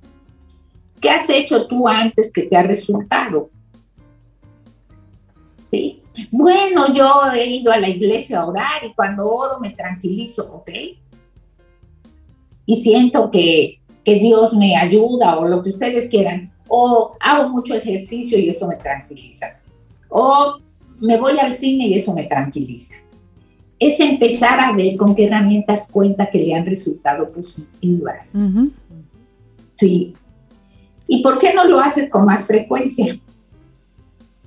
¿qué 1.02 1.10
has 1.10 1.30
hecho 1.30 1.68
tú 1.68 1.88
antes 1.88 2.32
que 2.32 2.44
te 2.44 2.56
ha 2.56 2.64
resultado? 2.64 3.50
¿Sí? 5.64 6.02
Bueno, 6.32 6.94
yo 6.94 7.06
he 7.34 7.46
ido 7.46 7.72
a 7.72 7.78
la 7.78 7.90
iglesia 7.90 8.40
a 8.40 8.46
orar 8.46 8.84
y 8.86 8.94
cuando 8.94 9.28
oro 9.28 9.60
me 9.60 9.72
tranquilizo, 9.72 10.44
¿ok? 10.54 10.70
Y 12.66 12.76
siento 12.76 13.30
que, 13.32 13.82
que 14.04 14.16
Dios 14.16 14.54
me 14.54 14.78
ayuda 14.78 15.40
o 15.40 15.48
lo 15.48 15.62
que 15.64 15.72
ustedes 15.72 16.10
quieran. 16.10 16.54
O 16.68 17.16
hago 17.20 17.50
mucho 17.50 17.76
ejercicio 17.76 18.38
y 18.40 18.50
eso 18.50 18.66
me 18.66 18.78
tranquiliza. 18.78 19.60
O 20.10 20.58
me 21.02 21.18
voy 21.18 21.38
al 21.40 21.54
cine 21.54 21.88
y 21.88 21.96
eso 21.96 22.14
me 22.14 22.24
tranquiliza. 22.24 22.96
Es 23.82 24.00
empezar 24.00 24.60
a 24.60 24.74
ver 24.74 24.96
con 24.96 25.16
qué 25.16 25.26
herramientas 25.26 25.90
cuenta 25.92 26.30
que 26.30 26.38
le 26.38 26.54
han 26.54 26.68
resultado 26.68 27.32
positivas. 27.32 28.38
Sí. 29.76 30.14
¿Y 31.08 31.24
por 31.24 31.40
qué 31.40 31.52
no 31.56 31.66
lo 31.66 31.80
haces 31.80 32.08
con 32.08 32.26
más 32.26 32.46
frecuencia? 32.46 33.20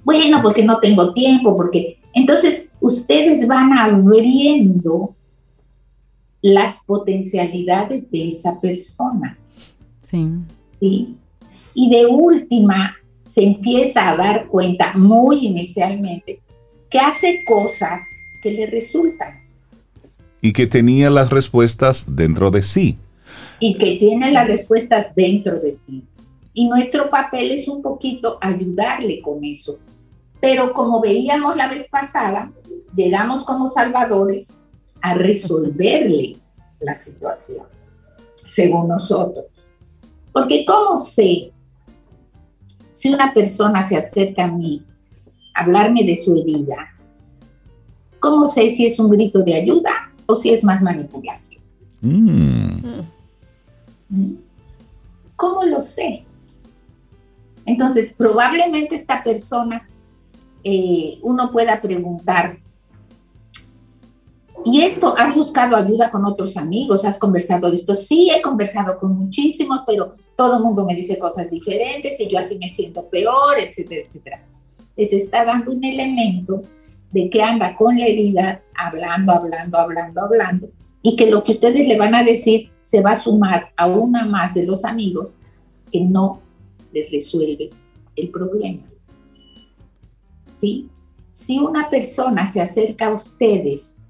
Bueno, 0.04 0.40
porque 0.40 0.64
no 0.64 0.78
tengo 0.78 1.12
tiempo, 1.12 1.56
porque... 1.56 1.98
Entonces, 2.14 2.68
ustedes 2.80 3.48
van 3.48 3.76
abriendo 3.76 5.16
las 6.40 6.78
potencialidades 6.86 8.08
de 8.12 8.28
esa 8.28 8.60
persona. 8.60 9.36
Sí. 10.00 10.28
Sí. 10.78 11.16
Y 11.74 11.90
de 11.90 12.06
última, 12.06 12.94
se 13.24 13.42
empieza 13.42 14.10
a 14.10 14.16
dar 14.16 14.46
cuenta 14.46 14.92
muy 14.94 15.46
inicialmente 15.46 16.40
que 16.88 17.00
hace 17.00 17.44
cosas 17.44 18.02
que 18.44 18.52
le 18.52 18.66
resultan. 18.66 19.42
Y 20.42 20.52
que 20.52 20.66
tenía 20.66 21.08
las 21.08 21.30
respuestas 21.30 22.04
dentro 22.14 22.50
de 22.50 22.60
sí. 22.60 22.98
Y 23.58 23.78
que 23.78 23.96
tiene 23.96 24.30
las 24.30 24.46
respuestas 24.46 25.06
dentro 25.16 25.58
de 25.58 25.78
sí. 25.78 26.04
Y 26.52 26.68
nuestro 26.68 27.08
papel 27.08 27.52
es 27.52 27.66
un 27.68 27.80
poquito 27.80 28.36
ayudarle 28.42 29.22
con 29.22 29.42
eso. 29.42 29.78
Pero 30.42 30.74
como 30.74 31.00
veíamos 31.00 31.56
la 31.56 31.68
vez 31.68 31.88
pasada, 31.88 32.52
llegamos 32.94 33.44
como 33.44 33.70
salvadores 33.70 34.58
a 35.00 35.14
resolverle 35.14 36.36
la 36.80 36.94
situación, 36.94 37.64
según 38.34 38.88
nosotros. 38.88 39.46
Porque 40.34 40.66
¿cómo 40.66 40.98
sé 40.98 41.50
si 42.92 43.08
una 43.08 43.32
persona 43.32 43.88
se 43.88 43.96
acerca 43.96 44.44
a 44.44 44.48
mí 44.48 44.84
hablarme 45.54 46.04
de 46.04 46.22
su 46.22 46.34
herida, 46.36 46.93
¿cómo 48.24 48.46
sé 48.46 48.70
si 48.70 48.86
es 48.86 48.98
un 48.98 49.10
grito 49.10 49.44
de 49.44 49.54
ayuda 49.54 50.10
o 50.24 50.34
si 50.34 50.48
es 50.48 50.64
más 50.64 50.80
manipulación? 50.80 51.62
Mm. 52.00 53.02
¿Mm? 54.08 54.34
¿Cómo 55.36 55.62
lo 55.64 55.82
sé? 55.82 56.24
Entonces, 57.66 58.14
probablemente 58.16 58.94
esta 58.94 59.22
persona, 59.22 59.86
eh, 60.62 61.18
uno 61.20 61.50
pueda 61.50 61.82
preguntar, 61.82 62.56
¿y 64.64 64.80
esto 64.80 65.14
has 65.18 65.34
buscado 65.34 65.76
ayuda 65.76 66.10
con 66.10 66.24
otros 66.24 66.56
amigos? 66.56 67.04
¿Has 67.04 67.18
conversado 67.18 67.68
de 67.68 67.76
esto? 67.76 67.94
Sí, 67.94 68.30
he 68.34 68.40
conversado 68.40 68.98
con 68.98 69.18
muchísimos, 69.18 69.82
pero 69.86 70.14
todo 70.34 70.56
el 70.56 70.62
mundo 70.62 70.86
me 70.86 70.94
dice 70.94 71.18
cosas 71.18 71.50
diferentes 71.50 72.18
y 72.18 72.28
yo 72.28 72.38
así 72.38 72.56
me 72.56 72.70
siento 72.70 73.04
peor, 73.04 73.58
etcétera, 73.58 74.00
etcétera 74.06 74.42
les 74.96 75.12
está 75.12 75.44
dando 75.44 75.72
un 75.72 75.84
elemento 75.84 76.62
de 77.14 77.30
que 77.30 77.40
anda 77.40 77.76
con 77.76 77.96
la 77.96 78.06
herida, 78.06 78.60
hablando, 78.74 79.32
hablando, 79.32 79.78
hablando, 79.78 80.20
hablando, 80.20 80.68
y 81.00 81.14
que 81.14 81.30
lo 81.30 81.44
que 81.44 81.52
ustedes 81.52 81.86
le 81.86 81.96
van 81.96 82.12
a 82.12 82.24
decir 82.24 82.72
se 82.82 83.00
va 83.00 83.12
a 83.12 83.20
sumar 83.20 83.72
a 83.76 83.86
una 83.86 84.26
más 84.26 84.52
de 84.52 84.64
los 84.64 84.84
amigos 84.84 85.36
que 85.92 86.00
no 86.00 86.40
les 86.92 87.08
resuelve 87.12 87.70
el 88.16 88.30
problema. 88.30 88.82
¿Sí? 90.56 90.88
Si 91.30 91.60
una 91.60 91.88
persona 91.88 92.50
se 92.50 92.60
acerca 92.60 93.06
a 93.06 93.14
ustedes 93.14 94.00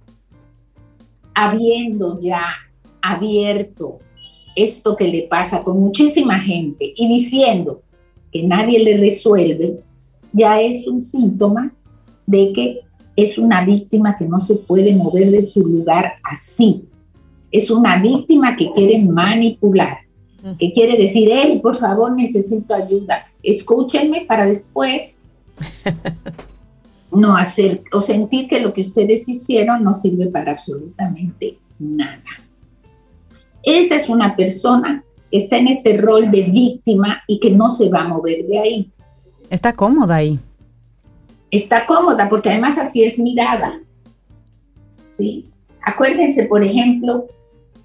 habiendo 1.35 2.19
ya 2.21 2.55
abierto 3.03 3.99
esto 4.57 4.97
que 4.97 5.09
le 5.09 5.23
pasa 5.29 5.63
con 5.63 5.79
muchísima 5.79 6.39
gente 6.39 6.95
y 6.97 7.07
diciendo 7.09 7.83
que 8.33 8.45
nadie 8.45 8.83
le 8.83 8.97
resuelve, 8.97 9.81
ya 10.33 10.59
es 10.59 10.87
un 10.87 11.05
síntoma 11.05 11.75
de 12.27 12.53
que 12.55 12.81
es 13.17 13.39
una 13.39 13.65
víctima 13.65 14.17
que 14.17 14.27
no 14.27 14.41
se 14.41 14.57
puede 14.57 14.95
mover 14.95 15.31
de 15.31 15.43
su 15.43 15.61
lugar 15.61 16.15
así. 16.23 16.85
Es 17.51 17.71
una 17.71 18.01
víctima 18.01 18.57
que 18.57 18.71
quiere 18.73 18.99
manipular, 19.05 19.99
que 20.59 20.73
quiere 20.73 20.97
decir, 20.97 21.29
hey, 21.33 21.61
por 21.63 21.77
favor, 21.77 22.15
necesito 22.15 22.75
ayuda. 22.75 23.27
Escúchenme 23.43 24.25
para 24.27 24.45
después 24.45 25.21
no 27.13 27.37
hacer 27.37 27.83
o 27.93 28.01
sentir 28.01 28.49
que 28.49 28.61
lo 28.61 28.73
que 28.73 28.83
ustedes 28.83 29.29
hicieron 29.29 29.85
no 29.85 29.95
sirve 29.95 30.27
para 30.27 30.53
absolutamente 30.53 31.59
nada. 31.79 32.23
Esa 33.63 33.97
es 33.97 34.09
una 34.09 34.37
persona 34.37 35.05
que 35.31 35.39
está 35.39 35.57
en 35.57 35.69
este 35.69 35.97
rol 35.97 36.31
de 36.31 36.43
víctima 36.43 37.23
y 37.27 37.39
que 37.39 37.51
no 37.51 37.71
se 37.71 37.89
va 37.89 38.03
a 38.03 38.09
mover 38.09 38.47
de 38.47 38.59
ahí. 38.59 38.93
Está 39.49 39.73
cómoda 39.73 40.17
ahí. 40.17 40.39
Está 41.51 41.87
cómoda 41.87 42.29
porque 42.29 42.51
además 42.51 42.79
así 42.79 43.03
es 43.05 43.19
mirada. 43.19 43.81
¿Sí? 45.09 45.51
Acuérdense, 45.83 46.45
por 46.45 46.65
ejemplo, 46.65 47.27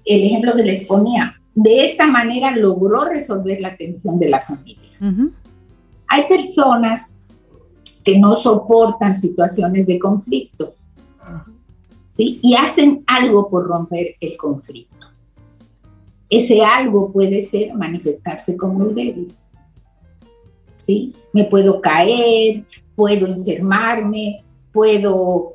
el 0.04 0.24
ejemplo 0.24 0.54
que 0.56 0.64
les 0.64 0.84
ponía. 0.84 1.36
De 1.54 1.84
esta 1.84 2.06
manera 2.06 2.56
logró 2.56 3.04
resolver 3.04 3.60
la 3.60 3.76
tensión 3.76 4.18
de 4.18 4.28
la 4.28 4.40
familia. 4.40 4.90
Hay 6.08 6.26
personas 6.28 7.20
que 8.04 8.18
no 8.18 8.34
soportan 8.34 9.14
situaciones 9.14 9.86
de 9.86 9.98
conflicto. 9.98 10.74
¿sí? 12.08 12.40
Y 12.42 12.54
hacen 12.54 13.04
algo 13.06 13.48
por 13.48 13.66
romper 13.66 14.16
el 14.20 14.36
conflicto. 14.36 15.08
Ese 16.28 16.62
algo 16.64 17.12
puede 17.12 17.42
ser 17.42 17.74
manifestarse 17.74 18.56
como 18.56 18.84
el 18.84 18.94
débil. 18.94 19.34
¿sí? 20.78 21.14
Me 21.32 21.44
puedo 21.44 21.80
caer, 21.80 22.64
puedo 23.00 23.26
enfermarme, 23.26 24.44
puedo 24.74 25.54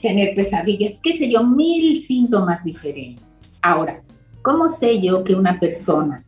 tener 0.00 0.34
pesadillas, 0.34 0.98
qué 1.02 1.12
sé 1.12 1.30
yo, 1.30 1.44
mil 1.44 2.00
síntomas 2.00 2.64
diferentes. 2.64 3.58
Ahora, 3.62 4.02
¿cómo 4.40 4.70
sé 4.70 4.98
yo 5.02 5.22
que 5.22 5.34
una 5.34 5.60
persona 5.60 6.24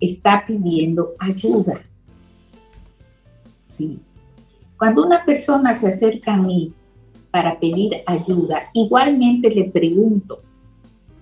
está 0.00 0.42
pidiendo 0.44 1.12
ayuda? 1.20 1.80
Sí. 3.62 4.00
Cuando 4.76 5.06
una 5.06 5.24
persona 5.24 5.78
se 5.78 5.92
acerca 5.92 6.34
a 6.34 6.38
mí 6.38 6.74
para 7.30 7.60
pedir 7.60 8.02
ayuda, 8.04 8.68
igualmente 8.74 9.48
le 9.54 9.70
pregunto, 9.70 10.40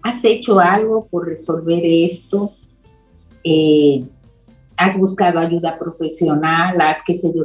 ¿has 0.00 0.24
hecho 0.24 0.58
algo 0.58 1.04
por 1.08 1.26
resolver 1.26 1.82
esto? 1.84 2.52
Eh, 3.44 4.02
has 4.78 4.96
buscado 4.96 5.40
ayuda 5.40 5.78
profesional, 5.78 6.80
has 6.80 7.04
qué 7.04 7.12
sé 7.12 7.34
yo. 7.36 7.44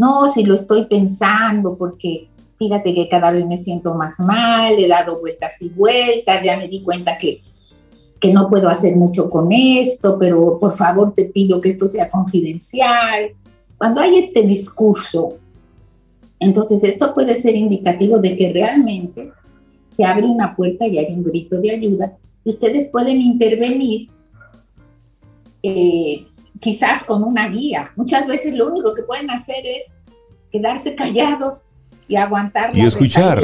No, 0.00 0.32
si 0.32 0.44
lo 0.44 0.54
estoy 0.54 0.86
pensando 0.86 1.76
porque 1.76 2.28
fíjate 2.58 2.94
que 2.94 3.06
cada 3.10 3.32
vez 3.32 3.46
me 3.46 3.58
siento 3.58 3.94
más 3.94 4.18
mal, 4.18 4.72
he 4.78 4.88
dado 4.88 5.20
vueltas 5.20 5.60
y 5.60 5.68
vueltas, 5.68 6.42
ya 6.42 6.56
me 6.56 6.68
di 6.68 6.82
cuenta 6.82 7.18
que, 7.18 7.42
que 8.18 8.32
no 8.32 8.48
puedo 8.48 8.70
hacer 8.70 8.96
mucho 8.96 9.28
con 9.28 9.48
esto, 9.52 10.16
pero 10.18 10.58
por 10.58 10.72
favor 10.72 11.12
te 11.14 11.26
pido 11.26 11.60
que 11.60 11.68
esto 11.68 11.86
sea 11.86 12.10
confidencial. 12.10 13.32
Cuando 13.76 14.00
hay 14.00 14.16
este 14.16 14.40
discurso, 14.40 15.34
entonces 16.38 16.82
esto 16.82 17.12
puede 17.12 17.34
ser 17.34 17.54
indicativo 17.54 18.18
de 18.20 18.36
que 18.36 18.54
realmente 18.54 19.30
se 19.90 20.06
abre 20.06 20.24
una 20.24 20.56
puerta 20.56 20.86
y 20.86 20.96
hay 20.96 21.12
un 21.12 21.24
grito 21.24 21.60
de 21.60 21.72
ayuda 21.72 22.16
y 22.42 22.48
ustedes 22.48 22.88
pueden 22.88 23.20
intervenir 23.20 24.08
eh, 25.62 26.26
quizás 26.60 27.02
con 27.04 27.24
una 27.24 27.48
guía. 27.48 27.90
Muchas 27.96 28.26
veces 28.26 28.54
lo 28.54 28.68
único 28.68 28.94
que 28.94 29.02
pueden 29.02 29.30
hacer 29.30 29.64
es 29.64 29.92
quedarse 30.52 30.94
callados 30.94 31.64
y 32.06 32.16
aguantar 32.16 32.76
y 32.76 32.80
escuchar. 32.80 33.40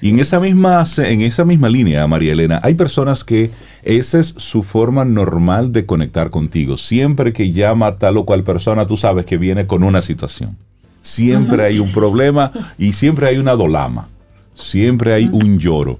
Y 0.00 0.10
en 0.10 0.18
esa 0.18 0.40
misma 0.40 0.84
en 0.98 1.20
esa 1.22 1.44
misma 1.44 1.68
línea, 1.68 2.06
María 2.06 2.32
Elena, 2.32 2.60
hay 2.62 2.74
personas 2.74 3.24
que 3.24 3.50
esa 3.82 4.18
es 4.18 4.34
su 4.36 4.62
forma 4.62 5.04
normal 5.04 5.72
de 5.72 5.86
conectar 5.86 6.30
contigo. 6.30 6.76
Siempre 6.76 7.32
que 7.32 7.52
llama 7.52 7.98
tal 7.98 8.16
o 8.16 8.24
cual 8.24 8.42
persona, 8.42 8.86
tú 8.86 8.96
sabes 8.96 9.26
que 9.26 9.38
viene 9.38 9.66
con 9.66 9.84
una 9.84 10.02
situación. 10.02 10.56
Siempre 11.02 11.64
hay 11.64 11.78
un 11.78 11.92
problema 11.92 12.52
y 12.78 12.92
siempre 12.92 13.28
hay 13.28 13.38
una 13.38 13.52
dolama. 13.52 14.08
Siempre 14.54 15.14
hay 15.14 15.28
un 15.32 15.58
lloro. 15.58 15.98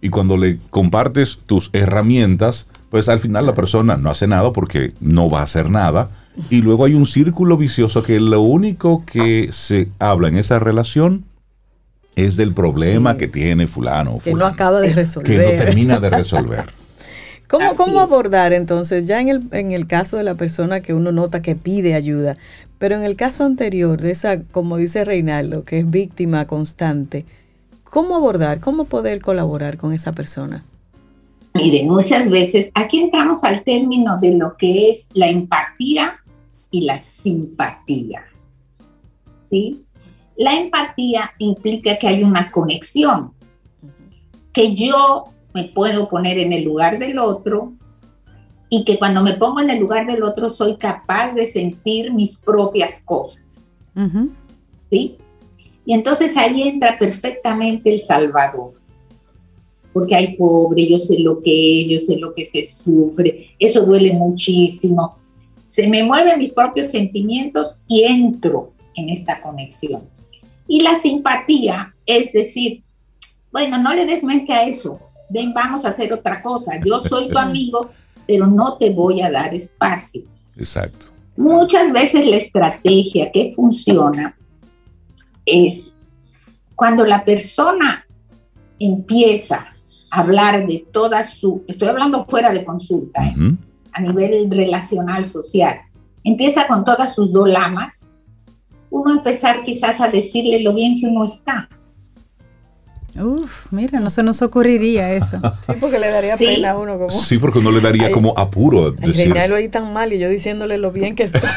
Y 0.00 0.10
cuando 0.10 0.36
le 0.36 0.58
compartes 0.70 1.38
tus 1.46 1.70
herramientas, 1.72 2.66
pues 2.94 3.08
al 3.08 3.18
final 3.18 3.44
la 3.44 3.54
persona 3.54 3.96
no 3.96 4.08
hace 4.08 4.28
nada 4.28 4.52
porque 4.52 4.92
no 5.00 5.28
va 5.28 5.40
a 5.40 5.42
hacer 5.42 5.68
nada 5.68 6.10
y 6.48 6.62
luego 6.62 6.84
hay 6.84 6.94
un 6.94 7.06
círculo 7.06 7.56
vicioso 7.56 8.04
que 8.04 8.20
lo 8.20 8.40
único 8.40 9.02
que 9.04 9.48
se 9.50 9.88
habla 9.98 10.28
en 10.28 10.36
esa 10.36 10.60
relación 10.60 11.24
es 12.14 12.36
del 12.36 12.54
problema 12.54 13.14
Sí. 13.14 13.18
que 13.18 13.26
tiene 13.26 13.66
fulano 13.66 14.12
o 14.14 14.18
Que 14.20 14.32
no 14.32 14.46
acaba 14.46 14.78
de 14.80 14.90
que 14.90 14.94
resolver. 14.94 15.54
no 15.58 15.64
termina 15.64 15.98
de 15.98 16.08
resolver. 16.08 16.66
¿Cómo, 17.48 17.74
cómo 17.74 17.98
abordar 17.98 18.52
entonces, 18.52 19.08
ya 19.08 19.20
en 19.20 19.28
el, 19.28 19.42
en 19.50 19.72
el 19.72 19.88
caso 19.88 20.16
de 20.16 20.22
la 20.22 20.36
persona 20.36 20.78
que 20.80 20.94
uno 20.94 21.10
nota 21.10 21.42
que 21.42 21.56
pide 21.56 21.96
ayuda, 21.96 22.36
pero 22.78 22.94
en 22.94 23.02
el 23.02 23.16
caso 23.16 23.42
anterior, 23.44 24.00
de 24.00 24.12
esa, 24.12 24.40
como 24.52 24.76
dice 24.76 25.04
Reinaldo, 25.04 25.64
que 25.64 25.80
es 25.80 25.90
víctima 25.90 26.46
constante, 26.46 27.26
¿cómo 27.82 28.14
abordar, 28.14 28.60
cómo 28.60 28.84
poder 28.84 29.20
colaborar 29.20 29.78
con 29.78 29.92
esa 29.92 30.12
persona? 30.12 30.62
Miren, 31.56 31.88
muchas 31.88 32.28
veces 32.28 32.72
aquí 32.74 32.98
entramos 32.98 33.44
al 33.44 33.62
término 33.62 34.18
de 34.18 34.36
lo 34.36 34.56
que 34.56 34.90
es 34.90 35.06
la 35.12 35.28
empatía 35.28 36.18
y 36.72 36.80
la 36.80 36.98
simpatía. 36.98 38.24
¿Sí? 39.44 39.84
La 40.36 40.56
empatía 40.56 41.32
implica 41.38 41.96
que 41.96 42.08
hay 42.08 42.24
una 42.24 42.50
conexión, 42.50 43.34
que 44.52 44.74
yo 44.74 45.26
me 45.54 45.64
puedo 45.64 46.08
poner 46.08 46.38
en 46.38 46.52
el 46.52 46.64
lugar 46.64 46.98
del 46.98 47.20
otro 47.20 47.74
y 48.68 48.84
que 48.84 48.98
cuando 48.98 49.22
me 49.22 49.34
pongo 49.34 49.60
en 49.60 49.70
el 49.70 49.78
lugar 49.78 50.08
del 50.08 50.24
otro 50.24 50.50
soy 50.50 50.76
capaz 50.76 51.34
de 51.34 51.46
sentir 51.46 52.12
mis 52.12 52.36
propias 52.36 53.00
cosas. 53.04 53.72
¿sí? 54.90 55.18
Y 55.86 55.94
entonces 55.94 56.36
ahí 56.36 56.62
entra 56.62 56.98
perfectamente 56.98 57.92
el 57.92 58.00
Salvador. 58.00 58.72
Porque 59.94 60.14
hay 60.14 60.36
pobre, 60.36 60.86
yo 60.86 60.98
sé 60.98 61.20
lo 61.20 61.40
que 61.40 61.82
es, 61.82 61.88
yo 61.88 62.06
sé 62.06 62.18
lo 62.18 62.34
que 62.34 62.44
se 62.44 62.68
sufre, 62.68 63.54
eso 63.58 63.86
duele 63.86 64.12
muchísimo. 64.12 65.16
Se 65.68 65.88
me 65.88 66.04
mueven 66.04 66.38
mis 66.38 66.52
propios 66.52 66.88
sentimientos 66.88 67.76
y 67.88 68.02
entro 68.02 68.74
en 68.96 69.08
esta 69.08 69.40
conexión. 69.40 70.02
Y 70.68 70.82
la 70.82 70.98
simpatía 70.98 71.94
es 72.04 72.32
decir, 72.32 72.82
bueno, 73.50 73.80
no 73.80 73.94
le 73.94 74.04
des 74.04 74.22
mente 74.22 74.52
a 74.52 74.66
eso, 74.66 74.98
ven, 75.30 75.54
vamos 75.54 75.84
a 75.84 75.88
hacer 75.88 76.12
otra 76.12 76.42
cosa. 76.42 76.72
Yo 76.84 77.00
soy 77.00 77.30
tu 77.30 77.38
amigo, 77.38 77.90
pero 78.26 78.46
no 78.46 78.76
te 78.76 78.90
voy 78.90 79.22
a 79.22 79.30
dar 79.30 79.54
espacio. 79.54 80.22
Exacto. 80.56 81.06
Muchas 81.36 81.92
veces 81.92 82.26
la 82.26 82.36
estrategia 82.36 83.30
que 83.32 83.52
funciona 83.54 84.36
es 85.46 85.94
cuando 86.74 87.04
la 87.04 87.24
persona 87.24 88.06
empieza 88.78 89.73
hablar 90.20 90.66
de 90.66 90.86
toda 90.92 91.22
su, 91.22 91.64
estoy 91.66 91.88
hablando 91.88 92.24
fuera 92.26 92.52
de 92.52 92.64
consulta, 92.64 93.24
¿eh? 93.26 93.34
Ujú. 93.36 93.56
a 93.92 94.00
nivel 94.00 94.50
relacional, 94.50 95.26
social, 95.26 95.76
empieza 96.22 96.66
con 96.66 96.84
todas 96.84 97.14
sus 97.14 97.32
dolamas, 97.32 98.10
uno 98.90 99.12
empezar 99.12 99.64
quizás 99.64 100.00
a 100.00 100.08
decirle 100.08 100.62
lo 100.62 100.72
bien 100.74 101.00
que 101.00 101.06
uno 101.06 101.24
está. 101.24 101.68
Uf, 103.20 103.66
mira, 103.70 104.00
no 104.00 104.10
se 104.10 104.22
nos 104.24 104.42
ocurriría 104.42 105.12
eso. 105.12 105.38
Sí, 105.66 105.72
porque 105.80 105.98
le 106.00 106.10
daría 106.10 106.36
Sí. 106.36 106.46
pena 106.46 106.70
a 106.72 106.78
uno 106.78 106.94
como... 106.98 107.10
Sí, 107.10 107.38
porque 107.38 107.60
no 107.60 107.70
le 107.70 107.80
daría 107.80 108.06
Ay, 108.06 108.12
como 108.12 108.34
apuro 108.36 108.86
Ay, 109.00 109.08
decir. 109.08 109.26
Reinaldo 109.32 109.56
ahí 109.56 109.68
tan 109.68 109.92
mal 109.92 110.12
y 110.12 110.18
yo 110.18 110.28
diciéndole 110.28 110.78
lo 110.78 110.90
bien 110.92 111.14
que 111.14 111.24
está. 111.24 111.40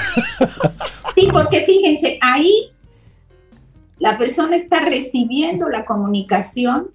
Sí, 1.16 1.28
porque 1.34 1.62
fíjense, 1.62 2.20
ahí 2.22 2.70
la 3.98 4.20
persona 4.20 4.56
está 4.56 4.82
recibiendo 4.82 5.68
la 5.68 5.84
comunicación 5.84 6.92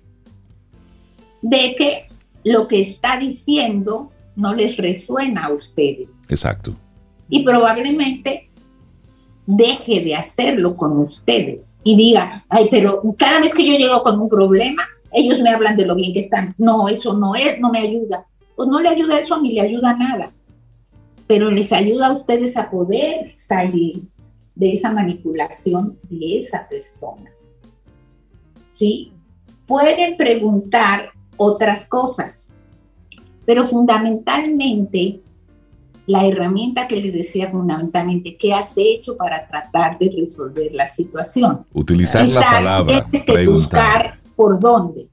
de 1.42 1.74
que 1.76 2.08
lo 2.44 2.68
que 2.68 2.80
está 2.80 3.18
diciendo 3.18 4.10
no 4.34 4.54
les 4.54 4.76
resuena 4.76 5.46
a 5.46 5.52
ustedes 5.52 6.24
Exacto. 6.28 6.74
y 7.28 7.44
probablemente 7.44 8.48
deje 9.46 10.02
de 10.02 10.14
hacerlo 10.14 10.76
con 10.76 10.98
ustedes 10.98 11.80
y 11.84 11.96
diga, 11.96 12.44
ay, 12.48 12.68
pero 12.70 13.02
cada 13.18 13.40
vez 13.40 13.54
que 13.54 13.66
yo 13.66 13.76
llego 13.76 14.02
con 14.02 14.20
un 14.20 14.28
problema, 14.28 14.84
ellos 15.12 15.40
me 15.40 15.50
hablan 15.50 15.76
de 15.76 15.86
lo 15.86 15.94
bien 15.94 16.12
que 16.12 16.20
están. 16.20 16.54
No, 16.58 16.88
eso 16.88 17.14
no 17.14 17.34
es, 17.34 17.60
no 17.60 17.70
me 17.70 17.80
ayuda. 17.80 18.26
Pues 18.56 18.68
no 18.68 18.80
le 18.80 18.88
ayuda 18.88 19.18
eso 19.18 19.40
ni 19.40 19.52
le 19.52 19.60
ayuda 19.60 19.96
nada, 19.96 20.30
pero 21.26 21.50
les 21.50 21.72
ayuda 21.72 22.08
a 22.08 22.12
ustedes 22.12 22.56
a 22.56 22.70
poder 22.70 23.30
salir 23.30 24.02
de 24.54 24.72
esa 24.72 24.92
manipulación 24.92 25.98
de 26.08 26.40
esa 26.40 26.68
persona. 26.68 27.30
¿Sí? 28.68 29.12
Pueden 29.66 30.16
preguntar 30.16 31.10
otras 31.42 31.86
cosas, 31.86 32.50
pero 33.44 33.64
fundamentalmente 33.66 35.20
la 36.06 36.26
herramienta 36.26 36.88
que 36.88 36.96
les 36.96 37.12
decía 37.12 37.50
fundamentalmente, 37.50 38.36
¿qué 38.36 38.52
has 38.52 38.74
hecho 38.76 39.16
para 39.16 39.46
tratar 39.46 39.98
de 39.98 40.12
resolver 40.16 40.72
la 40.72 40.88
situación? 40.88 41.64
Utilizar 41.72 42.26
la 42.28 42.40
palabra, 42.40 43.04
tienes 43.04 43.24
que 43.24 43.32
preguntar. 43.32 44.02
buscar 44.02 44.20
por 44.34 44.58
dónde. 44.58 45.08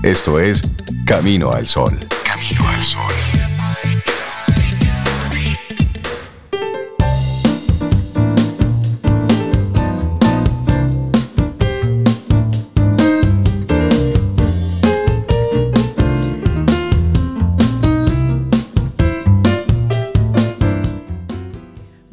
Esto 0.04 0.40
es 0.40 0.62
Camino 1.06 1.52
al 1.54 1.66
Sol. 1.66 1.98
Camino 2.26 2.68
al 2.68 2.82
Sol. 2.84 3.43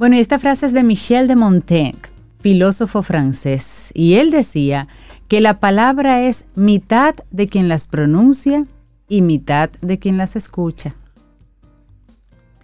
Bueno, 0.01 0.17
esta 0.17 0.39
frase 0.39 0.65
es 0.65 0.73
de 0.73 0.83
Michel 0.83 1.29
de 1.29 1.37
Montaigne, 1.37 2.01
filósofo 2.39 3.03
francés, 3.03 3.91
y 3.93 4.15
él 4.15 4.31
decía 4.31 4.89
que 5.29 5.43
la 5.43 5.61
palabra 5.61 6.23
es 6.23 6.47
mitad 6.55 7.15
de 7.31 7.49
quien 7.49 7.69
las 7.69 7.87
pronuncia 7.87 8.65
y 9.11 9.21
mitad 9.21 9.69
de 9.83 9.99
quien 9.99 10.17
las 10.17 10.37
escucha. 10.37 10.95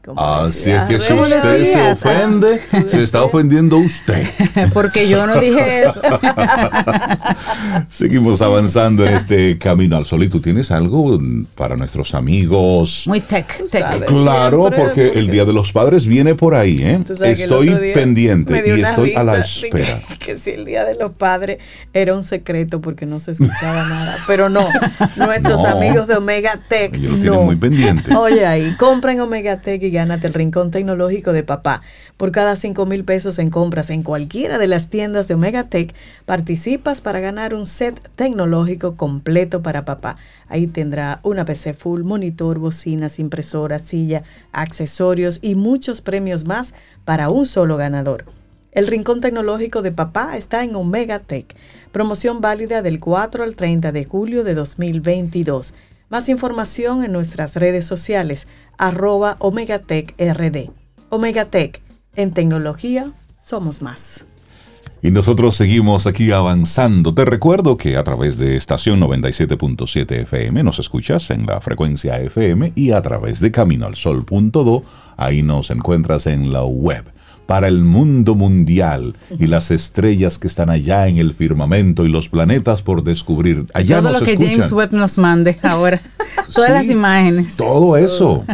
Como 0.06 0.20
Así 0.22 0.70
es 0.70 0.82
que 0.82 0.98
si 1.00 1.12
usted 1.12 1.40
se 1.42 1.48
Decías, 1.58 1.86
ah, 2.04 2.08
ofende, 2.10 2.60
se 2.90 3.02
está 3.02 3.22
ofendiendo 3.24 3.76
usted. 3.78 4.26
Porque 4.72 5.08
yo 5.08 5.26
no 5.26 5.38
dije 5.40 5.82
eso. 5.82 6.00
Seguimos 7.88 8.40
avanzando 8.42 9.06
en 9.06 9.14
este 9.14 9.58
camino 9.58 9.96
al 9.96 10.06
sol. 10.06 10.22
¿Y 10.22 10.28
tú 10.28 10.40
tienes 10.40 10.70
algo 10.70 11.18
para 11.54 11.76
nuestros 11.76 12.14
amigos? 12.14 13.04
Muy 13.06 13.20
tech, 13.20 13.64
tech. 13.70 13.82
sabes. 13.82 14.08
Claro, 14.10 14.60
Siempre, 14.62 14.80
porque 14.80 15.18
el 15.18 15.28
Día 15.28 15.44
de 15.44 15.52
los 15.52 15.72
Padres 15.72 16.06
viene 16.06 16.34
por 16.34 16.54
ahí, 16.54 16.82
¿eh? 16.82 17.00
Estoy 17.24 17.92
pendiente 17.94 18.62
y 18.66 18.80
estoy 18.80 19.14
a 19.14 19.22
la 19.22 19.34
que- 19.34 19.40
espera. 19.40 20.00
Que, 20.26 20.36
si 20.38 20.50
el 20.50 20.64
Día 20.64 20.84
de 20.84 20.96
los 20.96 21.12
Padres 21.12 21.58
era 21.92 22.14
un 22.14 22.24
secreto 22.24 22.80
porque 22.80 23.06
no 23.06 23.20
se 23.20 23.30
escuchaba 23.32 23.86
nada. 23.88 24.16
Pero 24.26 24.48
no, 24.48 24.66
nuestros 25.16 25.60
No. 25.62 25.66
amigos 25.68 26.08
de 26.08 26.14
Omega 26.16 26.58
Tech 26.68 26.94
Ellos 26.94 27.12
lo 27.12 27.16
no. 27.16 27.22
tienen 27.22 27.44
muy 27.44 27.56
pendiente. 27.56 28.14
Oye 28.16 28.44
ahí, 28.44 28.74
compra 28.76 29.12
en 29.12 29.20
Omega 29.20 29.60
Tech 29.60 29.80
y 29.82 29.90
gánate 29.96 30.28
el 30.28 30.34
rincón 30.34 30.70
tecnológico 30.70 31.32
de 31.32 31.42
papá. 31.42 31.82
Por 32.16 32.30
cada 32.30 32.54
5 32.54 32.86
mil 32.86 33.04
pesos 33.04 33.38
en 33.40 33.50
compras 33.50 33.90
en 33.90 34.02
cualquiera 34.02 34.56
de 34.56 34.68
las 34.68 34.88
tiendas 34.88 35.26
de 35.26 35.34
Omega 35.34 35.64
Tech, 35.64 35.92
participas 36.24 37.00
para 37.00 37.20
ganar 37.20 37.52
un 37.52 37.66
set 37.66 38.00
tecnológico 38.14 38.96
completo 38.96 39.62
para 39.62 39.84
papá. 39.84 40.16
Ahí 40.48 40.66
tendrá 40.68 41.20
una 41.24 41.44
PC 41.44 41.74
full, 41.74 42.02
monitor, 42.04 42.58
bocinas, 42.58 43.18
impresora, 43.18 43.78
silla, 43.80 44.22
accesorios 44.52 45.40
y 45.42 45.56
muchos 45.56 46.00
premios 46.00 46.44
más 46.44 46.72
para 47.04 47.28
un 47.28 47.46
solo 47.46 47.76
ganador. 47.76 48.24
El 48.72 48.86
Rincón 48.86 49.22
Tecnológico 49.22 49.80
de 49.80 49.90
Papá 49.90 50.36
está 50.36 50.62
en 50.62 50.76
Omega 50.76 51.20
Tech. 51.20 51.46
Promoción 51.92 52.42
válida 52.42 52.82
del 52.82 53.00
4 53.00 53.42
al 53.42 53.56
30 53.56 53.90
de 53.90 54.04
julio 54.04 54.44
de 54.44 54.54
2022. 54.54 55.72
Más 56.08 56.28
información 56.28 57.02
en 57.02 57.10
nuestras 57.10 57.56
redes 57.56 57.84
sociales, 57.84 58.46
arroba 58.78 59.36
Omega 59.38 59.78
Tech 59.78 60.14
RD. 60.18 60.70
Omega 61.08 61.46
Tech, 61.46 61.80
en 62.14 62.32
tecnología 62.32 63.12
somos 63.38 63.82
más. 63.82 64.24
Y 65.02 65.10
nosotros 65.10 65.54
seguimos 65.54 66.06
aquí 66.06 66.32
avanzando. 66.32 67.14
Te 67.14 67.24
recuerdo 67.24 67.76
que 67.76 67.96
a 67.96 68.02
través 68.02 68.38
de 68.38 68.56
estación 68.56 69.00
97.7 69.00 70.22
FM 70.22 70.62
nos 70.62 70.78
escuchas 70.78 71.30
en 71.30 71.46
la 71.46 71.60
frecuencia 71.60 72.18
FM 72.18 72.72
y 72.74 72.90
a 72.90 73.02
través 73.02 73.40
de 73.40 73.52
caminoalsol.do, 73.52 74.82
ahí 75.16 75.42
nos 75.42 75.70
encuentras 75.70 76.26
en 76.26 76.52
la 76.52 76.64
web. 76.64 77.04
Para 77.46 77.68
el 77.68 77.84
mundo 77.84 78.34
mundial 78.34 79.14
y 79.38 79.46
las 79.46 79.70
estrellas 79.70 80.38
que 80.38 80.48
están 80.48 80.68
allá 80.68 81.06
en 81.06 81.18
el 81.18 81.32
firmamento 81.32 82.04
y 82.04 82.08
los 82.08 82.28
planetas 82.28 82.82
por 82.82 83.04
descubrir. 83.04 83.66
Allá 83.72 84.00
Todo 84.00 84.10
nos 84.10 84.20
lo 84.20 84.26
que 84.26 84.32
escuchan. 84.32 84.54
James 84.56 84.72
Webb 84.72 84.92
nos 84.92 85.16
mande 85.18 85.56
ahora. 85.62 86.00
Todas 86.52 86.68
Sí, 86.70 86.72
las 86.74 86.86
imágenes. 86.86 87.56
Todo 87.56 87.96
eso. 87.96 88.44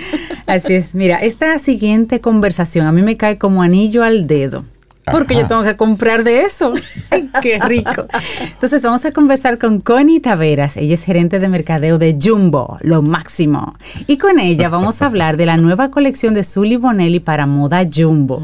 Así 0.46 0.74
es. 0.74 0.94
Mira, 0.94 1.16
esta 1.18 1.58
siguiente 1.58 2.20
conversación 2.20 2.86
a 2.86 2.92
mí 2.92 3.02
me 3.02 3.16
cae 3.16 3.36
como 3.36 3.62
anillo 3.62 4.04
al 4.04 4.26
dedo. 4.26 4.64
Porque 5.10 5.34
Ajá. 5.34 5.42
yo 5.42 5.48
tengo 5.48 5.62
que 5.64 5.76
comprar 5.76 6.22
de 6.22 6.42
eso. 6.42 6.72
Ay, 7.10 7.28
¡Qué 7.42 7.58
rico! 7.58 8.06
Entonces 8.52 8.82
vamos 8.82 9.04
a 9.04 9.10
conversar 9.10 9.58
con 9.58 9.80
Connie 9.80 10.20
Taveras. 10.20 10.76
Ella 10.76 10.94
es 10.94 11.02
gerente 11.02 11.40
de 11.40 11.48
mercadeo 11.48 11.98
de 11.98 12.16
Jumbo, 12.22 12.78
lo 12.82 13.02
máximo. 13.02 13.74
Y 14.06 14.18
con 14.18 14.38
ella 14.38 14.68
vamos 14.68 15.02
a 15.02 15.06
hablar 15.06 15.36
de 15.36 15.46
la 15.46 15.56
nueva 15.56 15.90
colección 15.90 16.34
de 16.34 16.44
Zully 16.44 16.76
Bonelli 16.76 17.18
para 17.18 17.46
moda 17.46 17.84
Jumbo. 17.92 18.40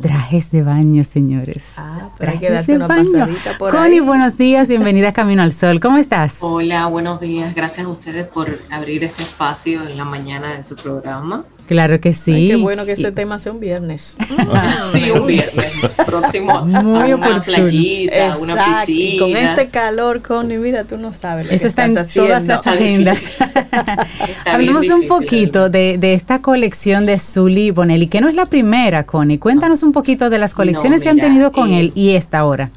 Trajes 0.00 0.50
de 0.50 0.62
baño, 0.62 1.04
señores. 1.04 1.74
Ah, 1.76 2.10
pero 2.18 2.32
hay 2.32 2.38
que 2.38 2.50
darse 2.50 2.74
una 2.76 2.86
baño. 2.86 3.12
pasadita 3.12 3.58
por 3.58 3.70
Connie, 3.72 3.98
ahí. 3.98 4.00
buenos 4.00 4.36
días. 4.38 4.68
Bienvenida 4.68 5.08
a 5.08 5.12
Camino 5.12 5.42
al 5.42 5.52
Sol. 5.52 5.80
¿Cómo 5.80 5.98
estás? 5.98 6.38
Hola, 6.42 6.86
buenos 6.86 7.20
días. 7.20 7.54
Gracias 7.54 7.86
a 7.86 7.88
ustedes 7.88 8.26
por 8.26 8.48
abrir 8.70 9.04
este 9.04 9.22
espacio 9.22 9.80
en 9.88 9.96
la 9.96 10.04
mañana 10.04 10.54
de 10.56 10.64
su 10.64 10.74
programa. 10.76 11.44
Claro 11.72 12.00
que 12.00 12.12
sí. 12.12 12.32
Ay, 12.32 12.48
qué 12.48 12.56
bueno 12.56 12.84
que 12.84 12.92
Y- 12.92 12.94
ese 13.00 13.12
tema 13.12 13.38
sea 13.38 13.52
un 13.52 13.60
viernes. 13.60 14.16
Sí, 14.92 15.10
un 15.10 15.26
viernes 15.26 15.72
próximo. 16.06 16.52
a 16.58 16.64
Muy 16.64 17.12
una 17.12 17.16
oportuno. 17.16 17.42
playita, 17.42 18.36
una 18.38 18.52
Exacto. 18.52 18.82
Y 18.92 18.94
piscina. 18.94 19.22
con 19.22 19.36
este 19.36 19.66
calor, 19.68 20.22
Connie, 20.22 20.58
mira, 20.58 20.84
tú 20.84 20.96
no 20.98 21.12
sabes 21.14 21.46
lo 21.46 21.52
Eso 21.52 21.62
que 21.62 21.68
está 21.68 21.84
en 21.86 21.94
todas 21.94 22.46
las 22.46 22.66
agendas. 22.66 23.38
Hablemos 24.46 24.86
un 24.88 25.06
poquito 25.06 25.68
de, 25.70 25.96
de 25.98 26.14
esta 26.14 26.40
colección 26.40 27.06
de 27.06 27.18
Zully 27.18 27.70
Bonelli, 27.70 28.06
que 28.06 28.20
no 28.20 28.28
es 28.28 28.34
la 28.34 28.46
primera, 28.46 29.04
Connie. 29.04 29.38
Cuéntanos 29.38 29.82
un 29.82 29.92
poquito 29.92 30.30
de 30.30 30.38
las 30.38 30.54
colecciones 30.54 31.00
No, 31.00 31.02
que 31.04 31.08
han 31.10 31.18
tenido 31.18 31.52
con 31.52 31.70
eh, 31.72 31.80
él 31.80 31.92
y 31.94 32.10
esta 32.10 32.38
ahora. 32.38 32.70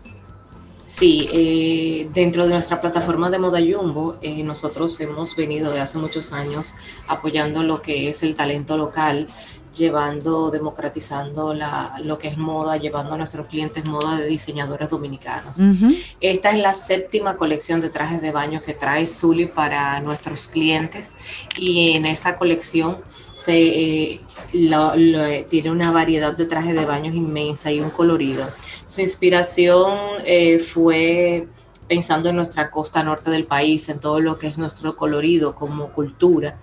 Sí, 0.87 1.27
eh, 1.33 2.07
dentro 2.13 2.45
de 2.45 2.53
nuestra 2.53 2.79
plataforma 2.79 3.29
de 3.31 3.39
Moda 3.39 3.59
Jumbo, 3.59 4.17
eh, 4.21 4.43
nosotros 4.43 4.99
hemos 5.01 5.35
venido 5.35 5.71
de 5.71 5.79
hace 5.81 5.97
muchos 5.97 6.31
años 6.31 6.75
apoyando 7.07 7.63
lo 7.63 7.81
que 7.81 8.09
es 8.09 8.21
el 8.21 8.35
talento 8.35 8.77
local, 8.77 9.27
llevando, 9.73 10.51
democratizando 10.51 11.53
la, 11.53 11.95
lo 12.03 12.17
que 12.17 12.29
es 12.29 12.37
moda, 12.37 12.77
llevando 12.77 13.15
a 13.15 13.17
nuestros 13.17 13.47
clientes 13.47 13.83
moda 13.85 14.15
de 14.17 14.27
diseñadores 14.27 14.89
dominicanos. 14.89 15.59
Esta 16.21 16.51
es 16.51 16.59
la 16.59 16.73
séptima 16.73 17.35
colección 17.35 17.81
de 17.81 17.89
trajes 17.89 18.21
de 18.21 18.31
baño 18.31 18.61
que 18.63 18.73
trae 18.73 19.05
Zully 19.07 19.47
para 19.47 19.99
nuestros 20.01 20.47
clientes 20.47 21.15
y 21.57 21.91
en 21.93 22.05
esta 22.05 22.37
colección 22.37 22.99
se, 23.33 23.57
eh, 24.13 24.21
lo- 24.53 24.95
lo- 24.95 25.45
tiene 25.49 25.69
una 25.71 25.91
variedad 25.91 26.31
de 26.37 26.45
trajes 26.45 26.73
de 26.73 26.85
baños 26.85 27.13
inmensa 27.15 27.69
y 27.69 27.81
un 27.81 27.89
colorido. 27.89 28.47
Su 28.85 29.01
inspiración 29.01 29.93
eh, 30.25 30.59
fue 30.59 31.47
pensando 31.87 32.29
en 32.29 32.35
nuestra 32.35 32.71
costa 32.71 33.03
norte 33.03 33.31
del 33.31 33.45
país, 33.45 33.89
en 33.89 33.99
todo 33.99 34.19
lo 34.19 34.37
que 34.37 34.47
es 34.47 34.57
nuestro 34.57 34.95
colorido 34.95 35.55
como 35.55 35.91
cultura. 35.91 36.57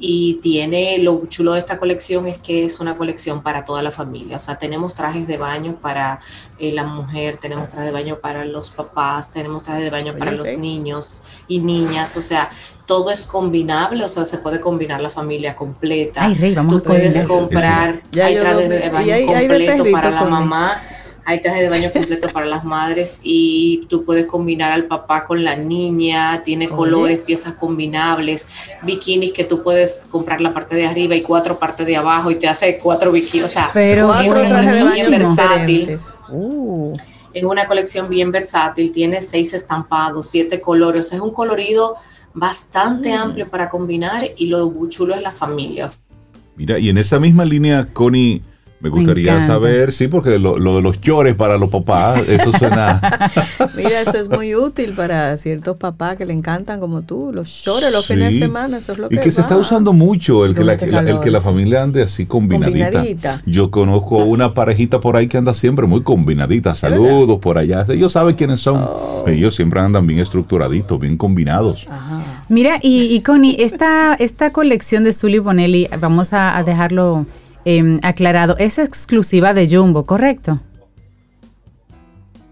Y 0.00 0.38
tiene, 0.42 0.98
lo 0.98 1.26
chulo 1.26 1.54
de 1.54 1.58
esta 1.58 1.80
colección 1.80 2.28
es 2.28 2.38
que 2.38 2.64
es 2.64 2.78
una 2.78 2.96
colección 2.96 3.42
para 3.42 3.64
toda 3.64 3.82
la 3.82 3.90
familia. 3.90 4.36
O 4.36 4.40
sea, 4.40 4.56
tenemos 4.56 4.94
trajes 4.94 5.26
de 5.26 5.36
baño 5.38 5.80
para 5.82 6.20
eh, 6.60 6.72
la 6.72 6.84
mujer, 6.84 7.38
tenemos 7.38 7.68
trajes 7.68 7.86
de 7.86 7.90
baño 7.90 8.18
para 8.22 8.44
los 8.44 8.70
papás, 8.70 9.32
tenemos 9.32 9.64
trajes 9.64 9.82
de 9.82 9.90
baño 9.90 10.14
para 10.16 10.30
los 10.30 10.56
niños 10.56 11.24
y 11.48 11.58
niñas. 11.58 12.16
O 12.16 12.22
sea, 12.22 12.48
todo 12.86 13.10
es 13.10 13.26
combinable, 13.26 14.04
o 14.04 14.08
sea, 14.08 14.24
se 14.24 14.38
puede 14.38 14.60
combinar 14.60 15.00
la 15.00 15.10
familia 15.10 15.56
completa. 15.56 16.26
Ay, 16.26 16.34
Rey, 16.34 16.54
vamos 16.54 16.74
Tú 16.74 16.78
a 16.78 16.82
poner 16.82 17.10
puedes 17.10 17.26
comprar, 17.26 18.02
hay 18.22 18.36
trajes 18.36 18.68
de 18.68 18.90
baño 18.90 19.26
completo 19.26 19.84
para 19.90 20.10
la 20.12 20.24
mamá, 20.24 20.80
hay 21.28 21.42
trajes 21.42 21.60
de 21.60 21.68
baño 21.68 21.90
completo 21.92 22.28
para 22.32 22.46
las 22.46 22.64
madres 22.64 23.20
y 23.22 23.84
tú 23.90 24.02
puedes 24.02 24.24
combinar 24.24 24.72
al 24.72 24.86
papá 24.86 25.26
con 25.26 25.44
la 25.44 25.56
niña, 25.56 26.42
tiene 26.42 26.68
Oye. 26.68 26.74
colores, 26.74 27.18
piezas 27.18 27.52
combinables, 27.52 28.48
bikinis 28.82 29.34
que 29.34 29.44
tú 29.44 29.62
puedes 29.62 30.08
comprar 30.10 30.40
la 30.40 30.54
parte 30.54 30.74
de 30.74 30.86
arriba 30.86 31.14
y 31.14 31.20
cuatro 31.20 31.58
partes 31.58 31.84
de 31.84 31.98
abajo 31.98 32.30
y 32.30 32.36
te 32.36 32.48
hace 32.48 32.78
cuatro 32.78 33.12
bikinis, 33.12 33.44
o 33.44 33.48
sea, 33.48 33.68
Pero 33.74 34.06
Cuatro 34.06 34.40
una 34.40 34.48
trajes 34.48 34.74
de 34.76 34.80
colección 34.80 34.88
baño 34.88 34.94
bien 35.10 35.20
versátil. 35.20 35.98
Uh, 36.30 36.94
Es 37.34 37.44
una 37.44 37.66
colección 37.66 38.08
bien 38.08 38.32
versátil, 38.32 38.90
tiene 38.90 39.20
seis 39.20 39.52
estampados, 39.52 40.30
siete 40.30 40.62
colores, 40.62 41.00
o 41.00 41.08
sea, 41.10 41.16
es 41.18 41.22
un 41.22 41.34
colorido 41.34 41.94
bastante 42.32 43.10
Mm. 43.10 43.20
amplio 43.20 43.48
para 43.50 43.68
combinar 43.68 44.22
y 44.38 44.46
lo 44.46 44.72
chulo 44.88 45.14
es 45.14 45.20
la 45.20 45.30
familia. 45.32 45.88
Mira, 46.56 46.78
y 46.78 46.88
en 46.88 46.96
esa 46.96 47.20
misma 47.20 47.44
línea, 47.44 47.86
Connie, 47.92 48.42
me 48.80 48.90
gustaría 48.90 49.40
saber, 49.40 49.92
sí, 49.92 50.08
porque 50.08 50.38
lo, 50.38 50.58
lo 50.58 50.76
de 50.76 50.82
los 50.82 51.00
chores 51.00 51.34
para 51.34 51.58
los 51.58 51.70
papás, 51.70 52.28
eso 52.28 52.52
suena... 52.52 53.00
mira, 53.76 54.00
eso 54.00 54.18
es 54.18 54.28
muy 54.28 54.54
útil 54.54 54.92
para 54.92 55.36
ciertos 55.36 55.76
papás 55.76 56.16
que 56.16 56.24
le 56.24 56.32
encantan 56.32 56.80
como 56.80 57.02
tú, 57.02 57.30
los 57.32 57.48
shorts, 57.48 57.92
los 57.92 58.06
fines 58.06 58.34
de 58.34 58.38
semana, 58.38 58.78
eso 58.78 58.92
es 58.92 58.98
lo 58.98 59.06
Y 59.06 59.16
que 59.16 59.28
que 59.28 59.30
se 59.32 59.40
está 59.40 59.56
usando 59.56 59.92
mucho 59.92 60.46
el 60.46 60.54
que, 60.54 60.64
la, 60.64 60.74
el 60.74 61.20
que 61.20 61.30
la 61.30 61.40
familia 61.40 61.82
ande 61.82 62.02
así 62.02 62.24
combinadita. 62.24 62.90
Combinadita. 62.92 63.42
Yo 63.46 63.70
conozco 63.70 64.18
una 64.18 64.54
parejita 64.54 65.00
por 65.00 65.16
ahí 65.16 65.28
que 65.28 65.36
anda 65.36 65.52
siempre 65.54 65.86
muy 65.86 66.02
combinadita. 66.02 66.74
Saludos 66.74 67.38
por 67.40 67.58
allá. 67.58 67.84
Ellos 67.88 68.12
saben 68.12 68.36
quiénes 68.36 68.60
son. 68.60 68.82
Oh. 68.82 69.24
Ellos 69.26 69.54
siempre 69.54 69.80
andan 69.80 70.06
bien 70.06 70.20
estructuraditos, 70.20 70.98
bien 70.98 71.16
combinados. 71.16 71.86
Ajá. 71.90 72.44
Mira, 72.48 72.78
y, 72.80 73.14
y 73.14 73.20
Connie, 73.20 73.56
esta, 73.58 74.14
esta 74.14 74.50
colección 74.52 75.04
de 75.04 75.12
Zully 75.12 75.38
Bonelli, 75.38 75.88
vamos 76.00 76.32
a, 76.32 76.56
a 76.56 76.62
dejarlo 76.62 77.26
em, 77.76 78.00
aclarado, 78.02 78.56
es 78.58 78.78
exclusiva 78.78 79.52
de 79.52 79.68
Jumbo, 79.68 80.06
¿correcto? 80.06 80.60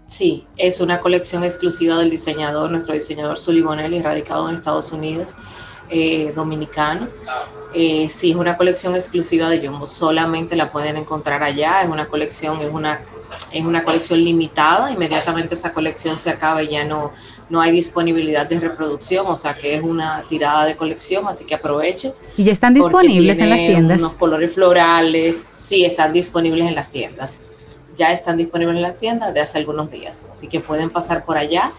Sí, 0.05 0.45
es 0.57 0.79
una 0.79 1.01
colección 1.01 1.43
exclusiva 1.43 1.97
del 1.97 2.11
diseñador, 2.11 2.69
nuestro 2.69 2.93
diseñador 2.93 3.39
Sully 3.39 3.61
Bonelli, 3.61 3.99
radicado 4.01 4.47
en 4.47 4.55
Estados 4.55 4.91
Unidos, 4.91 5.35
eh, 5.89 6.31
dominicano. 6.35 7.07
Eh, 7.73 8.07
sí, 8.11 8.29
es 8.29 8.35
una 8.35 8.57
colección 8.57 8.93
exclusiva 8.93 9.49
de 9.49 9.67
Jumbo, 9.67 9.87
solamente 9.87 10.55
la 10.55 10.71
pueden 10.71 10.97
encontrar 10.97 11.41
allá, 11.41 11.81
es 11.81 11.89
una 11.89 12.05
colección, 12.05 12.61
es 12.61 12.69
una, 12.71 13.01
es 13.51 13.65
una 13.65 13.83
colección 13.83 14.23
limitada, 14.23 14.91
inmediatamente 14.91 15.55
esa 15.55 15.73
colección 15.73 16.15
se 16.15 16.29
acaba 16.29 16.61
y 16.61 16.69
ya 16.69 16.85
no, 16.85 17.11
no 17.49 17.61
hay 17.61 17.71
disponibilidad 17.71 18.45
de 18.45 18.59
reproducción, 18.59 19.25
o 19.27 19.35
sea 19.35 19.53
que 19.55 19.75
es 19.75 19.83
una 19.83 20.23
tirada 20.27 20.65
de 20.65 20.75
colección, 20.75 21.27
así 21.27 21.45
que 21.45 21.55
aprovechen. 21.55 22.11
Y 22.35 22.43
ya 22.43 22.51
están 22.51 22.73
disponibles 22.73 23.39
en 23.39 23.49
las 23.49 23.59
tiendas. 23.59 23.99
Unos 23.99 24.13
colores 24.13 24.53
florales, 24.53 25.47
sí, 25.55 25.85
están 25.85 26.13
disponibles 26.13 26.67
en 26.67 26.75
las 26.75 26.91
tiendas. 26.91 27.43
Ya 27.95 28.11
están 28.11 28.37
disponibles 28.37 28.75
en 28.75 28.81
las 28.81 28.97
tiendas 28.97 29.33
de 29.33 29.41
hace 29.41 29.57
algunos 29.57 29.89
días. 29.89 30.29
Así 30.31 30.47
que 30.47 30.59
pueden 30.59 30.89
pasar 30.89 31.25
por 31.25 31.37
allá 31.37 31.71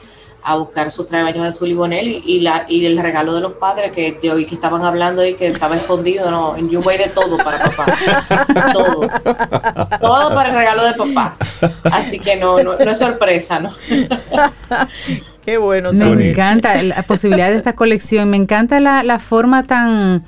a 0.42 0.56
buscar 0.56 0.90
sus 0.90 1.06
traje 1.06 1.38
de 1.38 1.52
Zully 1.52 1.74
Bonelli 1.74 2.22
y, 2.24 2.40
la, 2.40 2.64
y 2.68 2.84
el 2.86 2.98
regalo 2.98 3.34
de 3.34 3.40
los 3.40 3.54
padres 3.54 3.92
que 3.92 4.18
yo 4.22 4.36
vi 4.36 4.46
que 4.46 4.54
estaban 4.54 4.84
hablando 4.84 5.24
y 5.26 5.34
que 5.34 5.46
estaba 5.46 5.76
escondido, 5.76 6.30
no, 6.30 6.56
en 6.56 6.70
You 6.70 6.80
de 6.80 7.10
todo 7.14 7.36
para 7.38 7.58
papá. 7.58 7.86
todo. 8.72 9.08
Todo 10.00 10.34
para 10.34 10.48
el 10.48 10.54
regalo 10.54 10.84
de 10.84 10.92
papá. 10.94 11.36
Así 11.84 12.18
que 12.18 12.36
no, 12.36 12.62
no, 12.62 12.72
es 12.74 12.98
sorpresa, 12.98 13.58
¿no? 13.58 13.70
Qué 15.48 15.56
bueno. 15.56 15.92
Me 15.94 16.28
encanta 16.28 16.82
la 16.82 17.02
posibilidad 17.04 17.48
de 17.48 17.56
esta 17.56 17.74
colección, 17.74 18.28
me 18.28 18.36
encanta 18.36 18.80
la, 18.80 19.02
la 19.02 19.18
forma 19.18 19.62
tan 19.62 20.22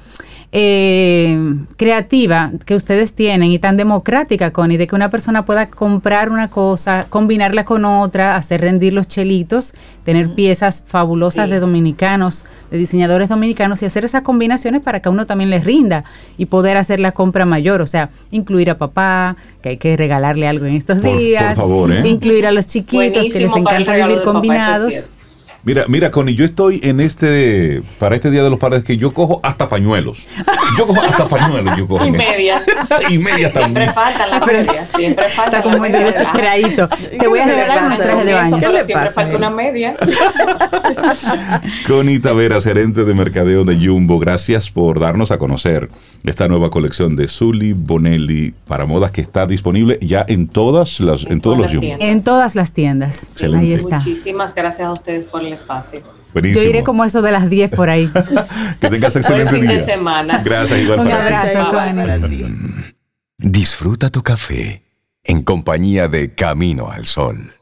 eh, 0.53 1.39
creativa 1.77 2.51
que 2.67 2.75
ustedes 2.75 3.15
tienen 3.15 3.53
y 3.53 3.61
tan 3.61 3.77
democrática, 3.77 4.53
Connie, 4.53 4.79
de 4.79 4.89
que 4.89 4.97
una 4.97 5.09
persona 5.09 5.45
pueda 5.45 5.71
comprar 5.71 6.29
una 6.29 6.49
cosa, 6.51 7.07
combinarla 7.09 7.65
con 7.65 7.85
otra, 7.85 8.35
hacer 8.35 8.61
rendir 8.61 8.93
los 8.93 9.07
chelitos, 9.07 9.75
tener 10.05 10.35
piezas 10.35 10.83
fabulosas 10.89 11.49
de 11.51 11.61
dominicanos, 11.61 12.45
de 12.73 12.79
diseñadores 12.79 13.29
dominicanos 13.29 13.81
y 13.83 13.87
hacer 13.87 14.05
esas 14.05 14.23
combinaciones 14.23 14.83
para 14.83 15.01
que 15.01 15.09
a 15.09 15.13
uno 15.13 15.25
también 15.25 15.51
les 15.51 15.65
rinda 15.65 16.03
y 16.37 16.47
poder 16.47 16.77
hacer 16.79 16.99
la 16.99 17.13
compra 17.13 17.47
mayor, 17.47 17.81
o 17.81 17.87
sea, 17.87 18.11
incluir 18.33 18.71
a 18.71 18.79
papá, 18.79 19.37
que 19.63 19.69
hay 19.69 19.77
que 19.77 19.97
regalarle 19.97 20.49
algo 20.49 20.67
en 20.67 20.75
estos 20.75 21.01
días, 21.01 21.59
¿eh? 21.59 22.09
incluir 22.09 22.47
a 22.49 22.51
los 22.51 22.67
chiquitos 22.67 23.33
que 23.33 23.41
les 23.41 23.55
encanta 23.55 23.95
vivir 23.95 24.19
combinados. 24.25 25.11
Mira, 25.63 25.85
mira, 25.89 26.11
Connie, 26.11 26.35
yo 26.35 26.47
estoy 26.47 26.81
en 26.83 27.01
este, 27.01 27.83
para 27.99 28.15
este 28.15 28.31
Día 28.31 28.43
de 28.43 28.49
los 28.49 28.59
Padres, 28.59 28.83
que 28.83 28.97
yo 28.97 29.13
cojo 29.13 29.41
hasta 29.43 29.69
pañuelos. 29.69 30.27
Yo 30.79 30.87
cojo 30.87 31.03
hasta 31.03 31.27
pañuelos, 31.27 31.77
yo 31.77 31.87
cojo. 31.87 32.07
y 32.07 32.11
medias. 32.11 32.65
y 33.11 33.19
medias 33.19 33.53
también. 33.53 33.91
Siempre 33.91 33.93
faltan 33.93 34.31
las 34.31 34.47
medias, 34.47 34.89
siempre 34.91 35.29
faltan 35.29 35.61
Está 35.61 35.63
como 35.63 35.79
muy 35.79 35.91
desesperadito. 35.91 36.89
Te 36.89 37.27
voy 37.29 37.41
a 37.41 37.45
regalar 37.45 37.87
unas 37.87 37.99
trajes 37.99 38.25
de 38.25 38.33
baño. 38.33 38.61
Siempre 38.83 39.11
falta 39.11 39.37
una 39.37 39.51
media. 39.51 39.97
Connie 41.87 42.21
Tavera, 42.21 42.61
gerente 42.61 43.05
de 43.05 43.15
mercadeo 43.15 43.65
de 43.65 43.77
Jumbo, 43.77 44.19
gracias 44.19 44.71
por 44.71 44.99
darnos 44.99 45.31
a 45.31 45.39
conocer 45.39 45.91
esta 46.25 46.49
nueva 46.49 46.71
colección 46.71 47.17
de 47.17 47.29
Zully 47.29 47.73
Bonelli 47.73 48.55
para 48.67 48.87
modas 48.87 49.11
que 49.11 49.21
está 49.21 49.47
disponible 49.47 49.99
ya 50.01 50.25
en 50.27 50.49
todas 50.49 51.01
las, 51.01 51.25
en, 51.25 51.41
todos 51.41 51.59
los 51.59 51.73
Jumbo. 51.73 51.97
En 51.99 52.23
todas 52.23 52.55
las 52.55 52.73
tiendas. 52.73 53.23
Excelente. 53.23 53.67
Ahí 53.67 53.73
está. 53.73 53.97
Muchísimas 53.97 54.55
gracias 54.55 54.89
a 54.89 54.93
ustedes 54.93 55.25
por 55.25 55.43
espacio. 55.53 56.01
Yo 56.35 56.63
iré 56.63 56.85
como 56.85 57.05
eso 57.05 57.23
de 57.23 57.33
las 57.33 57.51
10 57.51 57.71
por 57.73 57.91
ahí. 57.91 58.09
que 58.81 58.89
tengas 58.89 59.17
excelente 59.17 59.51
fin 59.51 59.63
día. 59.63 59.73
de 59.73 59.81
semana. 59.81 60.43
Gracias, 60.45 60.81
igual 60.81 61.01
Un 61.01 61.11
abrazo, 61.11 61.73
Disfruta 63.39 64.11
tu 64.11 64.23
café 64.23 64.83
en 65.25 65.43
compañía 65.43 66.09
de 66.09 66.35
Camino 66.35 66.91
al 66.91 67.07
Sol. 67.07 67.55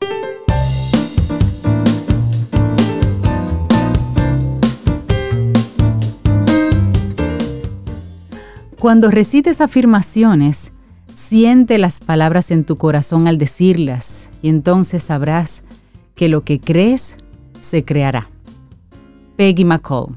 Cuando 8.79 9.11
recites 9.11 9.61
afirmaciones, 9.61 10.73
siente 11.13 11.79
las 11.79 11.99
palabras 11.99 12.53
en 12.53 12.65
tu 12.65 12.77
corazón 12.77 13.27
al 13.27 13.37
decirlas 13.37 14.31
y 14.41 14.49
entonces 14.49 15.03
sabrás 15.03 15.65
que 16.15 16.29
lo 16.29 16.45
que 16.45 16.61
crees 16.61 17.17
se 17.61 17.85
creará. 17.85 18.29
Peggy 19.37 19.65
McCall. 19.65 20.15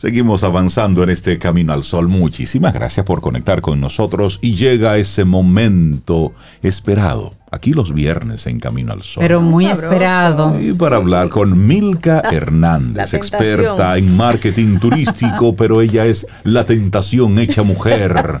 Seguimos 0.00 0.44
avanzando 0.44 1.02
en 1.02 1.10
este 1.10 1.38
camino 1.38 1.74
al 1.74 1.82
sol. 1.82 2.08
Muchísimas 2.08 2.72
gracias 2.72 3.04
por 3.04 3.20
conectar 3.20 3.60
con 3.60 3.82
nosotros 3.82 4.38
y 4.40 4.54
llega 4.54 4.96
ese 4.96 5.26
momento 5.26 6.32
esperado. 6.62 7.34
Aquí 7.50 7.74
los 7.74 7.92
viernes 7.92 8.46
en 8.46 8.60
Camino 8.60 8.94
al 8.94 9.02
Sol. 9.02 9.20
Pero 9.20 9.42
muy 9.42 9.66
esperado. 9.66 10.58
Y 10.58 10.72
para 10.72 10.96
hablar 10.96 11.28
con 11.28 11.66
Milka 11.66 12.22
Hernández, 12.30 13.12
experta 13.12 13.98
en 13.98 14.16
marketing 14.16 14.78
turístico, 14.78 15.54
pero 15.58 15.82
ella 15.82 16.06
es 16.06 16.26
la 16.44 16.64
tentación 16.64 17.38
hecha 17.38 17.62
mujer. 17.62 18.40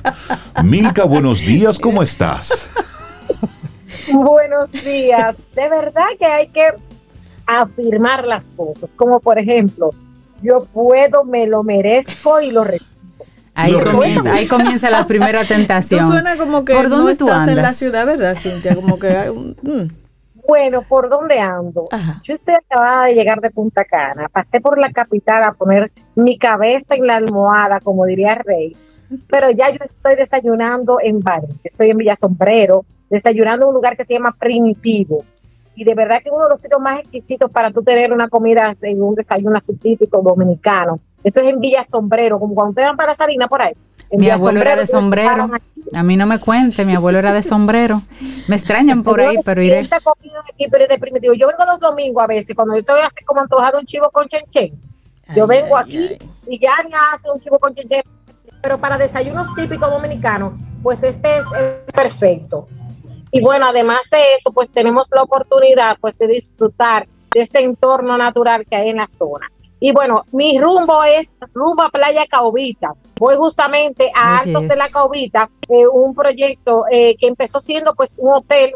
Milka, 0.64 1.04
buenos 1.04 1.40
días, 1.40 1.78
¿cómo 1.78 2.02
estás? 2.02 2.70
Buenos 4.12 4.72
días. 4.72 5.36
De 5.54 5.68
verdad 5.68 6.06
que 6.18 6.26
hay 6.26 6.48
que 6.48 6.72
afirmar 7.58 8.26
las 8.26 8.44
cosas, 8.56 8.90
como 8.96 9.20
por 9.20 9.38
ejemplo, 9.38 9.90
yo 10.42 10.60
puedo, 10.60 11.24
me 11.24 11.46
lo 11.46 11.62
merezco 11.62 12.40
y 12.40 12.50
lo 12.52 12.64
recibo. 12.64 12.90
Ahí, 13.54 13.74
comienza, 13.74 14.32
ahí 14.32 14.46
comienza 14.46 14.90
la 14.90 15.04
primera 15.04 15.44
tentación. 15.44 16.00
Tú 16.00 16.06
suena 16.06 16.36
como 16.36 16.64
que 16.64 16.72
¿Por 16.72 16.88
dónde 16.88 17.04
no 17.04 17.10
estás 17.10 17.48
en 17.48 17.56
la 17.56 17.72
ciudad, 17.72 18.06
¿verdad, 18.06 18.34
Cintia? 18.34 18.74
Como 18.74 18.98
que 18.98 19.08
hay 19.08 19.28
un, 19.28 19.56
mm. 19.60 19.88
Bueno, 20.46 20.82
¿por 20.82 21.10
dónde 21.10 21.38
ando? 21.38 21.88
Yo 22.22 22.34
estoy 22.34 22.54
acabada 22.54 23.06
de 23.06 23.14
llegar 23.14 23.40
de 23.40 23.50
Punta 23.50 23.84
Cana. 23.84 24.28
Pasé 24.28 24.60
por 24.60 24.78
la 24.78 24.90
capital 24.90 25.42
a 25.42 25.52
poner 25.52 25.92
mi 26.14 26.38
cabeza 26.38 26.94
en 26.94 27.06
la 27.06 27.16
almohada, 27.16 27.80
como 27.80 28.06
diría 28.06 28.34
Rey. 28.36 28.76
Pero 29.28 29.50
ya 29.50 29.70
yo 29.70 29.78
estoy 29.84 30.16
desayunando 30.16 30.98
en 31.02 31.20
Bari. 31.20 31.48
Estoy 31.62 31.90
en 31.90 31.98
Villa 31.98 32.16
Sombrero, 32.16 32.84
desayunando 33.10 33.66
en 33.66 33.68
un 33.68 33.74
lugar 33.74 33.96
que 33.96 34.04
se 34.04 34.14
llama 34.14 34.34
Primitivo 34.38 35.24
y 35.74 35.84
de 35.84 35.94
verdad 35.94 36.20
que 36.22 36.30
uno 36.30 36.44
de 36.44 36.50
los 36.50 36.60
sitios 36.60 36.80
más 36.80 37.00
exquisitos 37.00 37.50
para 37.50 37.70
tú 37.70 37.82
tener 37.82 38.12
una 38.12 38.28
comida 38.28 38.74
en 38.82 39.02
un 39.02 39.14
desayuno 39.14 39.56
así 39.56 39.74
típico 39.76 40.20
dominicano. 40.22 41.00
Eso 41.22 41.40
es 41.40 41.48
en 41.48 41.60
Villa 41.60 41.84
Sombrero, 41.84 42.38
como 42.38 42.54
cuando 42.54 42.70
ustedes 42.70 42.88
van 42.88 42.96
para 42.96 43.14
Salina 43.14 43.46
por 43.48 43.62
ahí. 43.62 43.74
mi 44.12 44.30
abuelo 44.30 44.60
era 44.60 44.76
de 44.76 44.86
sombrero. 44.86 45.50
A 45.94 46.02
mí 46.02 46.16
no 46.16 46.26
me 46.26 46.38
cuente, 46.38 46.84
mi 46.84 46.94
abuelo 46.94 47.18
era 47.18 47.32
de 47.32 47.42
sombrero. 47.42 48.02
Me 48.48 48.56
extrañan 48.56 49.02
por 49.02 49.20
ahí, 49.20 49.36
pero 49.44 49.62
iré. 49.62 49.78
Esta 49.78 50.00
comida 50.00 50.40
aquí, 50.52 50.66
pero 50.70 50.86
de 50.86 50.98
primitivo. 50.98 51.34
Yo 51.34 51.46
vengo 51.48 51.64
los 51.64 51.80
domingos 51.80 52.22
a 52.22 52.26
veces, 52.26 52.54
cuando 52.54 52.74
yo 52.74 52.80
estoy 52.80 53.00
así 53.00 53.24
como 53.24 53.40
antojado 53.40 53.78
un 53.78 53.84
chivo 53.84 54.10
con 54.10 54.26
chenchen. 54.28 54.72
Yo 55.34 55.46
vengo 55.46 55.76
aquí 55.76 56.18
y 56.46 56.58
ya 56.58 56.72
me 56.84 56.96
hace 57.14 57.30
un 57.32 57.40
chivo 57.40 57.58
con 57.58 57.74
chenchen. 57.74 58.02
Pero 58.62 58.78
para 58.78 58.98
desayunos 58.98 59.54
típicos 59.54 59.90
dominicanos, 59.90 60.54
pues 60.82 61.02
este 61.02 61.28
es 61.38 61.44
perfecto. 61.92 62.68
Y 63.32 63.40
bueno, 63.40 63.66
además 63.66 64.02
de 64.10 64.34
eso, 64.36 64.52
pues 64.52 64.70
tenemos 64.70 65.08
la 65.14 65.22
oportunidad 65.22 65.96
pues 66.00 66.18
de 66.18 66.26
disfrutar 66.26 67.06
de 67.32 67.42
este 67.42 67.62
entorno 67.62 68.16
natural 68.16 68.66
que 68.68 68.76
hay 68.76 68.88
en 68.88 68.96
la 68.96 69.08
zona. 69.08 69.48
Y 69.78 69.92
bueno, 69.92 70.24
mi 70.32 70.58
rumbo 70.58 71.02
es 71.04 71.28
rumbo 71.54 71.82
a 71.82 71.88
Playa 71.88 72.26
Caobita. 72.26 72.92
Voy 73.18 73.34
justamente 73.36 74.10
a 74.14 74.40
Altos 74.40 74.68
de 74.68 74.76
la 74.76 74.88
Caobita, 74.88 75.48
eh, 75.68 75.86
un 75.86 76.14
proyecto 76.14 76.84
eh, 76.92 77.16
que 77.16 77.26
empezó 77.26 77.60
siendo 77.60 77.94
pues 77.94 78.16
un 78.18 78.34
hotel. 78.34 78.72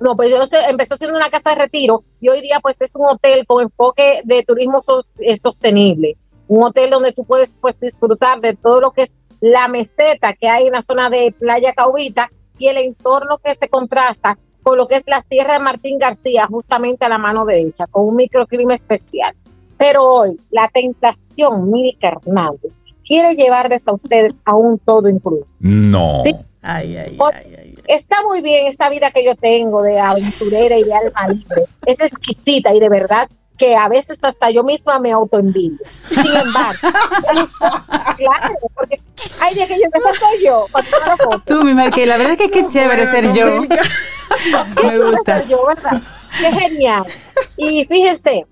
No, 0.00 0.16
pues 0.16 0.32
empezó 0.68 0.96
siendo 0.96 1.16
una 1.16 1.30
casa 1.30 1.50
de 1.50 1.56
retiro 1.56 2.04
y 2.20 2.28
hoy 2.28 2.40
día 2.40 2.60
pues 2.60 2.80
es 2.80 2.94
un 2.96 3.06
hotel 3.06 3.46
con 3.46 3.62
enfoque 3.62 4.20
de 4.24 4.42
turismo 4.44 4.78
eh, 5.18 5.36
sostenible. 5.36 6.16
Un 6.48 6.64
hotel 6.64 6.90
donde 6.90 7.12
tú 7.12 7.24
puedes 7.24 7.58
pues 7.60 7.78
disfrutar 7.80 8.40
de 8.40 8.54
todo 8.54 8.80
lo 8.80 8.92
que 8.92 9.02
es 9.02 9.16
la 9.40 9.68
meseta 9.68 10.34
que 10.34 10.48
hay 10.48 10.66
en 10.66 10.72
la 10.72 10.82
zona 10.82 11.10
de 11.10 11.34
Playa 11.38 11.74
Caobita 11.74 12.30
y 12.58 12.68
el 12.68 12.78
entorno 12.78 13.38
que 13.38 13.54
se 13.54 13.68
contrasta 13.68 14.38
con 14.62 14.78
lo 14.78 14.88
que 14.88 14.96
es 14.96 15.04
la 15.06 15.22
tierra 15.22 15.54
de 15.54 15.60
Martín 15.60 15.98
García, 15.98 16.46
justamente 16.50 17.04
a 17.04 17.08
la 17.08 17.18
mano 17.18 17.44
derecha, 17.44 17.86
con 17.86 18.08
un 18.08 18.16
microclima 18.16 18.74
especial. 18.74 19.34
Pero 19.78 20.04
hoy, 20.04 20.40
la 20.50 20.68
tentación, 20.68 21.70
Milka 21.70 22.08
Hernández, 22.08 22.82
quiere 23.06 23.36
llevarles 23.36 23.86
a 23.86 23.92
ustedes 23.92 24.40
a 24.44 24.56
un 24.56 24.78
todo 24.78 25.08
incluido. 25.08 25.46
No. 25.60 26.24
Ay, 26.62 26.96
ay, 26.96 27.16
ay, 27.20 27.76
Está 27.86 28.16
muy 28.24 28.42
bien 28.42 28.66
esta 28.66 28.90
vida 28.90 29.12
que 29.12 29.24
yo 29.24 29.36
tengo 29.36 29.82
de 29.82 30.00
aventurera 30.00 30.76
y 30.76 30.82
de 30.82 30.92
alma 30.92 31.28
libre. 31.28 31.62
Es 31.86 32.00
exquisita 32.00 32.74
y 32.74 32.80
de 32.80 32.88
verdad 32.88 33.28
que 33.56 33.76
a 33.76 33.88
veces 33.88 34.22
hasta 34.22 34.50
yo 34.50 34.62
misma 34.62 34.98
me 34.98 35.12
autoenvidio. 35.12 35.78
Sin 36.08 36.34
embargo, 36.34 36.80
claro, 38.16 38.54
porque 38.74 39.00
hay 39.40 39.54
días 39.54 39.68
que 39.68 39.78
yo 39.78 39.84
empecé 39.84 40.18
soy 40.18 40.44
yo. 40.44 40.66
Tú, 41.44 41.64
mi 41.64 41.90
que 41.90 42.06
la 42.06 42.16
verdad 42.16 42.34
es 42.34 42.38
que 42.38 42.50
qué 42.50 42.66
chévere 42.66 43.06
ser 43.06 43.32
yo. 43.32 43.60
me 44.82 44.98
gusta. 44.98 45.42
Yo, 45.44 45.66
¿verdad? 45.66 46.00
Qué 46.38 46.52
genial. 46.52 47.04
Y 47.56 47.84
fíjense 47.86 48.46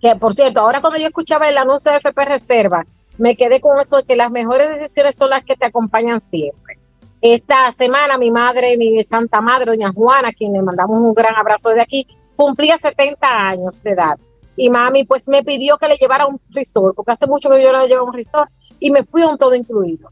que, 0.00 0.16
por 0.16 0.34
cierto, 0.34 0.60
ahora 0.60 0.80
cuando 0.80 0.98
yo 0.98 1.06
escuchaba 1.06 1.48
el 1.48 1.58
anuncio 1.58 1.90
de 1.90 1.98
FP 1.98 2.24
Reserva, 2.24 2.84
me 3.18 3.36
quedé 3.36 3.60
con 3.60 3.78
eso 3.80 3.98
de 3.98 4.04
que 4.04 4.16
las 4.16 4.30
mejores 4.30 4.70
decisiones 4.70 5.16
son 5.16 5.30
las 5.30 5.44
que 5.44 5.56
te 5.56 5.66
acompañan 5.66 6.20
siempre. 6.20 6.78
Esta 7.20 7.70
semana 7.72 8.16
mi 8.16 8.30
madre, 8.30 8.78
mi 8.78 9.02
santa 9.04 9.42
madre, 9.42 9.72
doña 9.72 9.92
Juana, 9.92 10.28
a 10.28 10.32
quien 10.32 10.54
le 10.54 10.62
mandamos 10.62 10.98
un 10.98 11.12
gran 11.12 11.36
abrazo 11.36 11.68
desde 11.68 11.82
aquí, 11.82 12.06
cumplía 12.40 12.78
70 12.78 13.48
años 13.48 13.82
de 13.82 13.90
edad. 13.90 14.18
Y 14.56 14.70
mami 14.70 15.04
pues 15.04 15.28
me 15.28 15.42
pidió 15.44 15.76
que 15.76 15.88
le 15.88 15.96
llevara 15.96 16.26
un 16.26 16.40
resort, 16.48 16.96
porque 16.96 17.12
hace 17.12 17.26
mucho 17.26 17.50
que 17.50 17.62
yo 17.62 17.70
no 17.70 17.82
le 17.82 17.88
llevo 17.88 18.06
un 18.06 18.14
resort, 18.14 18.50
y 18.78 18.90
me 18.90 19.04
fui 19.04 19.20
a 19.20 19.28
un 19.28 19.36
todo 19.36 19.54
incluido. 19.54 20.10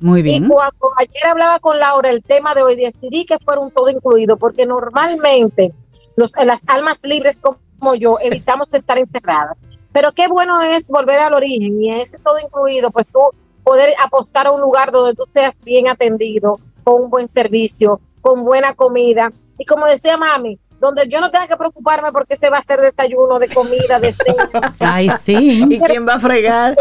Muy 0.00 0.22
bien. 0.22 0.44
Y 0.44 0.48
cuando 0.48 0.90
ayer 0.98 1.26
hablaba 1.30 1.60
con 1.60 1.78
Laura 1.78 2.10
el 2.10 2.22
tema 2.22 2.52
de 2.56 2.62
hoy, 2.62 2.74
decidí 2.74 3.24
que 3.24 3.38
fuera 3.38 3.60
un 3.60 3.70
todo 3.70 3.88
incluido, 3.90 4.36
porque 4.36 4.66
normalmente 4.66 5.72
los, 6.16 6.32
las 6.44 6.62
almas 6.66 7.00
libres 7.04 7.40
como 7.40 7.94
yo 7.94 8.18
evitamos 8.20 8.74
estar 8.74 8.98
encerradas. 8.98 9.62
Pero 9.92 10.10
qué 10.10 10.26
bueno 10.26 10.60
es 10.62 10.88
volver 10.88 11.20
al 11.20 11.34
origen 11.34 11.80
y 11.80 11.92
ese 12.00 12.18
todo 12.18 12.40
incluido, 12.40 12.90
pues 12.90 13.08
tú 13.08 13.20
poder 13.62 13.94
apostar 14.04 14.48
a 14.48 14.50
un 14.50 14.60
lugar 14.60 14.90
donde 14.90 15.14
tú 15.14 15.24
seas 15.28 15.56
bien 15.62 15.86
atendido, 15.86 16.58
con 16.82 17.04
un 17.04 17.10
buen 17.10 17.28
servicio, 17.28 18.00
con 18.20 18.44
buena 18.44 18.74
comida. 18.74 19.32
Y 19.58 19.64
como 19.64 19.86
decía 19.86 20.16
mami, 20.16 20.58
donde 20.80 21.08
yo 21.08 21.20
no 21.20 21.30
tenga 21.30 21.48
que 21.48 21.56
preocuparme 21.56 22.12
porque 22.12 22.36
se 22.36 22.50
va 22.50 22.58
a 22.58 22.60
hacer 22.60 22.80
desayuno, 22.80 23.38
de 23.38 23.48
comida, 23.48 23.98
de 23.98 24.12
cena. 24.12 24.48
Ay, 24.78 25.10
sí. 25.10 25.64
¿Y 25.68 25.80
quién 25.80 26.06
va 26.06 26.14
a 26.14 26.20
fregar? 26.20 26.76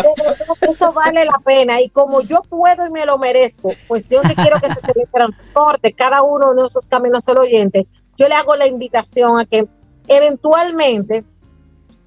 Eso 0.62 0.93
vale 0.93 1.26
la 1.26 1.39
pena. 1.43 1.82
Y 1.82 1.89
como 1.89 2.22
yo 2.22 2.41
puedo 2.43 2.86
y 2.86 2.91
me 2.91 3.06
lo 3.06 3.18
merezco, 3.18 3.72
pues 3.88 4.08
yo 4.08 4.22
te 4.22 4.36
quiero 4.36 4.60
que 4.60 4.74
se 4.74 4.82
teletransporte 4.82 5.93
cada 5.93 6.22
uno 6.22 6.54
de 6.54 6.66
esos 6.66 6.88
caminos 6.88 7.28
al 7.28 7.39
oyente. 7.39 7.88
Yo 8.18 8.28
le 8.28 8.36
hago 8.36 8.56
la 8.56 8.68
invitación 8.68 9.39
a 9.39 9.45
que 9.45 9.68
eventualmente 10.08 11.24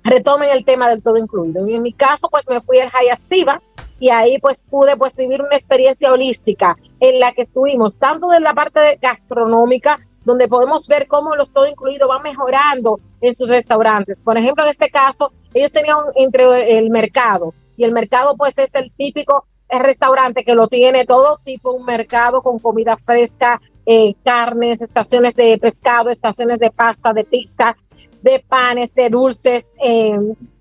retomen 0.04 0.50
el 0.50 0.64
tema 0.64 0.88
del 0.88 1.02
todo 1.02 1.16
incluido. 1.16 1.68
Y 1.68 1.74
en 1.74 1.82
mi 1.82 1.92
caso, 1.92 2.28
pues 2.28 2.48
me 2.48 2.60
fui 2.60 2.78
al 2.78 2.90
Hayasiva 2.92 3.60
y 3.98 4.08
ahí 4.08 4.38
pues 4.38 4.62
pude 4.62 4.96
pues 4.96 5.16
vivir 5.16 5.42
una 5.42 5.56
experiencia 5.56 6.10
holística 6.10 6.76
en 7.00 7.20
la 7.20 7.32
que 7.32 7.42
estuvimos 7.42 7.98
tanto 7.98 8.28
de 8.28 8.40
la 8.40 8.54
parte 8.54 8.98
gastronómica 9.00 10.00
donde 10.24 10.48
podemos 10.48 10.86
ver 10.88 11.06
cómo 11.06 11.34
los 11.36 11.52
todo 11.52 11.66
incluido 11.66 12.08
va 12.08 12.18
mejorando 12.20 13.00
en 13.20 13.34
sus 13.34 13.48
restaurantes. 13.48 14.22
Por 14.22 14.36
ejemplo, 14.36 14.64
en 14.64 14.70
este 14.70 14.90
caso, 14.90 15.32
ellos 15.54 15.72
tenían 15.72 15.98
entre 16.14 16.78
el 16.78 16.90
mercado 16.90 17.54
y 17.76 17.84
el 17.84 17.92
mercado 17.92 18.36
pues 18.36 18.58
es 18.58 18.74
el 18.74 18.92
típico 18.96 19.46
restaurante 19.70 20.44
que 20.44 20.54
lo 20.54 20.68
tiene 20.68 21.06
todo 21.06 21.38
tipo, 21.44 21.72
un 21.72 21.84
mercado 21.84 22.42
con 22.42 22.58
comida 22.58 22.96
fresca, 22.96 23.60
eh, 23.86 24.14
carnes, 24.24 24.82
estaciones 24.82 25.34
de 25.34 25.56
pescado, 25.58 26.10
estaciones 26.10 26.58
de 26.58 26.70
pasta, 26.70 27.12
de 27.12 27.24
pizza, 27.24 27.76
de 28.22 28.44
panes, 28.46 28.94
de 28.94 29.08
dulces, 29.08 29.72
eh, 29.82 30.18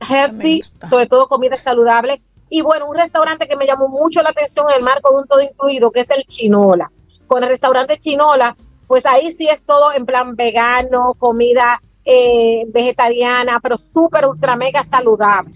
healthy, 0.08 0.62
sobre 0.88 1.08
todo 1.08 1.28
comida 1.28 1.56
saludable. 1.56 2.22
Y 2.50 2.62
bueno, 2.62 2.88
un 2.88 2.96
restaurante 2.96 3.48
que 3.48 3.56
me 3.56 3.68
llamó 3.68 3.88
mucho 3.88 4.22
la 4.22 4.30
atención 4.30 4.66
en 4.70 4.78
el 4.78 4.84
marco 4.84 5.12
de 5.12 5.18
un 5.18 5.28
todo 5.28 5.42
incluido, 5.42 5.92
que 5.92 6.02
es 6.02 6.10
el 6.10 6.24
Chinola. 6.24 6.92
Con 7.28 7.44
el 7.44 7.50
restaurante 7.50 8.00
Chinola, 8.00 8.56
pues 8.90 9.06
ahí 9.06 9.32
sí 9.34 9.48
es 9.48 9.64
todo 9.66 9.94
en 9.94 10.04
plan 10.04 10.36
vegano, 10.36 11.14
comida 11.20 11.80
eh, 12.04 12.66
vegetariana, 12.70 13.60
pero 13.62 13.78
súper, 13.78 14.26
ultra, 14.26 14.56
mega 14.56 14.84
saludable. 14.84 15.54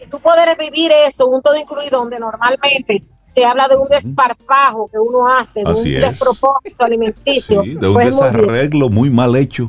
Y 0.00 0.06
tú 0.06 0.20
poder 0.20 0.56
vivir 0.56 0.92
eso, 1.04 1.26
un 1.26 1.42
todo 1.42 1.56
incluido, 1.56 1.98
donde 1.98 2.20
normalmente 2.20 3.02
se 3.26 3.44
habla 3.44 3.66
de 3.66 3.74
un 3.74 3.88
desparpajo 3.88 4.88
que 4.88 5.00
uno 5.00 5.26
hace, 5.26 5.64
de 5.64 5.72
un 5.72 5.82
despropósito 5.82 6.84
alimenticio. 6.84 7.62
de 7.62 7.88
un 7.88 7.94
pues 7.94 8.06
desarreglo 8.06 8.88
muy, 8.88 9.10
mal 9.10 9.34
hecho. 9.34 9.68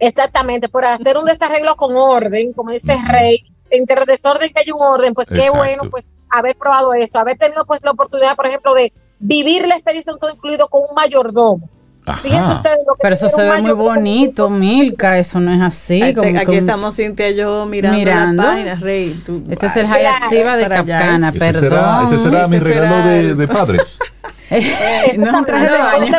Exactamente, 0.00 0.68
por 0.68 0.84
hacer 0.84 1.16
un 1.16 1.24
desarreglo 1.24 1.76
con 1.76 1.94
orden, 1.96 2.52
como 2.52 2.72
dice 2.72 2.98
Rey, 3.08 3.44
entre 3.70 4.04
desorden 4.06 4.52
que 4.52 4.58
hay 4.58 4.72
un 4.72 4.82
orden, 4.82 5.14
pues 5.14 5.28
qué 5.28 5.50
bueno, 5.50 5.84
pues 5.88 6.08
haber 6.30 6.56
probado 6.56 6.94
eso, 6.94 7.20
haber 7.20 7.38
tenido 7.38 7.64
pues 7.64 7.80
la 7.84 7.92
oportunidad, 7.92 8.34
por 8.34 8.48
ejemplo, 8.48 8.74
de 8.74 8.92
vivir 9.20 9.68
la 9.68 9.76
experiencia 9.76 10.12
un 10.12 10.18
todo 10.18 10.32
incluido 10.32 10.66
con 10.66 10.80
un 10.80 10.96
mayordomo 10.96 11.70
Fíjense 12.04 12.52
ustedes 12.52 12.78
lo 12.86 12.94
que 12.94 12.98
Pero 13.00 13.14
eso 13.14 13.28
se 13.28 13.42
ve 13.44 13.62
muy 13.62 13.72
bonito, 13.72 14.50
Milka, 14.50 15.18
eso 15.18 15.38
no 15.38 15.52
es 15.52 15.60
así. 15.60 16.02
aquí 16.02 16.56
estamos 16.56 16.96
Cintia 16.96 17.30
y 17.30 17.36
yo 17.36 17.64
mirando, 17.66 17.98
mirando. 17.98 18.42
las 18.42 18.52
páginas, 18.52 18.80
Rey. 18.80 19.22
este 19.48 19.66
es 19.66 19.76
el 19.76 19.86
Hayat 19.86 20.28
Siva 20.28 20.56
de 20.56 20.68
Capcana, 20.68 21.32
perdón. 21.32 21.60
Será, 21.60 22.02
ese 22.04 22.18
será 22.18 22.48
mi 22.48 22.58
regalo 22.58 23.08
de, 23.08 23.34
de, 23.36 23.48
padres. 23.48 23.98
no 24.50 24.56
es 24.56 25.32
un 25.32 25.44
traje 25.44 25.70
de 25.70 25.78
baño. 25.78 26.12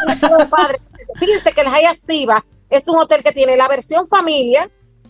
Fíjense 1.20 1.52
que 1.52 1.62
el 1.62 1.68
Hayat 1.68 1.98
Siva 1.98 2.46
es 2.70 2.88
un 2.88 2.98
hotel 2.98 3.22
que 3.22 3.34
tiene 3.34 3.58
la 3.58 3.68
versión 3.68 4.08
familia, 4.08 4.70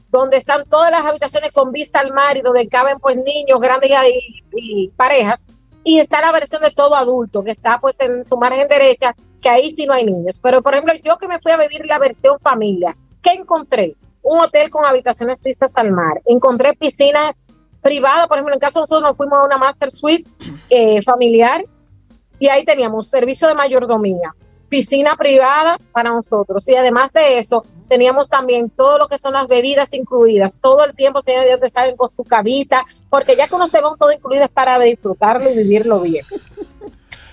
donde 0.09 0.37
están 0.37 0.63
todas 0.65 0.89
las 0.89 1.05
habitaciones 1.05 1.51
con 1.51 1.71
vista 1.71 1.99
al 1.99 2.13
mar 2.13 2.35
y 2.35 2.41
donde 2.41 2.67
caben 2.67 2.97
pues 2.99 3.15
niños, 3.17 3.59
grandes 3.59 3.91
y, 3.91 4.43
y 4.55 4.87
parejas. 4.89 5.45
Y 5.83 5.99
está 5.99 6.19
la 6.21 6.31
versión 6.31 6.63
de 6.63 6.71
todo 6.71 6.95
adulto, 6.95 7.43
que 7.43 7.51
está 7.51 7.79
pues 7.79 7.95
en 7.99 8.25
su 8.25 8.37
margen 8.37 8.67
derecha 8.67 9.15
que 9.43 9.49
ahí 9.49 9.71
sí 9.71 9.85
no 9.85 9.93
hay 9.93 10.05
niños. 10.05 10.39
Pero, 10.41 10.63
por 10.63 10.73
ejemplo, 10.73 10.93
yo 11.03 11.17
que 11.17 11.27
me 11.27 11.39
fui 11.39 11.51
a 11.51 11.57
vivir 11.57 11.85
la 11.85 11.99
versión 11.99 12.39
familia, 12.39 12.97
¿qué 13.21 13.31
encontré? 13.31 13.95
Un 14.23 14.39
hotel 14.39 14.71
con 14.71 14.85
habitaciones 14.85 15.43
vistas 15.43 15.73
al 15.75 15.91
mar. 15.91 16.21
Encontré 16.25 16.73
piscinas 16.73 17.35
privadas, 17.81 18.27
por 18.27 18.37
ejemplo, 18.37 18.53
en 18.53 18.59
caso 18.59 18.79
de 18.79 18.83
nosotros 18.83 19.09
nos 19.09 19.17
fuimos 19.17 19.37
a 19.37 19.43
una 19.43 19.57
master 19.57 19.91
suite 19.91 20.27
eh, 20.69 21.01
familiar 21.03 21.65
y 22.39 22.47
ahí 22.47 22.63
teníamos 22.63 23.09
servicio 23.09 23.47
de 23.49 23.55
mayordomía, 23.55 24.33
piscina 24.69 25.15
privada 25.17 25.77
para 25.91 26.09
nosotros 26.09 26.67
y 26.69 26.75
además 26.75 27.11
de 27.11 27.37
eso 27.37 27.65
teníamos 27.89 28.29
también 28.29 28.69
todo 28.69 28.97
lo 28.97 29.07
que 29.07 29.19
son 29.19 29.33
las 29.33 29.47
bebidas 29.47 29.93
incluidas, 29.93 30.55
todo 30.61 30.85
el 30.85 30.95
tiempo 30.95 31.21
señor 31.21 31.45
Dios 31.45 31.71
saben 31.71 31.97
con 31.97 32.07
su 32.07 32.23
cabita, 32.23 32.85
porque 33.09 33.35
ya 33.35 33.49
conocemos 33.49 33.99
todo 33.99 34.11
incluido 34.13 34.45
es 34.45 34.51
para 34.51 34.79
disfrutarlo 34.79 35.51
y 35.51 35.57
vivirlo 35.57 35.99
bien. 35.99 36.25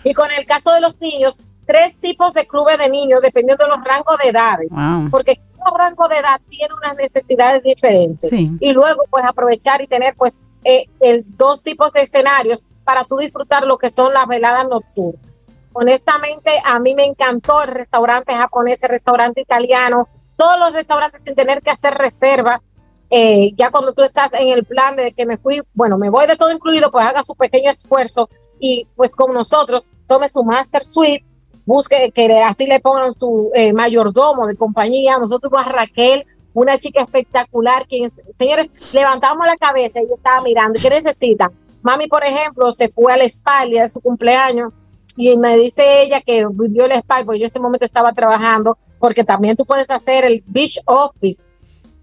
Y 0.03 0.15
con 0.15 0.31
el 0.33 0.47
caso 0.47 0.73
de 0.73 0.81
los 0.81 1.01
niños, 1.01 1.41
tres 1.71 1.97
tipos 2.01 2.35
de 2.35 2.49
clubes 2.49 2.79
de 2.79 2.91
niños 2.91 3.21
dependiendo 3.23 3.65
de 3.65 3.71
los 3.71 3.85
rangos 3.85 4.19
de 4.21 4.31
edades, 4.31 4.73
porque 5.09 5.41
cada 5.57 5.79
rango 5.79 6.09
de 6.09 6.17
edad 6.17 6.41
tiene 6.49 6.75
unas 6.75 6.97
necesidades 6.97 7.63
diferentes. 7.63 8.29
Y 8.33 8.73
luego 8.73 9.05
pues 9.09 9.25
aprovechar 9.25 9.81
y 9.81 9.87
tener 9.87 10.17
pues 10.17 10.41
eh, 10.65 10.87
el, 10.99 11.25
dos 11.37 11.63
tipos 11.63 11.93
de 11.93 12.03
escenarios 12.03 12.65
para 12.83 13.05
tú 13.05 13.19
disfrutar 13.19 13.63
lo 13.67 13.79
que 13.79 13.89
son 13.89 14.13
las 14.13 14.27
veladas 14.27 14.69
nocturnas. 14.69 15.47
Honestamente, 15.73 16.51
a 16.65 16.81
mí 16.81 16.97
me 16.97 17.05
encantó 17.05 17.63
el 17.63 17.69
restaurante 17.69 18.35
japonés, 18.35 18.83
el 18.83 18.89
restaurante 18.89 19.41
italiano, 19.41 20.09
todos 20.37 20.59
los 20.59 20.73
restaurantes 20.73 21.23
sin 21.23 21.37
tener 21.37 21.63
que 21.63 21.71
hacer 21.71 21.95
reserva. 21.95 22.63
Eh, 23.11 23.53
ya 23.57 23.71
cuando 23.71 23.93
tú 23.93 24.03
estás 24.03 24.35
en 24.35 24.49
el 24.49 24.65
plan 24.65 24.97
de 24.97 25.13
que 25.13 25.25
me 25.25 25.37
fui, 25.37 25.63
bueno, 25.75 25.99
me 25.99 26.11
voy 26.11 26.27
de 26.27 26.37
todo 26.37 26.51
incluido, 26.51 26.91
pues 26.91 27.07
haga 27.07 27.23
su 27.23 27.37
pequeño 27.37 27.71
esfuerzo 27.71 28.29
y 28.59 28.89
pues 28.97 29.15
con 29.15 29.33
nosotros 29.33 29.89
tome 30.09 30.29
su 30.29 30.43
master 30.43 30.85
suite 30.85 31.25
busque 31.71 32.11
que 32.13 32.43
así 32.43 32.67
le 32.67 32.81
pongan 32.81 33.15
su 33.15 33.51
eh, 33.55 33.73
mayordomo 33.73 34.47
de 34.49 34.57
compañía. 34.57 35.19
Nosotros 35.19 35.53
a 35.57 35.63
Raquel, 35.71 36.27
una 36.53 36.77
chica 36.79 37.01
espectacular, 37.01 37.87
quien, 37.87 38.11
señores, 38.11 38.69
levantamos 38.93 39.47
la 39.47 39.57
cabeza 39.57 40.01
y 40.03 40.13
estaba 40.13 40.43
mirando, 40.43 40.81
¿qué 40.83 40.91
necesita? 40.91 41.51
Mami, 41.83 42.09
por 42.09 42.25
ejemplo, 42.25 42.73
se 42.73 42.89
fue 42.89 43.13
a 43.13 43.17
la 43.17 43.25
spa 43.25 43.67
de 43.67 43.89
su 43.89 44.01
cumpleaños 44.01 44.73
y 45.17 45.37
me 45.37 45.57
dice 45.57 46.03
ella 46.03 46.21
que 46.21 46.45
vivió 46.51 46.87
el 46.87 46.93
spa, 46.93 47.23
porque 47.25 47.39
yo 47.39 47.45
en 47.45 47.51
ese 47.51 47.61
momento 47.61 47.85
estaba 47.85 48.13
trabajando, 48.13 48.77
porque 48.99 49.23
también 49.23 49.57
tú 49.57 49.65
puedes 49.65 49.91
hacer 49.91 50.25
el 50.25 50.43
beach 50.47 50.81
office 50.87 51.53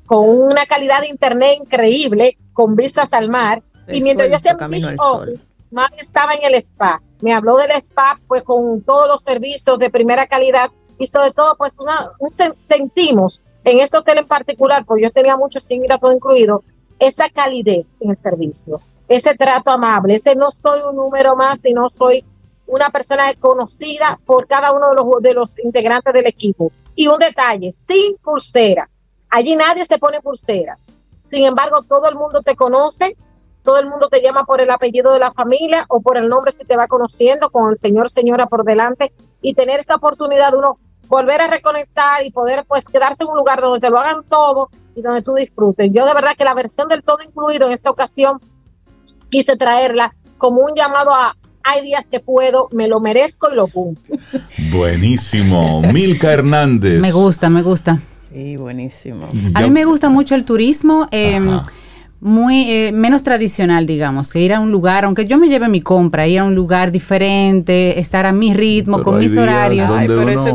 con 0.06 0.30
una 0.30 0.66
calidad 0.66 1.02
de 1.02 1.10
internet 1.10 1.58
increíble, 1.62 2.38
con 2.54 2.76
vistas 2.78 3.12
al 3.12 3.30
mar. 3.30 3.62
y 3.92 4.02
mientras 4.02 4.30
yo 4.30 4.38
hacía 4.38 4.54
beach 4.68 4.96
office, 4.98 5.40
mami 5.72 6.00
estaba 6.00 6.34
en 6.34 6.46
el 6.46 6.56
spa 6.56 7.02
me 7.22 7.34
habló 7.34 7.58
del 7.58 7.72
spa, 7.72 8.20
pues 8.28 8.44
con 8.44 8.82
todos 8.82 9.08
los 9.08 9.22
servicios 9.24 9.78
de 9.80 9.90
primera 9.90 10.28
calidad 10.28 10.70
y 11.00 11.08
sobre 11.08 11.32
todo, 11.32 11.56
pues 11.58 11.80
una, 11.80 12.12
un, 12.20 12.32
sentimos 12.32 13.44
en 13.64 13.80
ese 13.80 13.98
hotel 13.98 14.20
en 14.20 14.28
particular, 14.28 14.86
porque 14.86 15.04
yo 15.04 15.12
tenía 15.12 15.36
mucho 15.36 15.60
sin 15.60 15.84
ir 15.84 15.92
a 15.92 15.98
todo 15.98 16.12
incluido, 16.12 16.64
esa 17.00 17.30
calidez 17.30 17.96
en 18.00 18.12
el 18.12 18.18
servicio, 18.18 18.82
ese 19.08 19.36
trato 19.36 19.72
amable, 19.72 20.16
ese 20.16 20.36
no 20.36 20.50
soy 20.52 20.82
un 20.82 20.96
número 20.96 21.36
más, 21.36 21.60
sino 21.60 21.90
soy 21.90 22.24
una 22.66 22.90
persona 22.90 23.34
conocida 23.40 24.20
por 24.26 24.48
cada 24.48 24.72
uno 24.72 24.90
de 24.90 24.96
los, 24.96 25.22
de 25.22 25.34
los 25.34 25.60
integrantes 25.60 26.14
del 26.14 26.28
equipo. 26.28 26.72
Y 26.96 27.08
un 27.08 27.20
detalle, 27.20 27.72
sin 27.72 28.18
pulsera. 28.18 28.90
Allí 29.30 29.56
nadie 29.56 29.86
se 29.86 30.00
pone 30.00 30.20
pulsera. 30.20 30.78
Sin 31.24 31.46
embargo, 31.46 31.84
todo 31.84 32.10
el 32.10 32.16
mundo 32.16 32.42
te 32.42 32.56
conoce, 32.56 33.16
todo 33.68 33.80
el 33.80 33.90
mundo 33.90 34.08
te 34.08 34.22
llama 34.22 34.46
por 34.46 34.62
el 34.62 34.72
apellido 34.72 35.12
de 35.12 35.20
la 35.20 35.30
familia 35.34 35.84
o 35.90 36.00
por 36.00 36.16
el 36.16 36.30
nombre 36.30 36.54
si 36.54 36.64
te 36.64 36.78
va 36.78 36.88
conociendo, 36.88 37.50
con 37.50 37.70
el 37.70 37.76
señor, 37.76 38.10
señora 38.10 38.46
por 38.46 38.64
delante, 38.64 39.12
y 39.42 39.56
tener 39.56 39.82
esta 39.82 39.96
oportunidad 39.96 40.54
de 40.54 40.60
uno 40.60 40.80
volver 41.10 41.42
a 41.42 41.48
reconectar 41.48 42.26
y 42.26 42.32
poder 42.32 42.64
pues 42.66 42.86
quedarse 42.86 43.24
en 43.24 43.30
un 43.30 43.36
lugar 43.36 43.60
donde 43.60 43.82
te 43.82 43.90
lo 43.90 44.00
hagan 44.00 44.24
todo 44.30 44.70
y 44.96 45.02
donde 45.02 45.22
tú 45.22 45.34
disfrutes. 45.34 45.92
Yo 45.92 46.06
de 46.06 46.14
verdad 46.14 46.32
que 46.38 46.46
la 46.46 46.54
versión 46.54 46.88
del 46.88 47.04
todo 47.04 47.18
incluido 47.28 47.68
en 47.68 47.74
esta 47.74 47.90
ocasión 47.90 48.40
quise 49.30 49.58
traerla 49.58 50.16
como 50.38 50.62
un 50.62 50.74
llamado 50.74 51.14
a 51.14 51.36
hay 51.62 51.84
días 51.84 52.06
que 52.10 52.22
puedo, 52.22 52.70
me 52.72 52.88
lo 52.88 53.02
merezco 53.02 53.50
y 53.52 53.56
lo 53.56 53.68
cumplo. 53.68 54.16
Buenísimo. 54.72 55.82
Milka 55.82 56.32
Hernández. 56.32 57.02
Me 57.02 57.12
gusta, 57.12 57.50
me 57.50 57.64
gusta. 57.64 58.00
Sí, 58.32 58.56
buenísimo. 58.56 59.28
A 59.56 59.62
mí 59.62 59.70
me 59.72 59.84
gusta 59.84 60.08
mucho 60.08 60.36
el 60.36 60.46
turismo. 60.46 61.10
Eh, 61.12 61.38
muy 62.20 62.72
eh, 62.72 62.92
menos 62.92 63.22
tradicional, 63.22 63.86
digamos, 63.86 64.34
que 64.34 64.40
ir 64.40 64.54
a 64.54 64.60
un 64.60 64.72
lugar, 64.72 65.06
aunque 65.06 65.28
yo 65.28 65.38
me 65.38 65.50
lleve 65.50 65.68
mi 65.68 65.82
compra, 65.82 66.28
ir 66.28 66.40
a 66.40 66.44
un 66.46 66.56
lugar 66.56 66.92
diferente, 66.92 68.00
estar 68.00 68.26
a 68.26 68.34
mi 68.34 68.54
ritmo, 68.54 69.04
con 69.04 69.20
mis 69.20 69.38
horarios. 69.38 69.92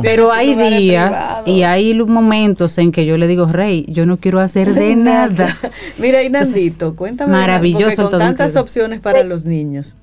pero, 0.02 0.32
hay 0.32 0.54
días 0.54 1.36
y 1.46 1.62
hay 1.62 1.94
momentos 1.94 2.78
en 2.78 2.90
que 2.90 3.06
yo 3.06 3.16
le 3.16 3.28
digo, 3.28 3.46
Rey, 3.46 3.86
yo 3.88 4.06
no 4.06 4.16
quiero 4.16 4.40
hacer 4.40 4.74
de, 4.74 4.96
nada. 4.96 5.56
Mira, 5.98 6.22
Inandito, 6.22 6.96
cuéntame. 6.96 7.32
Maravilloso. 7.32 8.10
con 8.10 8.18
tantas 8.18 8.56
opciones 8.56 9.00
para 9.00 9.22
los 9.22 9.44
niños. 9.44 9.96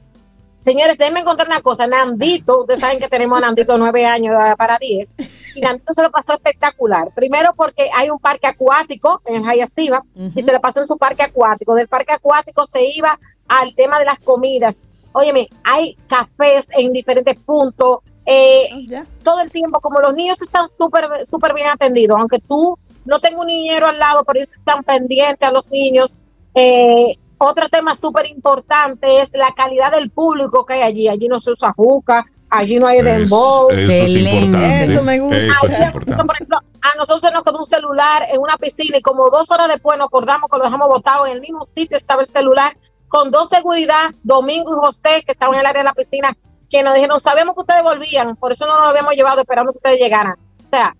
Señores, 0.69 0.99
déjenme 0.99 1.21
encontrar 1.21 1.47
una 1.47 1.61
cosa. 1.61 1.87
Nandito, 1.87 2.61
ustedes 2.61 2.79
saben 2.79 2.99
que 2.99 3.07
tenemos 3.07 3.39
a 3.39 3.41
Nandito 3.41 3.75
nueve 3.79 4.05
años 4.05 4.35
para 4.55 4.77
diez. 4.77 5.11
Y 5.55 5.61
Nandito 5.61 5.95
se 5.95 6.03
lo 6.03 6.11
pasó 6.11 6.33
espectacular. 6.33 7.09
Primero 7.15 7.55
porque 7.55 7.89
hay 7.91 8.11
un 8.11 8.19
parque 8.19 8.45
acuático 8.45 9.19
en 9.25 9.49
Hayasiva 9.49 10.03
y 10.13 10.43
se 10.43 10.53
lo 10.53 10.61
pasó 10.61 10.81
en 10.81 10.85
su 10.85 10.95
parque 10.99 11.23
acuático. 11.23 11.73
Del 11.73 11.87
parque 11.87 12.13
acuático 12.13 12.67
se 12.67 12.83
iba 12.83 13.19
al 13.47 13.73
tema 13.73 13.97
de 13.97 14.05
las 14.05 14.19
comidas. 14.19 14.77
Óyeme, 15.11 15.49
hay 15.63 15.97
cafés 16.07 16.69
en 16.77 16.93
diferentes 16.93 17.35
puntos. 17.37 18.01
Eh, 18.27 18.69
oh, 18.71 19.03
todo 19.23 19.39
el 19.39 19.51
tiempo, 19.51 19.79
como 19.79 19.99
los 20.01 20.13
niños 20.13 20.39
están 20.39 20.69
súper 20.69 21.25
súper 21.25 21.55
bien 21.55 21.65
atendidos, 21.65 22.19
aunque 22.19 22.37
tú 22.37 22.77
no 23.05 23.17
tengo 23.19 23.41
un 23.41 23.47
niñero 23.47 23.87
al 23.87 23.97
lado, 23.97 24.23
pero 24.23 24.37
ellos 24.37 24.53
están 24.53 24.83
pendientes 24.83 25.49
a 25.49 25.51
los 25.51 25.71
niños. 25.71 26.19
Eh, 26.53 27.17
otro 27.39 27.67
tema 27.69 27.95
súper 27.95 28.27
importante 28.27 29.21
es 29.21 29.29
la 29.33 29.53
calidad 29.55 29.91
del 29.91 30.11
público 30.11 30.65
que 30.65 30.73
hay 30.73 30.81
allí. 30.81 31.07
Allí 31.07 31.27
no 31.27 31.39
se 31.39 31.51
usa 31.51 31.73
juca, 31.73 32.25
allí 32.49 32.79
no 32.79 32.87
hay 32.87 33.01
dembow. 33.01 33.69
Eso 33.69 33.91
es 33.91 34.11
importante. 34.11 34.83
Eso 34.83 35.03
me 35.03 35.19
gusta. 35.19 35.37
Eso 35.37 35.53
es 35.53 35.71
Allí, 35.73 35.85
importante. 35.85 36.25
por 36.25 36.35
ejemplo, 36.35 36.57
a 36.81 36.97
nosotros 36.97 37.21
se 37.21 37.31
nos 37.31 37.43
quedó 37.43 37.59
un 37.59 37.65
celular 37.65 38.27
en 38.31 38.41
una 38.41 38.57
piscina 38.57 38.97
y 38.97 39.01
como 39.01 39.29
dos 39.29 39.49
horas 39.51 39.67
después 39.69 39.97
nos 39.97 40.07
acordamos 40.07 40.49
que 40.51 40.57
lo 40.57 40.63
dejamos 40.65 40.87
botado 40.89 41.25
en 41.25 41.33
el 41.33 41.41
mismo 41.41 41.65
sitio 41.65 41.97
estaba 41.97 42.21
el 42.21 42.27
celular 42.27 42.77
con 43.07 43.31
dos 43.31 43.49
seguridad, 43.49 44.11
Domingo 44.21 44.71
y 44.71 44.85
José, 44.85 45.23
que 45.25 45.31
estaban 45.31 45.55
en 45.55 45.61
el 45.61 45.65
área 45.65 45.81
de 45.81 45.85
la 45.85 45.93
piscina, 45.93 46.37
que 46.69 46.83
nos 46.83 46.93
dijeron, 46.93 47.19
sabemos 47.19 47.55
que 47.55 47.61
ustedes 47.61 47.83
volvían, 47.83 48.35
por 48.35 48.51
eso 48.51 48.67
no 48.67 48.79
nos 48.79 48.89
habíamos 48.89 49.15
llevado 49.15 49.41
esperando 49.41 49.71
que 49.71 49.79
ustedes 49.79 49.97
llegaran. 49.97 50.35
O 50.61 50.65
sea, 50.65 50.95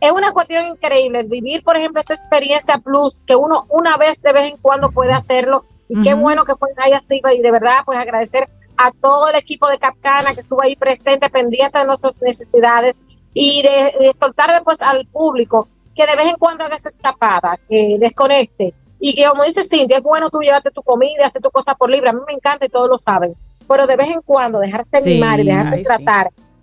es 0.00 0.12
una 0.12 0.32
cuestión 0.32 0.66
increíble 0.68 1.22
vivir, 1.24 1.62
por 1.62 1.76
ejemplo, 1.76 2.00
esa 2.00 2.14
experiencia 2.14 2.78
plus 2.78 3.22
que 3.26 3.36
uno 3.36 3.66
una 3.68 3.96
vez 3.96 4.22
de 4.22 4.32
vez 4.32 4.50
en 4.50 4.56
cuando 4.56 4.90
puede 4.90 5.12
hacerlo. 5.12 5.64
Y 5.88 6.02
qué 6.02 6.14
Ujú. 6.14 6.22
bueno 6.22 6.44
que 6.44 6.54
fue 6.54 6.70
en 6.70 6.80
Haya 6.80 7.00
Silva 7.00 7.34
y 7.34 7.40
de 7.40 7.50
verdad, 7.50 7.78
pues 7.84 7.98
agradecer 7.98 8.48
a 8.76 8.92
todo 8.92 9.28
el 9.28 9.36
equipo 9.36 9.68
de 9.68 9.78
Capcana 9.78 10.32
que 10.34 10.40
estuvo 10.40 10.62
ahí 10.62 10.76
presente, 10.76 11.28
pendiente 11.28 11.78
de 11.78 11.84
nuestras 11.84 12.22
necesidades 12.22 13.02
y 13.34 13.62
de, 13.62 13.92
de 14.06 14.12
soltarle 14.18 14.62
pues 14.62 14.80
al 14.80 15.06
público 15.06 15.68
que 15.94 16.06
de 16.06 16.16
vez 16.16 16.28
en 16.28 16.36
cuando 16.36 16.64
haga 16.64 16.76
esa 16.76 16.88
escapada, 16.88 17.58
que 17.68 17.96
desconecte. 17.98 18.72
Y 19.00 19.14
que 19.14 19.24
como 19.28 19.44
dice 19.44 19.64
Cindy, 19.64 19.94
es 19.94 20.02
bueno 20.02 20.30
tú 20.30 20.38
llevarte 20.40 20.70
tu 20.70 20.82
comida, 20.82 21.26
hacer 21.26 21.42
tu 21.42 21.50
cosa 21.50 21.74
por 21.74 21.90
libre. 21.90 22.08
A 22.10 22.12
mí 22.12 22.20
me 22.26 22.34
encanta 22.34 22.64
y 22.66 22.68
todos 22.68 22.88
lo 22.88 22.96
saben. 22.98 23.34
Pero 23.68 23.86
de 23.86 23.96
vez 23.96 24.08
en 24.10 24.20
cuando 24.22 24.58
dejarse 24.60 24.98
Sí. 24.98 25.14
mimar 25.14 25.40
y 25.40 25.44
dejarse 25.44 25.74
Ay, 25.76 25.84
sí. 25.84 25.84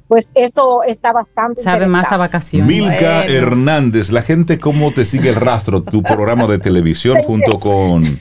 Pues 0.07 0.31
eso 0.35 0.83
está 0.83 1.11
bastante 1.11 1.61
Sabe 1.61 1.87
más 1.87 2.11
a 2.11 2.17
vacaciones. 2.17 2.67
Milka 2.67 3.23
Bueno. 3.23 3.33
Hernández, 3.33 4.09
la 4.09 4.21
gente 4.21 4.57
cómo 4.57 4.91
te 4.91 5.05
sigue 5.05 5.29
el 5.29 5.35
rastro, 5.35 5.83
tu 5.83 6.01
programa 6.01 6.47
de 6.47 6.59
televisión 6.59 7.17
junto 7.23 7.59
con, 7.59 8.19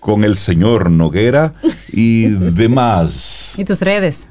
con 0.00 0.24
el 0.24 0.36
señor 0.36 0.90
Noguera 0.90 1.54
y 1.92 2.28
demás. 2.28 3.52
¿Y 3.56 3.64
tus 3.64 3.80
redes? 3.82 4.28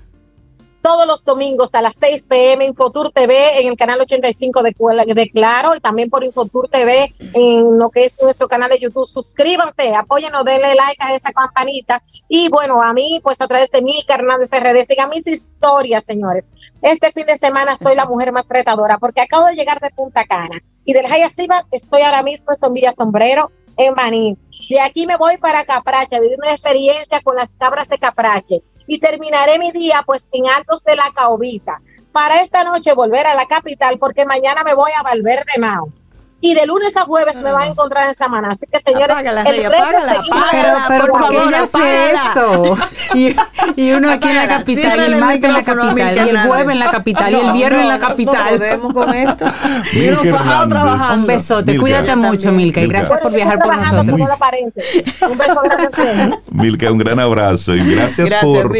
Todos 0.87 1.05
los 1.05 1.25
domingos 1.25 1.75
a 1.75 1.81
las 1.81 1.95
6 1.99 2.27
pm 2.29 2.63
Infotur 2.63 3.11
TV 3.11 3.59
en 3.59 3.67
el 3.67 3.75
canal 3.75 3.99
85 3.99 4.63
de, 4.63 5.29
Claro 5.33 5.75
y 5.75 5.81
también 5.81 6.09
por 6.09 6.23
Infotur 6.23 6.69
TV 6.69 7.13
en 7.33 7.77
lo 7.77 7.89
que 7.89 8.05
es 8.05 8.15
nuestro 8.21 8.47
canal 8.47 8.69
de 8.69 8.79
YouTube. 8.79 9.05
Suscríbanse, 9.05 9.93
apóyenos, 9.93 10.45
denle 10.45 10.75
like 10.75 11.03
a 11.03 11.13
esa 11.13 11.33
campanita. 11.33 12.01
Y 12.29 12.47
bueno, 12.47 12.81
a 12.81 12.93
mí, 12.93 13.19
pues 13.21 13.41
a 13.41 13.49
través 13.49 13.69
de 13.69 13.81
mi 13.81 14.01
Hernández 14.07 14.49
RD, 14.49 14.85
sigan 14.87 15.09
mis 15.09 15.27
historias, 15.27 16.05
señores. 16.05 16.51
Este 16.81 17.11
fin 17.11 17.25
de 17.25 17.37
semana 17.37 17.75
soy 17.75 17.93
la 17.93 18.05
mujer 18.05 18.31
más 18.31 18.45
retadora 18.47 18.97
porque 18.97 19.19
acabo 19.19 19.47
de 19.47 19.55
llegar 19.55 19.81
de 19.81 19.89
Punta 19.89 20.23
Cana 20.23 20.63
y 20.85 20.93
del 20.93 21.05
Jaya 21.05 21.29
estoy 21.69 22.01
ahora 22.01 22.23
mismo 22.23 22.45
en 22.51 22.55
Sombrilla 22.55 22.93
Sombrero, 22.93 23.51
en 23.75 23.93
Baní. 23.93 24.37
De 24.69 24.79
aquí 24.79 25.05
me 25.05 25.17
voy 25.17 25.35
para 25.35 25.65
Caprache, 25.65 26.17
vivir 26.21 26.37
una 26.41 26.53
experiencia 26.53 27.19
con 27.21 27.35
las 27.35 27.49
cabras 27.57 27.89
de 27.89 27.97
Caprache 27.97 28.63
y 28.87 28.99
terminaré 28.99 29.59
mi 29.59 29.71
día 29.71 30.03
pues 30.05 30.27
en 30.31 30.47
Altos 30.47 30.83
de 30.83 30.95
la 30.95 31.11
Caobita. 31.13 31.81
Para 32.11 32.41
esta 32.41 32.63
noche 32.63 32.93
volver 32.93 33.27
a 33.27 33.35
la 33.35 33.45
capital 33.45 33.99
porque 33.99 34.25
mañana 34.25 34.63
me 34.63 34.73
voy 34.73 34.91
a 34.97 35.03
Valverde 35.03 35.59
Mao. 35.59 35.91
Y 36.39 36.53
de 36.53 36.67
lunes 36.67 36.95
a 36.95 37.01
jueves 37.01 37.35
me 37.37 37.51
van 37.51 37.63
a 37.63 37.67
encontrar 37.67 38.07
en 38.09 38.15
Samaná. 38.15 38.49
Así 38.51 38.65
que 38.71 38.79
señores, 38.79 39.09
Apágala, 39.09 39.41
el 39.41 39.47
Rey, 39.55 39.63
apágala, 39.65 40.11
apágala. 40.11 40.51
Pero, 40.51 40.77
pero 40.87 41.05
por 41.07 41.21
¿por 41.21 41.29
qué 41.31 41.35
favor, 41.37 41.53
ella 41.53 41.63
hace 41.63 42.11
eso? 42.13 42.77
Y, 43.15 43.35
y 43.81 43.91
uno 43.93 44.11
aquí 44.11 44.27
en 44.27 44.35
la 44.35 44.47
capital, 44.47 44.99
y 44.99 45.13
el 45.13 45.19
martes 45.19 45.43
en 45.45 45.53
la 45.53 45.63
capital, 45.63 46.15
y 46.15 46.29
el 46.29 46.37
jueves 46.41 46.69
en 46.71 46.79
la 46.79 46.91
capital, 46.91 47.31
y 47.31 47.35
el 47.37 47.47
No, 47.47 47.53
viernes 47.53 47.81
en 47.81 47.87
la 47.87 47.97
no, 47.97 48.01
no 48.01 48.07
capital. 48.07 48.57
podemos 48.57 48.93
con 48.93 49.13
esto. 49.15 49.45
Trabajando. 50.21 51.13
Un 51.21 51.27
besote, 51.27 51.71
Milka. 51.71 51.81
cuídate 51.81 52.15
mucho. 52.15 52.51
Milka, 52.51 52.81
y 52.81 52.87
gracias 52.87 53.19
por 53.19 53.33
viajar 53.33 53.59
por 53.59 53.75
nosotros. 53.75 54.09
Un 54.09 55.37
beso 55.37 55.61
grande. 55.63 56.37
Milka, 56.51 56.91
un 56.91 56.97
gran 56.99 57.19
abrazo 57.19 57.75
y 57.75 57.95
gracias, 57.95 58.29
por, 58.43 58.71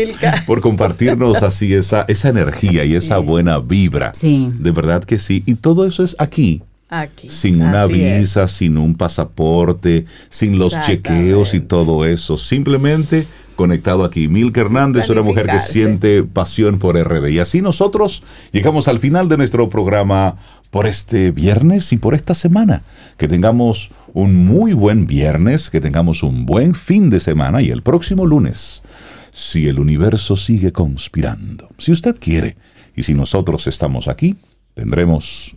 por 0.46 0.62
compartirnos 0.62 1.44
así 1.44 1.74
esa, 1.74 2.06
esa 2.08 2.30
energía 2.30 2.84
y 2.86 2.96
esa 2.96 3.18
buena 3.18 3.60
vibra. 3.60 4.12
Sí. 4.14 4.52
De 4.54 4.72
verdad 4.72 5.04
que 5.04 5.18
sí. 5.20 5.44
Y 5.46 5.56
todo 5.56 5.86
eso 5.88 6.04
es 6.04 6.16
aquí, 6.20 6.62
Aquí. 6.90 7.30
sin 7.30 7.62
una 7.62 7.84
Así 7.84 8.02
es. 8.02 8.20
visa, 8.22 8.48
sin 8.48 8.78
un 8.78 8.96
pasaporte, 8.96 10.06
sin 10.30 10.58
los 10.58 10.74
chequeos 10.86 11.54
y 11.54 11.60
todo 11.60 12.06
eso. 12.06 12.38
Simplemente 12.38 13.26
conectado 13.58 14.06
aquí. 14.06 14.30
Milka 14.30 14.62
Hernández, 14.62 15.10
una 15.10 15.22
mujer 15.22 15.48
que 15.48 15.60
siente 15.60 16.24
pasión 16.24 16.80
por 16.80 16.96
RD. 16.96 17.28
Y 17.28 17.40
así 17.40 17.62
nosotros 17.62 18.24
llegamos 18.54 18.88
al 18.88 19.00
final 19.00 19.28
de 19.28 19.36
nuestro 19.36 19.68
programa 19.68 20.36
por 20.70 20.88
este 20.88 21.32
viernes 21.32 21.92
y 21.92 21.98
por 21.98 22.14
esta 22.14 22.34
semana. 22.34 22.84
Que 23.18 23.28
tengamos 23.28 23.92
un 24.14 24.46
muy 24.46 24.72
buen 24.72 25.08
viernes, 25.08 25.70
que 25.70 25.82
tengamos 25.82 26.24
un 26.24 26.46
buen 26.46 26.74
fin 26.74 27.10
de 27.10 27.20
semana 27.20 27.62
y 27.62 27.70
el 27.70 27.82
próximo 27.82 28.26
lunes, 28.26 28.82
si 29.32 29.68
el 29.68 29.80
universo 29.80 30.38
sigue 30.38 30.72
conspirando, 30.72 31.68
si 31.78 31.92
usted 31.92 32.16
quiere 32.18 32.56
y 32.96 33.04
si 33.04 33.14
nosotros 33.14 33.68
estamos 33.68 34.08
aquí, 34.08 34.38
tendremos 34.74 35.57